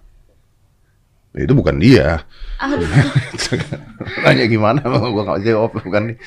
Ya, 1.35 1.43
itu 1.43 1.51
bukan 1.51 1.75
dia 1.77 2.23
Nanya 4.23 4.45
gimana, 4.47 4.79
gue 5.13 5.23
gak 5.23 5.43
jawab 5.43 5.75
bukan 5.75 6.15
nih. 6.15 6.17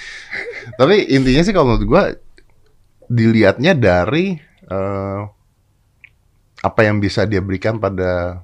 Tapi 0.77 0.95
intinya 1.09 1.43
sih 1.43 1.53
kalau 1.57 1.73
menurut 1.73 1.87
gue 1.89 2.03
dilihatnya 3.09 3.73
dari 3.73 4.37
eh, 4.69 5.21
apa 6.59 6.81
yang 6.83 7.01
bisa 7.01 7.25
dia 7.25 7.41
berikan 7.41 7.81
pada 7.81 8.43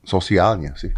sosialnya 0.00 0.72
sih. 0.78 0.94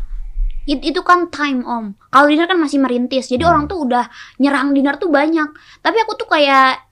It- 0.68 0.84
itu 0.84 1.00
kan 1.00 1.32
time 1.32 1.64
om 1.64 1.96
kalau 2.12 2.28
dinner 2.28 2.44
kan 2.44 2.60
masih 2.60 2.76
merintis 2.76 3.26
jadi 3.26 3.40
Hmm. 3.42 3.50
orang 3.50 3.64
tuh 3.66 3.88
udah 3.88 4.04
nyerang 4.36 4.76
dinner 4.76 5.00
tuh 5.00 5.08
banyak 5.08 5.48
tapi 5.80 5.96
aku 5.96 6.12
tuh 6.14 6.28
kayak 6.28 6.87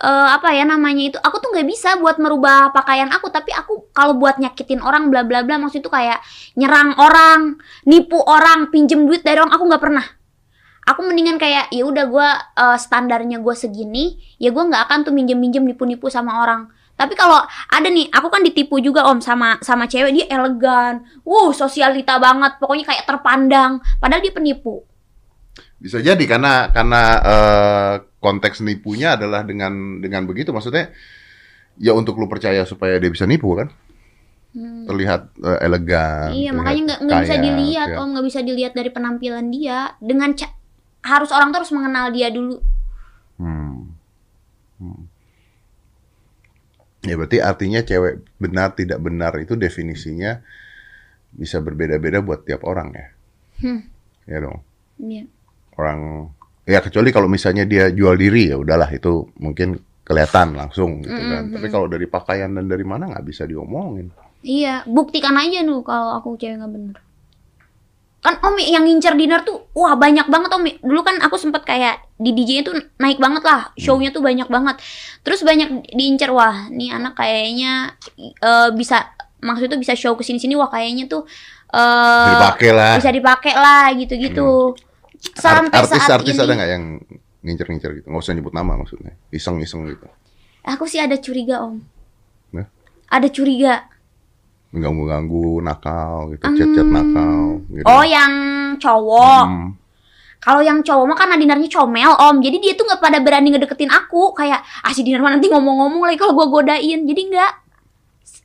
eh, 0.00 0.28
apa 0.34 0.54
ya 0.56 0.64
namanya 0.66 1.14
itu 1.14 1.18
aku 1.20 1.36
tuh 1.38 1.54
nggak 1.54 1.68
bisa 1.68 2.00
buat 2.02 2.16
merubah 2.18 2.74
pakaian 2.74 3.10
aku 3.12 3.30
tapi 3.30 3.54
aku 3.54 3.90
kalau 3.94 4.18
buat 4.18 4.40
nyakitin 4.40 4.82
orang 4.82 5.12
bla 5.12 5.22
bla 5.22 5.46
bla 5.46 5.60
maksud 5.60 5.84
itu 5.84 5.90
kayak 5.92 6.18
nyerang 6.58 6.96
orang 6.98 7.60
nipu 7.86 8.18
orang 8.22 8.72
pinjem 8.74 9.06
duit 9.06 9.22
dari 9.22 9.38
orang 9.38 9.54
aku 9.54 9.64
nggak 9.70 9.82
pernah 9.82 10.06
aku 10.84 11.00
mendingan 11.00 11.40
kayak 11.40 11.72
ya 11.72 11.82
udah 11.86 12.04
gue 12.10 12.28
standarnya 12.76 13.40
gue 13.40 13.54
segini 13.56 14.20
ya 14.36 14.52
gue 14.52 14.62
nggak 14.62 14.84
akan 14.84 14.98
tuh 15.08 15.12
minjem 15.16 15.40
minjem 15.40 15.64
nipu 15.64 15.88
nipu 15.88 16.12
sama 16.12 16.44
orang 16.44 16.68
tapi 16.94 17.18
kalau 17.18 17.42
ada 17.74 17.88
nih 17.90 18.06
aku 18.14 18.30
kan 18.30 18.42
ditipu 18.46 18.78
juga 18.78 19.02
om 19.10 19.18
sama 19.18 19.58
sama 19.58 19.90
cewek 19.90 20.14
dia 20.14 20.26
elegan 20.30 21.02
Wuh, 21.26 21.50
sosialita 21.50 22.22
banget. 22.22 22.62
Pokoknya 22.62 22.86
kayak 22.86 23.04
terpandang. 23.04 23.82
Padahal 23.98 24.22
dia 24.22 24.30
penipu. 24.30 24.86
Bisa 25.82 25.98
jadi 25.98 26.22
karena 26.24 26.70
karena 26.70 27.02
eh, 27.20 27.92
konteks 28.24 28.64
nipunya 28.64 29.20
adalah 29.20 29.44
dengan 29.44 30.00
dengan 30.00 30.24
begitu 30.24 30.48
maksudnya 30.56 30.88
ya 31.76 31.92
untuk 31.92 32.16
lu 32.16 32.24
percaya 32.24 32.64
supaya 32.64 32.96
dia 32.96 33.12
bisa 33.12 33.28
nipu 33.28 33.52
kan 33.52 33.68
Hmm. 34.54 34.86
terlihat 34.86 35.34
eh, 35.42 35.66
elegan 35.66 36.30
Iya, 36.30 36.54
makanya 36.54 37.02
nggak 37.02 37.20
bisa 37.26 37.36
dilihat, 37.42 37.88
ya. 37.90 37.98
om 37.98 38.14
nggak 38.14 38.22
bisa 38.30 38.38
dilihat 38.38 38.70
dari 38.70 38.86
penampilan 38.86 39.50
dia. 39.50 39.98
Dengan 39.98 40.30
harus 41.02 41.34
orang 41.34 41.50
tuh 41.50 41.58
harus 41.58 41.74
mengenal 41.74 42.14
dia 42.14 42.30
dulu. 42.30 42.62
Hmm. 43.34 43.90
Hmm. 44.78 45.10
Ya 47.02 47.18
berarti 47.18 47.42
artinya 47.42 47.82
cewek 47.82 48.22
benar 48.38 48.78
tidak 48.78 49.02
benar 49.02 49.34
itu 49.42 49.58
definisinya 49.58 50.38
bisa 51.34 51.58
berbeda-beda 51.58 52.22
buat 52.22 52.46
tiap 52.46 52.62
orang 52.62 52.94
ya. 52.94 53.06
Hmm. 53.58 53.82
Ya 54.30 54.38
dong. 54.38 54.62
Iya. 55.02 55.26
Orang 55.74 56.30
ya 56.64 56.80
kecuali 56.80 57.12
kalau 57.12 57.28
misalnya 57.28 57.68
dia 57.68 57.92
jual 57.92 58.16
diri 58.16 58.48
ya 58.52 58.56
udahlah 58.56 58.88
itu 58.88 59.28
mungkin 59.38 59.76
kelihatan 60.04 60.52
langsung 60.52 61.00
gitu 61.00 61.16
kan. 61.16 61.48
Mm-mm. 61.48 61.54
Tapi 61.56 61.66
kalau 61.72 61.86
dari 61.88 62.04
pakaian 62.04 62.52
dan 62.52 62.68
dari 62.68 62.84
mana 62.84 63.08
nggak 63.08 63.24
bisa 63.24 63.48
diomongin. 63.48 64.12
Iya, 64.44 64.84
buktikan 64.84 65.32
aja 65.40 65.64
nu 65.64 65.80
kalau 65.80 66.20
aku 66.20 66.36
cewek 66.36 66.60
nggak 66.60 66.72
bener. 66.72 66.96
Kan 68.20 68.40
Om 68.40 68.56
yang 68.56 68.84
ngincer 68.88 69.16
dinner 69.20 69.44
tuh, 69.44 69.68
wah 69.76 69.96
banyak 69.96 70.28
banget 70.28 70.48
Om. 70.52 70.64
Dulu 70.80 71.00
kan 71.04 71.20
aku 71.20 71.36
sempet 71.36 71.64
kayak 71.64 72.04
di 72.16 72.32
DJ-nya 72.32 72.62
tuh 72.64 72.76
naik 72.96 73.20
banget 73.20 73.44
lah, 73.44 73.68
show-nya 73.76 74.12
tuh 74.12 74.24
banyak 74.24 74.48
banget. 74.48 74.80
Terus 75.20 75.44
banyak 75.44 75.92
diincer, 75.92 76.32
wah 76.32 76.68
nih 76.72 76.92
anak 76.92 77.16
kayaknya 77.16 77.96
eh, 78.20 78.68
bisa, 78.72 79.12
maksud 79.44 79.68
itu 79.68 79.76
bisa 79.76 79.92
show 79.92 80.16
ke 80.16 80.24
sini-sini, 80.24 80.56
wah 80.56 80.68
kayaknya 80.68 81.04
tuh 81.08 81.24
Bisa 81.74 82.32
dipakai 82.38 82.70
lah. 82.70 82.92
bisa 82.96 83.10
dipakai 83.10 83.52
lah 83.56 83.84
gitu-gitu. 83.98 84.72
Sampai 85.32 85.72
Art- 85.72 85.88
saat 85.88 86.04
artis-artis 86.04 86.36
ini, 86.36 86.42
ada 86.44 86.52
nggak 86.52 86.70
yang 86.70 86.84
ngincer-ngincer 87.44 87.90
gitu? 88.02 88.06
Nggak 88.12 88.22
usah 88.24 88.34
nyebut 88.36 88.52
nama 88.52 88.72
maksudnya. 88.76 89.12
Iseng-iseng 89.32 89.88
gitu. 89.88 90.06
aku 90.64 90.88
sih 90.88 90.96
ada 91.00 91.16
curiga 91.20 91.64
Om. 91.64 91.76
Nah? 92.56 92.66
Ada 93.08 93.28
curiga. 93.28 93.84
Mengganggu-ganggu, 94.72 95.60
nakal 95.60 96.34
gitu, 96.34 96.44
chat-chat 96.50 96.88
nakal 96.88 97.62
gitu. 97.68 97.84
Oh 97.86 98.02
yang 98.02 98.32
cowok. 98.80 99.44
Hmm. 99.46 99.70
Kalau 100.44 100.60
yang 100.60 100.84
cowok 100.84 101.04
mah 101.08 101.16
kan 101.16 101.32
Nadinarnya 101.32 101.72
comel 101.72 102.12
om 102.20 102.36
Jadi 102.44 102.60
dia 102.60 102.76
tuh 102.76 102.84
nggak 102.84 103.00
pada 103.00 103.16
berani 103.16 103.48
ngedeketin 103.48 103.88
aku 103.88 104.36
Kayak 104.36 104.60
ah 104.84 104.92
si 104.92 105.00
Dinar 105.00 105.24
mah 105.24 105.32
nanti 105.32 105.48
ngomong-ngomong 105.48 106.04
lagi 106.04 106.20
kalau 106.20 106.36
gua 106.36 106.52
godain 106.52 107.00
Jadi 107.08 107.32
nggak 107.32 107.52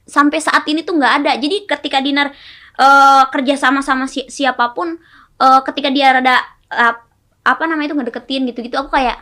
Sampai 0.07 0.39
saat 0.39 0.63
ini 0.71 0.87
tuh 0.87 0.95
nggak 0.95 1.13
ada 1.19 1.35
Jadi 1.35 1.67
ketika 1.67 1.99
Dinar 1.99 2.31
eh, 2.79 3.23
kerja 3.35 3.59
sama 3.59 3.83
sama 3.83 4.07
si- 4.07 4.31
siapa 4.31 4.71
pun 4.71 4.95
eh, 5.43 5.59
Ketika 5.67 5.91
dia 5.91 6.15
rada 6.15 6.39
Apa 7.43 7.63
namanya 7.65 7.91
itu 7.91 7.97
ngedeketin 7.97 8.45
gitu-gitu. 8.49 8.77
Aku 8.77 8.89
kayak 8.93 9.17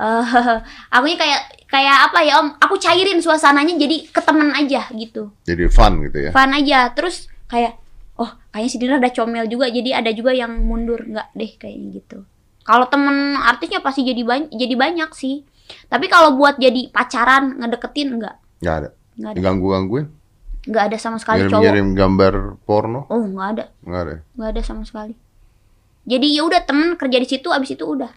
eh 0.00 0.24
Akunya 0.94 1.16
kayak 1.16 1.40
Kayak 1.70 2.10
apa 2.10 2.18
ya 2.26 2.42
om? 2.42 2.50
Aku 2.58 2.74
cairin 2.82 3.22
suasananya 3.22 3.78
jadi 3.78 4.10
ketemen 4.10 4.50
aja 4.50 4.90
gitu. 4.90 5.30
Jadi 5.46 5.70
fun 5.70 6.02
gitu 6.02 6.18
ya. 6.18 6.30
Fun 6.34 6.50
aja. 6.50 6.90
Terus 6.92 7.30
kayak 7.46 7.78
Oh 8.20 8.28
kayaknya 8.52 8.68
si 8.68 8.76
Dinar 8.76 8.98
ada 9.00 9.08
comel 9.14 9.46
juga. 9.46 9.70
Jadi 9.70 9.94
ada 9.94 10.10
juga 10.10 10.34
yang 10.34 10.50
mundur. 10.66 11.06
Nggak 11.06 11.30
deh 11.32 11.50
kayaknya 11.56 12.02
gitu. 12.02 12.18
Kalau 12.66 12.90
temen 12.90 13.38
artisnya 13.38 13.80
pasti 13.80 14.02
jadi 14.02 14.20
banyak 14.26 14.50
jadi 14.50 14.74
banyak 14.74 15.10
sih. 15.14 15.46
Tapi 15.86 16.10
kalau 16.10 16.34
buat 16.34 16.58
jadi 16.58 16.90
pacaran 16.90 17.62
Ngedeketin 17.62 18.18
enggak 18.18 18.36
Nggak 18.58 18.74
ada. 18.74 18.88
Nggak 19.14 19.30
ada. 19.30 19.36
Diganggu-gangguin. 19.38 20.06
Nggak 20.66 20.84
ada 20.90 20.96
sama 20.98 21.16
sekali 21.22 21.46
cowok. 21.46 21.62
Ngirim-ngirim 21.62 21.88
gambar 21.94 22.34
porno. 22.66 23.06
Oh 23.08 23.22
nggak 23.22 23.48
ada. 23.54 23.64
Nggak 23.86 24.00
ada. 24.02 24.16
Nggak 24.34 24.48
ada 24.58 24.62
sama 24.66 24.82
sekali 24.82 25.14
Jadi 26.08 26.26
ya 26.36 26.42
udah 26.44 26.60
temen 26.64 26.96
kerja 26.96 27.18
di 27.20 27.28
situ 27.28 27.48
Abis 27.52 27.76
itu 27.76 27.84
udah 27.84 28.10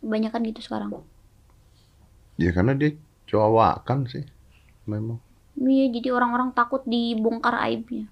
Kebanyakan 0.00 0.40
gitu 0.48 0.60
sekarang 0.64 1.04
Ya 2.40 2.56
karena 2.56 2.72
dia 2.72 2.96
cowok 3.28 3.84
kan 3.84 4.08
sih. 4.08 4.24
Memang. 4.88 5.20
Iya 5.60 5.92
jadi 5.92 6.08
orang-orang 6.16 6.56
takut 6.56 6.80
dibongkar 6.88 7.52
aibnya 7.60 8.08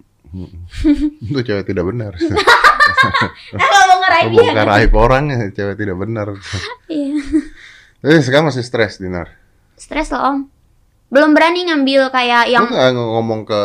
Itu 1.25 1.41
cewek 1.41 1.65
tidak 1.65 1.89
benar. 1.89 2.13
Kalau 3.57 3.85
bongkar 4.33 4.69
aib 4.81 4.93
orang 4.97 5.25
ya 5.33 5.39
cewek 5.53 5.77
tidak 5.81 5.97
benar. 5.97 6.29
Iya 6.89 7.21
Eh 7.99 8.23
sekarang 8.23 8.49
masih 8.49 8.65
stres 8.65 8.97
Dinar. 9.03 9.35
Stres 9.75 10.09
loh 10.15 10.23
om 10.23 10.37
belum 11.09 11.33
berani 11.33 11.65
ngambil 11.65 12.13
kayak 12.13 12.53
yang 12.53 12.69
Lu 12.69 12.77
nggak 12.77 12.93
ng- 12.93 13.11
ngomong 13.17 13.41
ke 13.49 13.63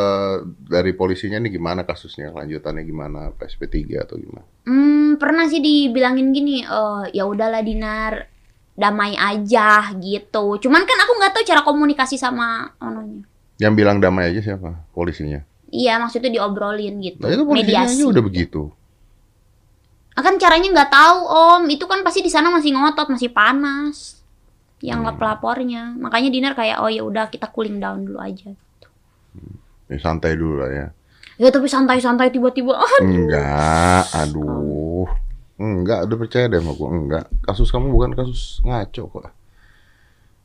dari 0.63 0.95
polisinya 0.95 1.43
nih 1.43 1.59
gimana 1.59 1.83
kasusnya, 1.83 2.31
lanjutannya 2.31 2.83
gimana, 2.87 3.35
PSP 3.35 3.67
3 3.67 4.07
atau 4.07 4.15
gimana? 4.15 4.47
Hmm, 4.63 5.19
pernah 5.19 5.43
sih 5.51 5.59
dibilangin 5.59 6.31
gini, 6.31 6.63
eh 6.63 7.03
ya 7.11 7.27
udahlah 7.27 7.59
Dinar, 7.59 8.31
damai 8.79 9.19
aja 9.19 9.91
gitu. 9.99 10.55
Cuman 10.55 10.87
kan 10.87 10.97
aku 11.03 11.11
nggak 11.19 11.31
tahu 11.35 11.43
cara 11.43 11.61
komunikasi 11.67 12.15
sama 12.15 12.71
ononya. 12.79 13.27
Yang 13.59 13.73
bilang 13.75 13.99
damai 13.99 14.31
aja 14.31 14.39
siapa? 14.39 14.79
Polisinya. 14.95 15.43
Iya, 15.67 15.99
maksudnya 15.99 16.31
diobrolin 16.31 16.95
gitu. 17.03 17.19
Nah 17.19 17.27
itu 17.27 17.43
polisinya 17.43 17.83
mediasi. 17.83 17.99
aja 17.99 18.05
udah 18.07 18.23
begitu. 18.23 18.61
Akan 20.15 20.37
caranya 20.39 20.69
nggak 20.71 20.91
tahu 20.93 21.17
Om, 21.27 21.63
itu 21.67 21.85
kan 21.89 22.05
pasti 22.07 22.23
di 22.23 22.31
sana 22.31 22.53
masih 22.53 22.71
ngotot, 22.71 23.11
masih 23.11 23.33
panas. 23.35 24.22
Yang 24.83 24.99
Hmm. 24.99 25.07
lap 25.07 25.15
pelapornya, 25.15 25.95
makanya 25.95 26.27
Dinar 26.27 26.53
kayak 26.59 26.83
oh 26.83 26.91
ya 26.91 27.07
udah 27.07 27.31
kita 27.31 27.47
cooling 27.47 27.79
down 27.79 28.03
dulu 28.03 28.19
aja. 28.19 28.51
Ya, 29.87 29.97
santai 30.03 30.35
dulu 30.35 30.59
lah 30.59 30.71
ya. 30.75 30.87
Ya 31.39 31.49
tapi 31.49 31.65
santai-santai 31.71 32.29
tiba-tiba 32.29 32.77
ah, 32.77 32.99
Enggak, 33.01 34.05
aduh. 34.11 35.07
Enggak, 35.57 36.05
udah 36.05 36.17
percaya 36.19 36.45
deh 36.51 36.59
sama 36.59 36.75
gua. 36.75 36.89
Enggak. 36.91 37.25
Kasus 37.47 37.71
kamu 37.71 37.95
bukan 37.95 38.11
kasus 38.13 38.59
ngaco 38.67 39.03
kok. 39.07 39.31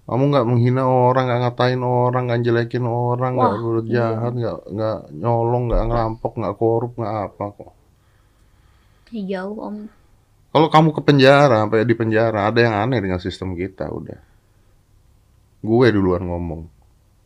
Kamu 0.08 0.24
nggak 0.32 0.46
menghina 0.48 0.88
orang, 0.88 1.28
nggak 1.28 1.40
ngatain 1.44 1.82
orang, 1.84 2.22
nggak 2.30 2.40
jelekin 2.40 2.86
orang, 2.88 3.36
nggak 3.36 3.52
berbuat 3.60 3.86
iya. 3.90 3.92
jahat, 3.92 4.32
nggak 4.40 4.56
nggak 4.72 4.98
nyolong, 5.20 5.64
nggak 5.68 5.84
ngerampok, 5.84 6.32
nggak 6.40 6.54
korup, 6.56 6.92
nggak 6.96 7.14
apa 7.28 7.44
kok. 7.52 7.72
jauh 9.12 9.56
Om. 9.60 9.76
Kalau 10.48 10.68
kamu 10.72 10.88
ke 10.96 11.02
penjara, 11.04 11.60
sampai 11.60 11.84
di 11.84 11.92
penjara, 11.92 12.48
ada 12.48 12.56
yang 12.56 12.72
aneh 12.72 13.04
dengan 13.04 13.20
sistem 13.20 13.52
kita, 13.52 13.84
udah. 13.92 14.27
Gue 15.58 15.86
duluan 15.90 16.22
ngomong. 16.22 16.62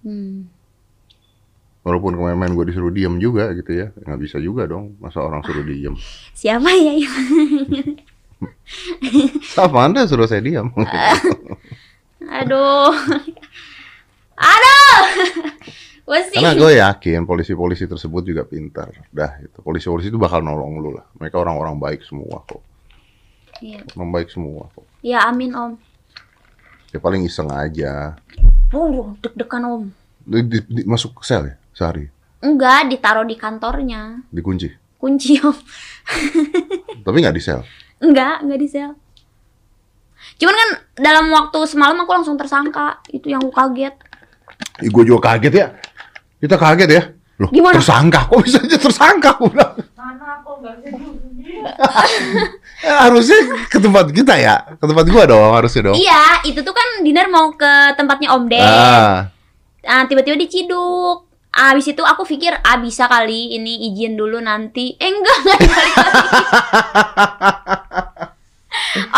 Hmm. 0.03 0.49
Walaupun 1.83 2.15
kemarin 2.15 2.55
gue 2.55 2.67
disuruh 2.71 2.95
diem 2.95 3.19
juga 3.19 3.51
gitu 3.59 3.75
ya. 3.75 3.91
Nggak 4.07 4.21
bisa 4.23 4.37
juga 4.39 4.71
dong, 4.71 4.95
masa 5.03 5.19
orang 5.21 5.43
suruh 5.43 5.67
diem. 5.67 5.99
Siapa 6.41 6.71
ya 6.73 6.95
yang 6.95 7.15
Apa 9.67 9.79
anda 9.87 10.07
suruh 10.07 10.27
saya 10.27 10.43
diam? 10.43 10.71
Aduh. 12.43 12.95
Aduh. 14.39 14.99
Wesi. 16.03 16.35
Karena 16.35 16.59
gue 16.59 16.73
yakin 16.83 17.23
polisi-polisi 17.23 17.87
tersebut 17.87 18.23
juga 18.27 18.43
pintar. 18.43 18.91
Dah, 19.15 19.39
itu 19.39 19.63
polisi-polisi 19.63 20.11
itu 20.11 20.19
bakal 20.19 20.43
nolong 20.43 20.83
lu 20.83 20.91
lah. 20.99 21.07
Mereka 21.19 21.39
orang-orang 21.39 21.79
baik 21.79 22.03
semua 22.03 22.43
kok. 22.43 22.63
Iya. 23.63 23.87
Orang 23.95 24.11
baik 24.11 24.27
semua 24.31 24.67
kok. 24.75 24.87
Ya 25.07 25.23
amin 25.31 25.55
Om. 25.55 25.73
Ya 26.93 26.99
paling 26.99 27.25
iseng 27.25 27.49
aja. 27.49 28.17
Oh, 28.71 29.17
deg-degan 29.19 29.65
Om. 29.65 29.83
Di- 30.23 30.45
di- 30.45 30.67
di- 30.71 30.87
masuk 30.87 31.21
sel 31.21 31.43
ya 31.47 31.55
sehari, 31.73 32.07
Enggak, 32.39 32.87
ditaruh 32.87 33.25
di 33.25 33.35
kantornya. 33.35 34.21
dikunci. 34.29 34.69
Kunci 34.97 35.35
Om. 35.37 35.57
Tapi 37.05 37.17
nggak 37.19 37.35
di 37.35 37.43
sel. 37.43 37.65
Enggak, 37.99 38.41
enggak 38.41 38.61
di 38.61 38.69
sel. 38.69 38.93
Cuman 40.39 40.55
kan 40.55 40.69
dalam 40.97 41.27
waktu 41.29 41.59
semalam 41.67 41.99
aku 41.99 42.13
langsung 42.13 42.37
tersangka. 42.37 43.03
Itu 43.09 43.27
yang 43.27 43.43
aku 43.43 43.51
kaget. 43.51 43.95
Ih, 44.79 44.89
gue 44.89 45.05
juga 45.05 45.35
kaget 45.35 45.55
ya. 45.55 45.67
Kita 46.39 46.55
kaget 46.55 46.91
ya. 46.91 47.03
Loh, 47.41 47.51
Gimana? 47.51 47.75
tersangka? 47.75 48.31
Kok 48.31 48.39
bisa 48.41 48.59
aja 48.61 48.79
tersangka? 48.79 49.35
Aku 49.35 49.51
bilang. 49.51 49.75
Mana 49.97 50.39
kok 50.41 50.55
nggak 50.63 50.75
harusnya 52.83 53.39
ke 53.71 53.79
tempat 53.79 54.11
kita 54.11 54.35
ya. 54.37 54.57
Ke 54.77 54.85
tempat 54.85 55.07
gua 55.09 55.25
dong, 55.27 55.53
harusnya 55.55 55.83
dong. 55.91 55.97
Iya, 55.97 56.43
itu 56.47 56.61
tuh 56.63 56.75
kan 56.75 56.89
Dinar 57.07 57.31
mau 57.31 57.55
ke 57.55 57.95
tempatnya 57.95 58.35
Om 58.35 58.45
Ded. 58.51 58.63
Ah, 58.63 59.31
Ah, 59.83 60.07
tiba-tiba 60.07 60.39
diciduk. 60.39 61.27
Abis 61.53 61.93
itu 61.93 62.01
aku 62.01 62.25
pikir, 62.25 62.57
ah 62.65 62.81
bisa 62.81 63.05
kali 63.11 63.61
ini 63.61 63.93
izin 63.93 64.17
dulu 64.17 64.41
nanti. 64.41 64.97
Eh 64.97 65.11
enggak, 65.11 65.37
enggak 65.45 65.59
dibalik. 65.61 65.97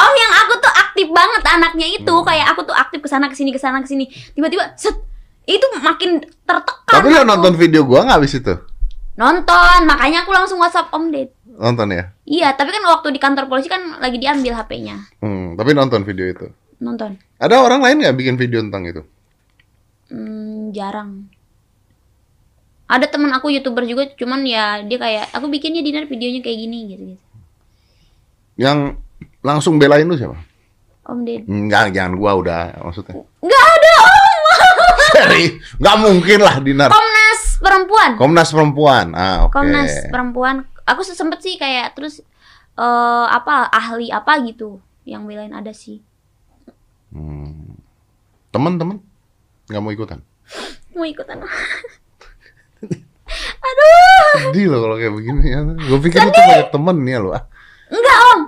Om 0.03 0.13
yang 0.19 0.33
aku 0.43 0.53
tuh 0.59 0.73
aktif 0.75 1.07
banget 1.15 1.43
anaknya 1.47 1.87
itu. 1.95 2.11
Hmm. 2.11 2.27
Kayak 2.27 2.47
aku 2.57 2.67
tuh 2.67 2.75
aktif 2.75 2.99
ke 2.99 3.09
sana 3.09 3.31
ke 3.31 3.39
sini 3.39 3.55
ke 3.55 3.61
sana 3.63 3.79
ke 3.85 3.87
sini. 3.87 4.11
Tiba-tiba 4.35 4.75
set 4.75 4.99
itu 5.45 5.67
makin 5.79 6.25
tertekan. 6.43 6.89
tapi 6.89 7.13
lo 7.13 7.23
nonton 7.23 7.55
video 7.55 7.85
gua 7.85 8.09
nggak 8.09 8.19
habis 8.19 8.35
itu? 8.35 8.55
Nonton, 9.15 9.87
makanya 9.87 10.27
aku 10.27 10.35
langsung 10.35 10.59
WhatsApp 10.59 10.91
Om 10.91 11.15
Ded. 11.15 11.31
Nonton 11.55 11.89
ya? 11.95 12.11
Iya, 12.27 12.49
tapi 12.59 12.75
kan 12.75 12.83
waktu 12.83 13.15
di 13.15 13.21
kantor 13.23 13.47
polisi 13.47 13.71
kan 13.71 14.03
lagi 14.03 14.19
diambil 14.19 14.59
HP-nya. 14.59 14.97
Hmm, 15.23 15.55
tapi 15.55 15.71
nonton 15.71 16.03
video 16.03 16.27
itu. 16.27 16.47
Nonton. 16.83 17.15
Ada 17.39 17.63
orang 17.63 17.81
lain 17.81 18.03
nggak 18.03 18.17
bikin 18.19 18.35
video 18.35 18.59
tentang 18.61 18.83
itu? 18.91 19.03
Hmm, 20.11 20.75
jarang. 20.75 21.31
Ada 22.85 23.09
teman 23.09 23.33
aku 23.33 23.49
youtuber 23.49 23.87
juga, 23.89 24.11
cuman 24.13 24.45
ya 24.45 24.85
dia 24.85 24.99
kayak 25.01 25.33
aku 25.33 25.49
bikinnya 25.49 25.81
dinner 25.81 26.05
videonya 26.05 26.45
kayak 26.45 26.59
gini 26.59 26.79
gitu 26.91 27.03
gitu. 27.17 27.25
Yang 28.61 29.01
langsung 29.41 29.81
belain 29.81 30.05
lu 30.05 30.19
siapa? 30.19 30.37
Om 31.05 31.21
Ded. 31.25 31.49
Enggak, 31.49 31.95
jangan 31.95 32.19
gua 32.19 32.33
udah 32.37 32.61
maksudnya. 32.85 33.15
Nggak 33.41 33.65
ada 33.65 33.93
Om. 34.05 34.41
Seri, 35.15 35.45
nggak 35.79 35.97
mungkin 36.03 36.39
lah 36.43 36.55
Dinar. 36.59 36.91
Komnas 36.91 37.41
perempuan. 37.63 38.11
Komnas 38.19 38.49
perempuan. 38.51 39.07
Ah, 39.15 39.47
oke. 39.47 39.55
Komnas 39.55 39.93
perempuan. 40.11 40.57
Aku 40.85 41.01
se- 41.01 41.17
sempet 41.17 41.41
sih 41.41 41.57
kayak 41.57 41.97
terus 41.97 42.21
eh 42.75 43.27
apa 43.31 43.69
ahli 43.69 44.11
apa 44.11 44.41
gitu 44.43 44.79
yang 45.05 45.25
belain 45.25 45.53
ada 45.53 45.71
sih. 45.71 46.01
Hmm. 47.11 47.79
Temen-temen 48.51 48.99
nggak 49.67 49.81
mau 49.81 49.91
ikutan. 49.91 50.21
Mau 50.93 51.07
ikutan. 51.07 51.41
Aduh. 53.65 54.51
Sedih 54.51 54.67
loh 54.69 54.81
kalau 54.85 54.97
kayak 54.99 55.15
begini 55.15 55.45
ya. 55.49 55.61
Gue 55.65 55.99
pikir 56.03 56.21
lu 56.21 56.31
tuh 56.31 56.43
banyak 56.45 56.71
temen 56.71 56.97
ya 57.03 57.19
lo. 57.19 57.31
Ah, 57.33 57.45
Enggak 57.89 58.19
Om. 58.33 58.41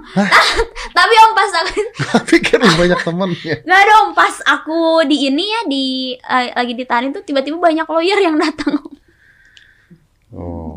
Tapi 0.92 1.14
Om 1.16 1.32
pas 1.32 1.50
aku 1.56 1.80
pikir 2.34 2.58
banyak 2.60 3.00
temen 3.00 3.30
ya. 3.40 3.56
Nggak 3.62 3.82
dong, 3.86 4.08
pas 4.12 4.34
aku 4.44 4.78
di 5.06 5.30
ini 5.30 5.44
ya 5.46 5.60
di 5.64 5.84
eh, 6.14 6.50
lagi 6.52 6.72
ditahan 6.74 7.08
itu 7.08 7.20
tiba-tiba 7.22 7.56
banyak 7.56 7.86
lawyer 7.86 8.18
yang 8.20 8.36
datang. 8.36 8.76
Oh. 10.34 10.75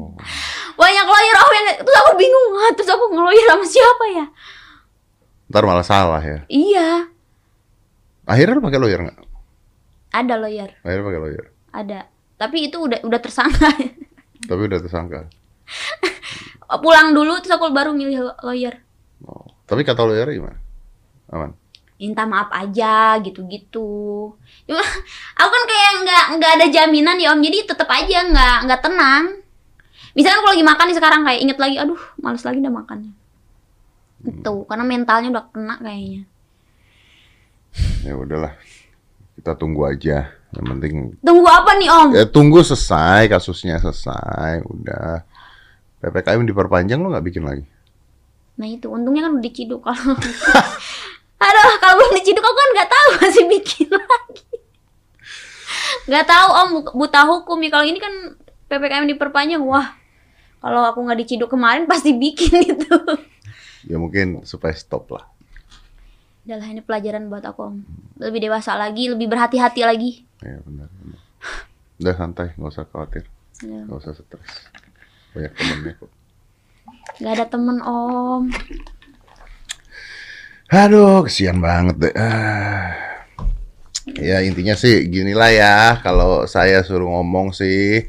Banyak 0.75 1.05
lawyer 1.05 1.35
oh 1.35 1.51
yang 1.51 1.65
terus 1.79 1.97
aku 1.97 2.11
bingung, 2.15 2.47
ah, 2.55 2.71
terus 2.71 2.89
aku 2.89 3.03
ngeloyer 3.09 3.45
sama 3.45 3.65
siapa 3.65 4.05
ya? 4.09 4.25
Ntar 5.49 5.63
malah 5.65 5.83
salah 5.83 6.21
ya. 6.21 6.39
Iya, 6.47 7.09
Akhirnya 8.23 8.55
lu 8.55 8.63
pakai 8.63 8.77
lawyer 8.77 9.01
nggak? 9.01 9.19
ada 10.09 10.33
lawyer, 10.37 10.69
Akhirnya 10.81 11.05
pakai 11.05 11.21
lawyer. 11.21 11.45
ada. 11.69 11.99
Tapi 12.37 12.71
itu 12.71 12.77
udah 12.79 13.03
udah 13.03 13.19
tersangka. 13.19 13.69
Tapi 14.45 14.61
udah 14.65 14.79
tersangka. 14.79 15.27
Pulang 16.83 17.11
dulu 17.11 17.35
terus 17.41 17.51
aku 17.51 17.69
baru 17.69 17.91
milih 17.91 18.31
lawyer. 18.39 18.79
Oh. 19.21 19.43
Tapi 19.65 19.81
kata 19.83 20.01
lawyer 20.01 20.29
gimana? 20.29 20.57
Aman. 21.29 21.51
Minta 21.99 22.23
maaf 22.23 22.47
aja 22.49 23.19
gitu-gitu. 23.19 24.31
Cuma 24.63 24.79
aku 25.41 25.49
kan 25.49 25.63
kayak 25.67 25.91
nggak 25.99 26.25
nggak 26.39 26.51
ada 26.55 26.65
jaminan 26.69 27.19
ya 27.19 27.35
Om, 27.35 27.43
jadi 27.43 27.57
tetap 27.67 27.89
aja 27.89 28.17
nggak 28.23 28.57
nggak 28.65 28.81
tenang. 28.81 29.25
Misalkan 30.19 30.43
aku 30.43 30.49
lagi 30.51 30.65
makan 30.67 30.85
nih 30.91 30.97
sekarang 30.99 31.21
kayak 31.23 31.39
inget 31.39 31.57
lagi, 31.57 31.75
aduh 31.79 32.01
males 32.19 32.43
lagi 32.43 32.59
udah 32.59 32.73
makannya. 32.75 33.13
Itu 34.19 34.67
karena 34.67 34.83
mentalnya 34.83 35.31
udah 35.31 35.45
kena 35.47 35.75
kayaknya. 35.79 36.27
Ya 38.03 38.13
udahlah. 38.13 38.53
Kita 39.39 39.55
tunggu 39.55 39.87
aja. 39.87 40.27
Yang 40.49 40.65
penting 40.67 40.93
Tunggu 41.21 41.45
apa 41.45 41.77
nih 41.77 41.87
Om? 41.87 42.09
ya 42.11 42.25
tunggu 42.27 42.59
selesai 42.59 43.31
kasusnya 43.31 43.79
selesai. 43.79 44.59
Udah. 44.67 45.23
PPKM 45.99 46.43
diperpanjang 46.43 46.99
lo 46.99 47.15
nggak 47.15 47.23
bikin 47.23 47.47
lagi? 47.47 47.63
Nah 48.59 48.67
itu 48.67 48.91
untungnya 48.91 49.23
kan 49.23 49.39
udah 49.39 49.45
diciduk 49.45 49.79
kalau 49.79 50.19
Aduh 51.47 51.71
kalau 51.79 51.95
belum 51.95 52.11
diciduk 52.19 52.43
aku 52.43 52.57
kan 52.57 52.69
nggak 52.75 52.89
tahu 52.91 53.07
masih 53.23 53.45
bikin 53.47 53.87
lagi 53.87 54.43
nggak 56.09 56.25
tahu 56.25 56.47
om 56.49 56.67
bu- 56.81 56.95
buta 56.97 57.21
hukum 57.23 57.61
ya 57.61 57.69
kalau 57.69 57.85
ini 57.85 58.01
kan 58.01 58.11
ppkm 58.65 59.05
diperpanjang 59.07 59.61
wah 59.61 59.93
kalau 60.59 60.83
aku 60.83 60.99
nggak 61.01 61.19
diciduk 61.19 61.49
kemarin 61.49 61.83
pasti 61.85 62.13
bikin 62.13 62.51
itu 62.75 62.95
Ya 63.81 63.95
mungkin 63.95 64.43
supaya 64.43 64.75
stop 64.75 65.07
lah. 65.09 65.23
Udah 66.43 66.57
lah 66.57 66.67
ini 66.67 66.81
pelajaran 66.81 67.27
buat 67.27 67.41
aku 67.41 67.61
om 67.63 67.75
lebih 68.17 68.43
dewasa 68.43 68.75
lagi 68.75 69.07
lebih 69.07 69.27
berhati-hati 69.27 69.81
lagi 69.81 70.11
Ya 70.39 70.59
benar. 70.61 70.91
benar. 70.93 71.19
Udah 71.95 72.15
santai, 72.15 72.47
nggak 72.55 72.71
usah 72.71 72.85
khawatir, 72.85 73.23
Ya, 73.59 73.83
nggak 73.83 73.99
usah 73.99 74.13
stres. 74.13 74.51
Banyak 75.31 75.51
temennya 75.53 75.93
kok. 75.95 76.11
nggak 77.19 77.33
ada 77.33 77.45
temen 77.45 77.77
om 77.79 78.43
Aduh, 80.69 81.25
kesian 81.25 81.57
banget 81.59 81.95
deh. 81.97 82.13
Ah. 82.13 82.93
Ya 84.17 84.41
intinya 84.41 84.73
sih 84.73 85.05
ginilah 85.05 85.49
ya, 85.49 85.75
kalau 86.01 86.45
saya 86.45 86.81
suruh 86.81 87.09
ngomong 87.09 87.53
sih, 87.53 88.05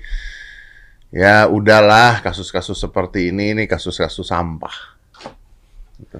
ya 1.10 1.50
udahlah 1.50 2.22
kasus-kasus 2.22 2.78
seperti 2.78 3.34
ini 3.34 3.54
nih 3.54 3.66
kasus-kasus 3.66 4.26
sampah. 4.26 4.76
Gitu. 5.98 6.18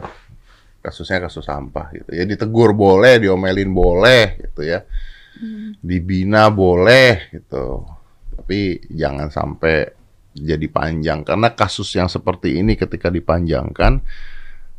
Kasusnya 0.81 1.21
kasus 1.25 1.45
sampah 1.45 1.93
gitu. 1.93 2.11
Ya 2.13 2.25
ditegur 2.25 2.73
boleh, 2.73 3.21
diomelin 3.21 3.71
boleh 3.71 4.41
gitu 4.41 4.67
ya. 4.67 4.85
Dibina 5.81 6.51
boleh 6.53 7.33
gitu. 7.33 7.87
Tapi 8.37 8.83
jangan 8.91 9.31
sampai 9.31 9.89
jadi 10.31 10.67
panjang 10.71 11.27
karena 11.27 11.53
kasus 11.59 11.91
yang 11.99 12.07
seperti 12.07 12.63
ini 12.63 12.79
ketika 12.79 13.11
dipanjangkan 13.11 13.99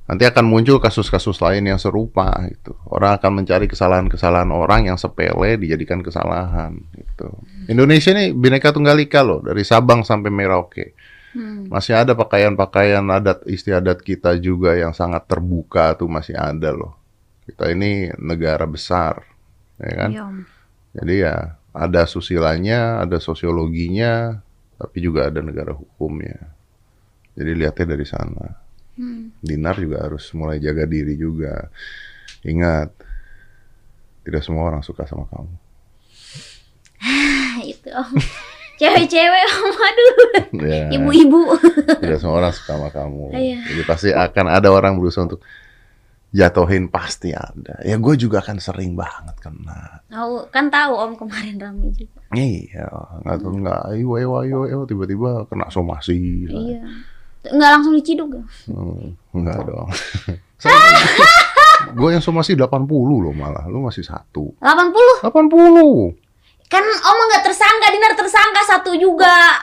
nanti 0.08 0.24
akan 0.28 0.44
muncul 0.48 0.80
kasus-kasus 0.82 1.40
lain 1.40 1.72
yang 1.72 1.80
serupa 1.80 2.36
gitu. 2.52 2.76
Orang 2.90 3.16
akan 3.16 3.44
mencari 3.44 3.70
kesalahan-kesalahan 3.70 4.50
orang 4.52 4.92
yang 4.92 4.98
sepele 5.00 5.56
dijadikan 5.56 6.04
kesalahan 6.04 6.76
gitu. 6.98 7.32
Indonesia 7.70 8.10
ini 8.16 8.34
bineka 8.34 8.74
tunggal 8.74 8.98
ika 8.98 9.22
loh 9.22 9.44
dari 9.44 9.62
Sabang 9.62 10.02
sampai 10.02 10.32
Merauke. 10.34 10.98
Hmm. 11.32 11.72
Masih 11.72 11.96
ada 11.96 12.12
pakaian-pakaian 12.12 13.04
adat 13.08 13.48
istiadat 13.48 14.04
kita 14.04 14.36
juga 14.42 14.76
yang 14.76 14.92
sangat 14.92 15.28
terbuka 15.30 15.96
tuh 15.96 16.12
masih 16.12 16.36
ada 16.36 16.76
loh. 16.76 16.98
Kita 17.48 17.72
ini 17.72 18.12
negara 18.20 18.68
besar, 18.68 19.24
ya 19.80 19.94
kan? 19.96 20.10
Iya, 20.12 20.24
Om. 20.28 20.38
Jadi 20.92 21.14
ya 21.24 21.36
ada 21.72 22.04
susilanya, 22.04 23.00
ada 23.00 23.16
sosiologinya, 23.24 24.44
tapi 24.76 24.98
juga 25.00 25.32
ada 25.32 25.40
negara 25.40 25.72
hukumnya. 25.72 26.52
Jadi 27.32 27.52
lihatnya 27.56 27.96
dari 27.96 28.06
sana. 28.08 28.48
Hmm. 29.00 29.32
Dinar 29.40 29.80
juga 29.80 30.04
harus 30.04 30.28
mulai 30.36 30.60
jaga 30.60 30.84
diri 30.84 31.16
juga. 31.16 31.72
Ingat, 32.44 32.92
tidak 34.28 34.44
semua 34.44 34.68
orang 34.68 34.84
suka 34.84 35.08
sama 35.08 35.32
kamu. 35.32 35.61
Ah, 37.82 37.82
itu 37.82 37.90
Om. 37.90 38.14
Cewek-cewek 38.78 39.44
Om, 39.54 39.76
aduh. 39.78 40.14
Ya, 40.66 40.82
Ibu-ibu. 40.98 41.42
tidak 42.02 42.18
semua 42.22 42.42
orang 42.42 42.54
suka 42.54 42.78
sama 42.78 42.90
kamu. 42.94 43.34
Iya. 43.34 43.60
Jadi 43.66 43.84
pasti 43.86 44.10
akan 44.14 44.46
ada 44.50 44.70
orang 44.70 44.98
berusaha 44.98 45.26
untuk 45.26 45.42
jatuhin 46.32 46.88
pasti 46.88 47.36
ada. 47.36 47.82
Ya 47.84 48.00
gue 48.00 48.16
juga 48.16 48.40
akan 48.40 48.58
sering 48.62 48.96
banget 48.96 49.36
kena. 49.42 50.06
Tahu 50.08 50.48
kan 50.50 50.72
tahu 50.72 50.94
Om 50.96 51.14
kemarin 51.20 51.60
rame 51.60 51.92
juga. 51.94 52.22
Iya, 52.32 52.88
nggak 53.26 53.38
tahu 53.44 53.54
nggak, 53.60 53.82
ayo 53.92 54.08
ayo 54.16 54.30
ayo 54.46 54.58
ayo 54.70 54.80
tiba-tiba 54.88 55.44
kena 55.52 55.68
somasi. 55.68 56.48
Iya. 56.48 56.82
Nggak 57.42 57.70
langsung 57.74 57.94
diciduk 57.98 58.30
ya? 58.32 58.44
Hmm, 58.70 59.18
enggak 59.34 59.66
dong. 59.66 59.90
gue 61.98 62.10
yang 62.14 62.24
somasi 62.24 62.54
80 62.54 62.86
loh 62.88 63.34
malah, 63.34 63.66
lu 63.68 63.84
masih 63.84 64.06
satu. 64.06 64.54
80. 64.62 65.26
80. 65.26 66.21
Kan 66.72 66.86
Om 66.88 67.18
nggak 67.28 67.44
tersangka, 67.44 67.88
Dinar 67.92 68.14
tersangka 68.16 68.62
satu 68.64 68.96
juga. 68.96 69.60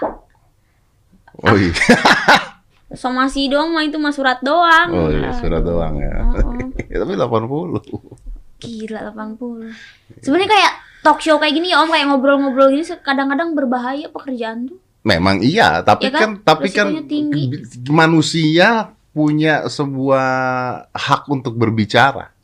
Oh 1.41 1.57
iya, 1.57 1.73
Somasi 2.93 3.49
doang 3.49 3.71
mah 3.71 3.85
itu 3.85 3.97
mah 3.97 4.13
surat 4.13 4.43
doang. 4.43 4.89
oh 4.91 5.09
iya 5.09 5.33
surat 5.33 5.65
doang 5.65 5.97
ya. 5.97 6.13
Oh, 6.35 6.53
oh. 6.53 6.69
Ya, 6.91 7.01
Tapi 7.01 7.15
80. 7.17 7.79
Gila 8.59 9.01
80. 9.13 10.21
Sebenarnya 10.21 10.51
kayak 10.51 10.73
talk 11.01 11.21
show 11.21 11.37
kayak 11.37 11.55
gini 11.55 11.71
ya 11.71 11.81
Om 11.81 11.93
kayak 11.93 12.07
ngobrol-ngobrol 12.11 12.73
gini 12.73 12.85
kadang-kadang 13.01 13.55
berbahaya 13.55 14.09
pekerjaan 14.09 14.69
tuh. 14.69 14.79
Memang 15.07 15.41
iya, 15.41 15.81
tapi 15.81 16.09
Ya 16.09 16.13
kan? 16.13 16.21
kan, 16.21 16.31
tapi 16.43 16.69
kan 16.75 16.89
tinggi. 17.07 17.55
manusia 17.89 18.93
punya 19.15 19.65
sebuah 19.65 20.29
hak 20.91 21.23
untuk 21.31 21.55
berbicara. 21.55 22.35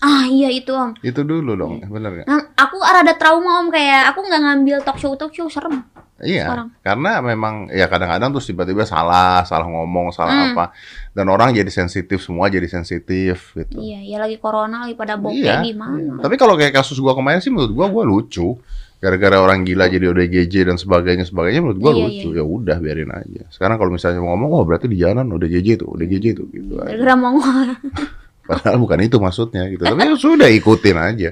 Ah 0.00 0.24
iya 0.24 0.48
itu 0.48 0.72
Om. 0.72 0.96
Itu 1.00 1.20
dulu 1.22 1.52
dong, 1.54 1.84
bener 1.84 2.10
nggak? 2.10 2.26
Nah, 2.26 2.40
aku 2.54 2.80
rada 2.80 3.12
trauma 3.14 3.60
Om 3.60 3.68
kayak 3.68 4.10
aku 4.10 4.24
nggak 4.24 4.40
ngambil 4.40 4.76
talk 4.80 4.96
show 4.96 5.12
talk 5.14 5.30
show 5.30 5.46
serem. 5.46 5.84
Iya, 6.20 6.44
sekarang. 6.44 6.68
karena 6.84 7.10
memang 7.24 7.54
ya 7.68 7.88
kadang-kadang 7.88 8.28
terus 8.30 8.44
tiba-tiba 8.44 8.84
salah, 8.84 9.40
salah 9.42 9.64
ngomong, 9.64 10.12
salah 10.12 10.28
Hmm. 10.30 10.52
apa, 10.52 10.64
dan 11.10 11.24
orang 11.26 11.48
jadi 11.50 11.68
sensitif, 11.68 12.20
semua 12.20 12.48
jadi 12.48 12.68
sensitif 12.68 13.52
gitu. 13.54 13.80
Iya, 13.80 14.04
ya 14.04 14.16
lagi 14.18 14.36
corona 14.36 14.84
lagi 14.84 14.92
pada 14.92 15.16
bokeh 15.16 15.40
Iya, 15.40 15.64
gimana. 15.64 15.96
iya. 15.96 16.12
Tapi 16.20 16.36
kalau 16.36 16.60
kayak 16.60 16.76
kasus 16.76 16.96
gua 16.96 17.16
kemarin 17.16 17.40
sih 17.40 17.48
menurut 17.48 17.72
gua 17.72 17.88
gua 17.88 18.04
lucu. 18.04 18.60
Gara-gara 19.00 19.40
orang 19.40 19.64
gila 19.64 19.88
jadi 19.88 20.12
ODGJ 20.12 20.54
dan 20.62 20.76
sebagainya 20.76 21.24
sebagainya 21.24 21.64
menurut 21.64 21.80
gua 21.80 21.92
Iya, 21.92 22.04
lucu. 22.04 22.28
Ya 22.30 22.44
udah 22.44 22.76
biarin 22.76 23.08
aja. 23.08 23.48
Sekarang 23.48 23.80
kalau 23.80 23.88
misalnya 23.88 24.20
mau 24.20 24.36
ngomong, 24.36 24.50
oh 24.54 24.64
berarti 24.64 24.92
di 24.92 25.00
jalanan 25.00 25.24
ODGJ 25.26 25.80
tuh, 25.80 25.88
ODGJ 25.88 26.26
tuh 26.34 26.44
gitu. 26.48 26.76
Gara-gara 26.76 27.16
Mongol. 27.16 27.80
Padahal 28.50 28.82
bukan 28.82 28.98
itu 29.06 29.16
maksudnya 29.22 29.62
gitu. 29.70 29.86
Tapi 29.86 30.02
ya 30.02 30.14
sudah 30.18 30.48
ikutin 30.50 30.96
aja. 30.98 31.30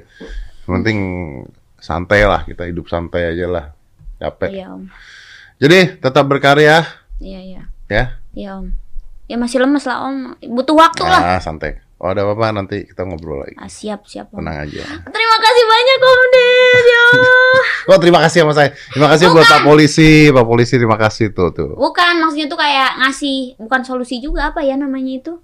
Yang 0.62 0.70
penting 0.70 0.98
santai 1.82 2.22
lah, 2.22 2.46
kita 2.46 2.70
hidup 2.70 2.86
santai 2.86 3.34
aja 3.34 3.46
lah. 3.50 3.64
Capek. 4.22 4.50
Iya 4.54 4.66
Om. 4.74 4.82
Jadi 5.58 5.78
tetap 5.98 6.24
berkarya 6.30 6.86
Iya 7.18 7.40
iya. 7.42 7.62
ya. 7.90 8.04
Iya 8.34 8.50
Om. 8.62 8.66
Ya 9.26 9.36
masih 9.38 9.58
lemes 9.62 9.82
lah 9.82 10.06
Om. 10.06 10.38
Butuh 10.54 10.78
waktu 10.78 11.02
lah. 11.02 11.38
Ah, 11.38 11.40
santai. 11.42 11.82
Oh, 11.98 12.14
ada 12.14 12.22
apa-apa 12.22 12.54
nanti 12.54 12.86
kita 12.86 13.02
ngobrol 13.02 13.42
lagi. 13.42 13.58
Ah, 13.58 13.66
siap 13.66 14.06
siap 14.06 14.30
Om. 14.30 14.38
Tenang 14.38 14.70
aja. 14.70 14.82
Terima 14.86 15.36
kasih 15.42 15.64
banyak 15.66 15.98
Om 15.98 16.22
Ded. 16.30 16.84
Ya. 16.86 17.04
Oh, 17.88 17.96
terima 17.96 18.20
kasih 18.20 18.44
sama 18.44 18.52
saya. 18.52 18.76
Terima 18.92 19.08
kasih 19.08 19.32
buat 19.32 19.48
Pak 19.48 19.64
Polisi. 19.64 20.28
Pak 20.28 20.44
Polisi 20.44 20.76
terima 20.76 21.00
kasih 21.00 21.32
tuh 21.32 21.56
tuh. 21.56 21.72
Bukan 21.72 22.20
maksudnya 22.20 22.44
tuh 22.44 22.60
kayak 22.60 23.00
ngasih 23.00 23.56
bukan 23.56 23.80
solusi 23.80 24.20
juga 24.20 24.52
apa 24.52 24.60
ya 24.60 24.76
namanya 24.76 25.08
itu? 25.08 25.40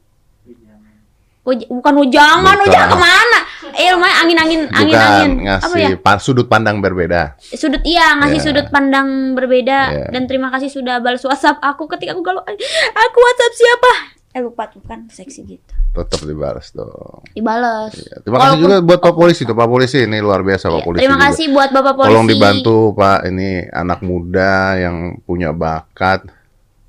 Uj- 1.45 1.69
bukan 1.69 1.95
ujangan, 2.01 2.57
Bukan. 2.57 2.67
ujangan 2.67 2.89
ke 2.89 2.99
mana? 2.99 3.39
Eh 3.75 3.93
lumayan 3.93 4.17
angin-angin 4.19 4.61
angin-angin 4.67 5.33
apa 5.51 5.67
ngasih 5.69 6.01
ya? 6.01 6.17
sudut 6.17 6.47
pandang 6.47 6.81
berbeda. 6.81 7.37
Sudut 7.39 7.85
iya 7.85 8.17
ngasih 8.17 8.41
Iya. 8.41 8.47
sudut 8.47 8.67
pandang 8.69 9.09
berbeda 9.33 9.79
Iya. 9.91 10.07
dan 10.09 10.25
terima 10.25 10.49
kasih 10.49 10.69
sudah 10.69 10.99
balas 10.99 11.21
WhatsApp 11.21 11.61
aku 11.61 11.85
ketika 11.87 12.13
aku 12.13 12.23
galau. 12.23 12.41
Aku 12.41 13.19
WhatsApp 13.21 13.53
siapa? 13.55 13.93
Eh 14.31 14.41
lupa 14.41 14.67
tuh 14.67 14.81
kan 14.81 15.05
seksi 15.07 15.45
gitu. 15.45 15.73
Tetap 15.93 16.25
dibalas 16.25 16.73
dong. 16.73 17.23
Dibales. 17.31 17.93
Ya, 17.95 18.19
terima 18.19 18.37
kasih 18.37 18.49
Walaupun- 18.51 18.63
juga 18.65 18.77
buat 18.83 19.01
Pak 19.01 19.15
Polisi 19.15 19.43
tuh. 19.45 19.55
Pak 19.55 19.69
Polisi 19.69 19.99
ini 20.01 20.19
luar 20.19 20.41
biasa 20.41 20.67
Pak 20.67 20.75
Iya, 20.75 20.83
Polisi. 20.83 21.01
terima 21.01 21.15
juga. 21.15 21.27
kasih 21.29 21.47
buat 21.51 21.71
Bapak 21.71 21.93
Polisi. 21.95 22.09
Tolong 22.11 22.27
dibantu 22.27 22.77
Pak 22.95 23.19
ini 23.27 23.49
anak 23.69 24.01
muda 24.01 24.53
yang 24.77 24.97
punya 25.23 25.53
bakat 25.53 26.25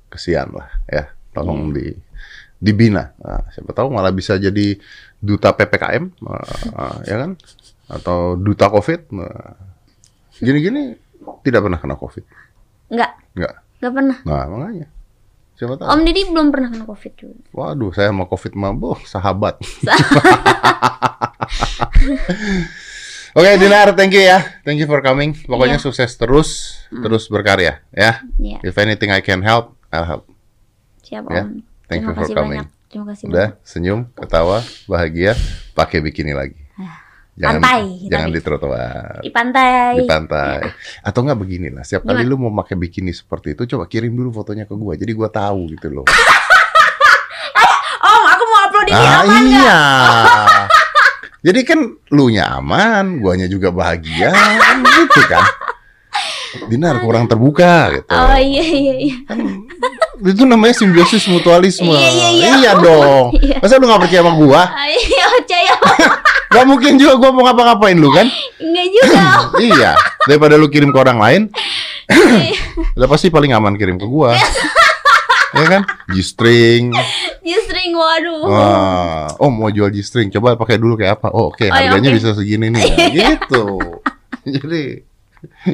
kesian 0.08 0.48
lah 0.50 0.66
ya. 0.86 1.04
Tolong 1.30 1.70
Iya. 1.70 1.74
di 1.76 1.86
dibina. 2.66 3.14
Nah, 3.16 3.46
siapa 3.48 3.70
tahu 3.70 3.88
malah 3.88 4.10
bisa 4.10 4.34
jadi 4.34 4.74
duta 5.16 5.54
PPKM 5.54 6.04
uh, 6.20 6.98
ya 7.02 7.16
kan 7.16 7.30
atau 7.86 8.34
duta 8.34 8.66
Covid. 8.66 9.14
Nah, 9.14 9.54
gini-gini 10.36 10.98
tidak 11.40 11.62
pernah 11.62 11.78
kena 11.78 11.94
Covid. 11.94 12.26
Enggak, 12.86 13.10
Enggak. 13.32 13.54
enggak 13.78 13.92
pernah. 13.94 14.16
Nah, 14.22 14.42
makanya. 14.46 14.86
Siapa 15.56 15.72
tahu. 15.74 15.88
Om 15.88 16.00
Didi 16.02 16.22
belum 16.26 16.46
pernah 16.50 16.68
kena 16.68 16.84
Covid 16.84 17.12
juga. 17.16 17.38
Waduh, 17.50 17.90
saya 17.90 18.10
sama 18.10 18.26
Covid 18.26 18.52
mah 18.52 18.70
boh, 18.70 18.98
sahabat. 19.00 19.56
Oke, 23.32 23.50
Dinar, 23.60 23.92
thank 23.92 24.12
you 24.12 24.22
ya. 24.22 24.40
Thank 24.64 24.80
you 24.80 24.88
for 24.88 25.00
coming. 25.00 25.36
Pokoknya 25.36 25.76
Iya. 25.76 25.84
sukses 25.84 26.08
terus, 26.16 26.48
terus 26.88 27.28
berkarya 27.28 27.84
ya. 27.88 28.24
Iya, 28.36 28.58
If 28.64 28.76
anything 28.76 29.12
I 29.12 29.20
can 29.20 29.40
help, 29.40 29.76
I'll 29.88 30.08
help. 30.08 30.24
siap 31.04 31.28
Ya, 31.28 31.44
Om. 31.44 31.60
Thank 31.86 32.02
Terima 32.02 32.10
you 32.10 32.14
for 32.14 32.22
kasih 32.22 32.34
coming. 32.34 32.60
banyak. 32.60 32.68
Terima 32.86 33.04
kasih 33.10 33.24
Udah, 33.26 33.48
banyak. 33.50 33.66
senyum, 33.66 34.00
ketawa, 34.12 34.58
bahagia, 34.84 35.32
pakai 35.72 35.98
bikini 36.00 36.32
lagi. 36.32 36.58
Jangan, 37.36 37.60
Pantai, 37.60 37.82
jangan 38.08 38.28
di 38.32 38.40
trotoar, 38.40 39.20
Di 39.20 39.28
pantai. 39.28 39.92
di 39.94 40.08
pantai. 40.08 40.60
Atau 41.08 41.20
enggak 41.20 41.36
begini 41.36 41.68
lah, 41.68 41.84
setiap 41.84 42.08
kali 42.08 42.24
lu 42.24 42.40
mau 42.40 42.48
pakai 42.56 42.80
bikini 42.80 43.12
seperti 43.12 43.52
itu, 43.52 43.76
coba 43.76 43.84
kirim 43.84 44.08
dulu 44.10 44.32
fotonya 44.32 44.64
ke 44.64 44.72
gua, 44.72 44.96
jadi 44.96 45.12
gua 45.12 45.28
tahu 45.28 45.68
gitu 45.68 45.92
loh. 45.92 46.08
Om, 48.00 48.22
aku 48.24 48.42
mau 48.46 48.60
upload 48.64 48.86
ini 48.86 48.96
Ah 48.96 49.22
iya. 49.42 49.80
Jadi 51.46 51.60
kan 51.62 51.78
lu 52.10 52.26
nya 52.26 52.56
aman, 52.56 53.20
guanya 53.20 53.46
juga 53.46 53.70
bahagia, 53.70 54.32
kan 54.32 54.82
gitu 54.82 55.20
kan. 55.28 55.44
Dinar 56.66 56.98
kurang 56.98 57.24
terbuka 57.24 57.92
gitu. 57.92 58.08
Oh 58.08 58.34
iya 58.34 58.64
iya 58.64 58.94
iya. 58.98 59.16
Itu 60.16 60.42
namanya 60.42 60.72
simbiosis 60.72 61.24
mutualisme. 61.26 61.92
Iya, 61.92 62.10
iya, 62.32 62.48
iya. 62.56 62.72
dong. 62.74 63.36
Iya. 63.36 63.60
Masa 63.60 63.76
lu 63.76 63.84
gak 63.84 64.00
percaya 64.00 64.20
sama 64.20 64.32
gua? 64.34 64.62
Ah, 64.64 64.88
Iya, 64.88 65.24
percaya. 65.36 65.72
Gak 66.48 66.64
mungkin 66.64 66.96
juga 66.96 67.14
gua 67.16 67.30
mau 67.30 67.44
ngapa-ngapain 67.44 67.96
lu 67.96 68.08
kan? 68.08 68.26
Enggak 68.56 68.86
juga. 68.88 69.20
Iya. 69.68 69.90
Daripada 70.24 70.54
lu 70.54 70.66
kirim 70.66 70.90
ke 70.90 70.98
orang 70.98 71.18
lain, 71.18 71.42
udah 72.96 73.08
pasti 73.08 73.28
paling 73.28 73.52
aman 73.52 73.74
kirim 73.74 73.96
ke 73.96 74.04
gua. 74.04 74.32
ya 75.52 75.64
kan? 75.70 75.82
G-string. 76.10 76.92
G-string 77.40 77.92
waduh. 77.92 78.44
Wah, 78.44 79.24
oh 79.38 79.48
mau 79.48 79.68
jual 79.68 79.88
G-string, 79.88 80.28
coba 80.30 80.52
pakai 80.54 80.76
dulu 80.76 80.96
kayak 80.96 81.16
apa? 81.16 81.28
Oh, 81.30 81.48
oke, 81.48 81.62
Oh, 81.62 81.66
ya, 81.66 81.88
harganya 81.88 82.12
oke. 82.12 82.16
bisa 82.18 82.30
segini 82.32 82.68
nih. 82.68 82.84
gitu. 83.16 83.80
Jadi 84.44 85.00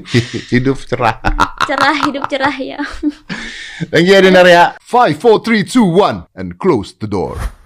hidup 0.53 0.79
cerah. 0.89 1.21
Cerah 1.69 1.97
hidup 2.09 2.25
cerah 2.29 2.57
ya. 2.57 2.81
Thank 3.91 4.09
you, 4.09 4.19
Dinar 4.21 4.47
ya. 4.49 4.65
5 4.81 5.19
4 5.19 5.41
3 5.45 5.65
2 5.65 5.85
1 5.85 6.37
and 6.37 6.57
close 6.59 6.95
the 6.97 7.09
door. 7.09 7.62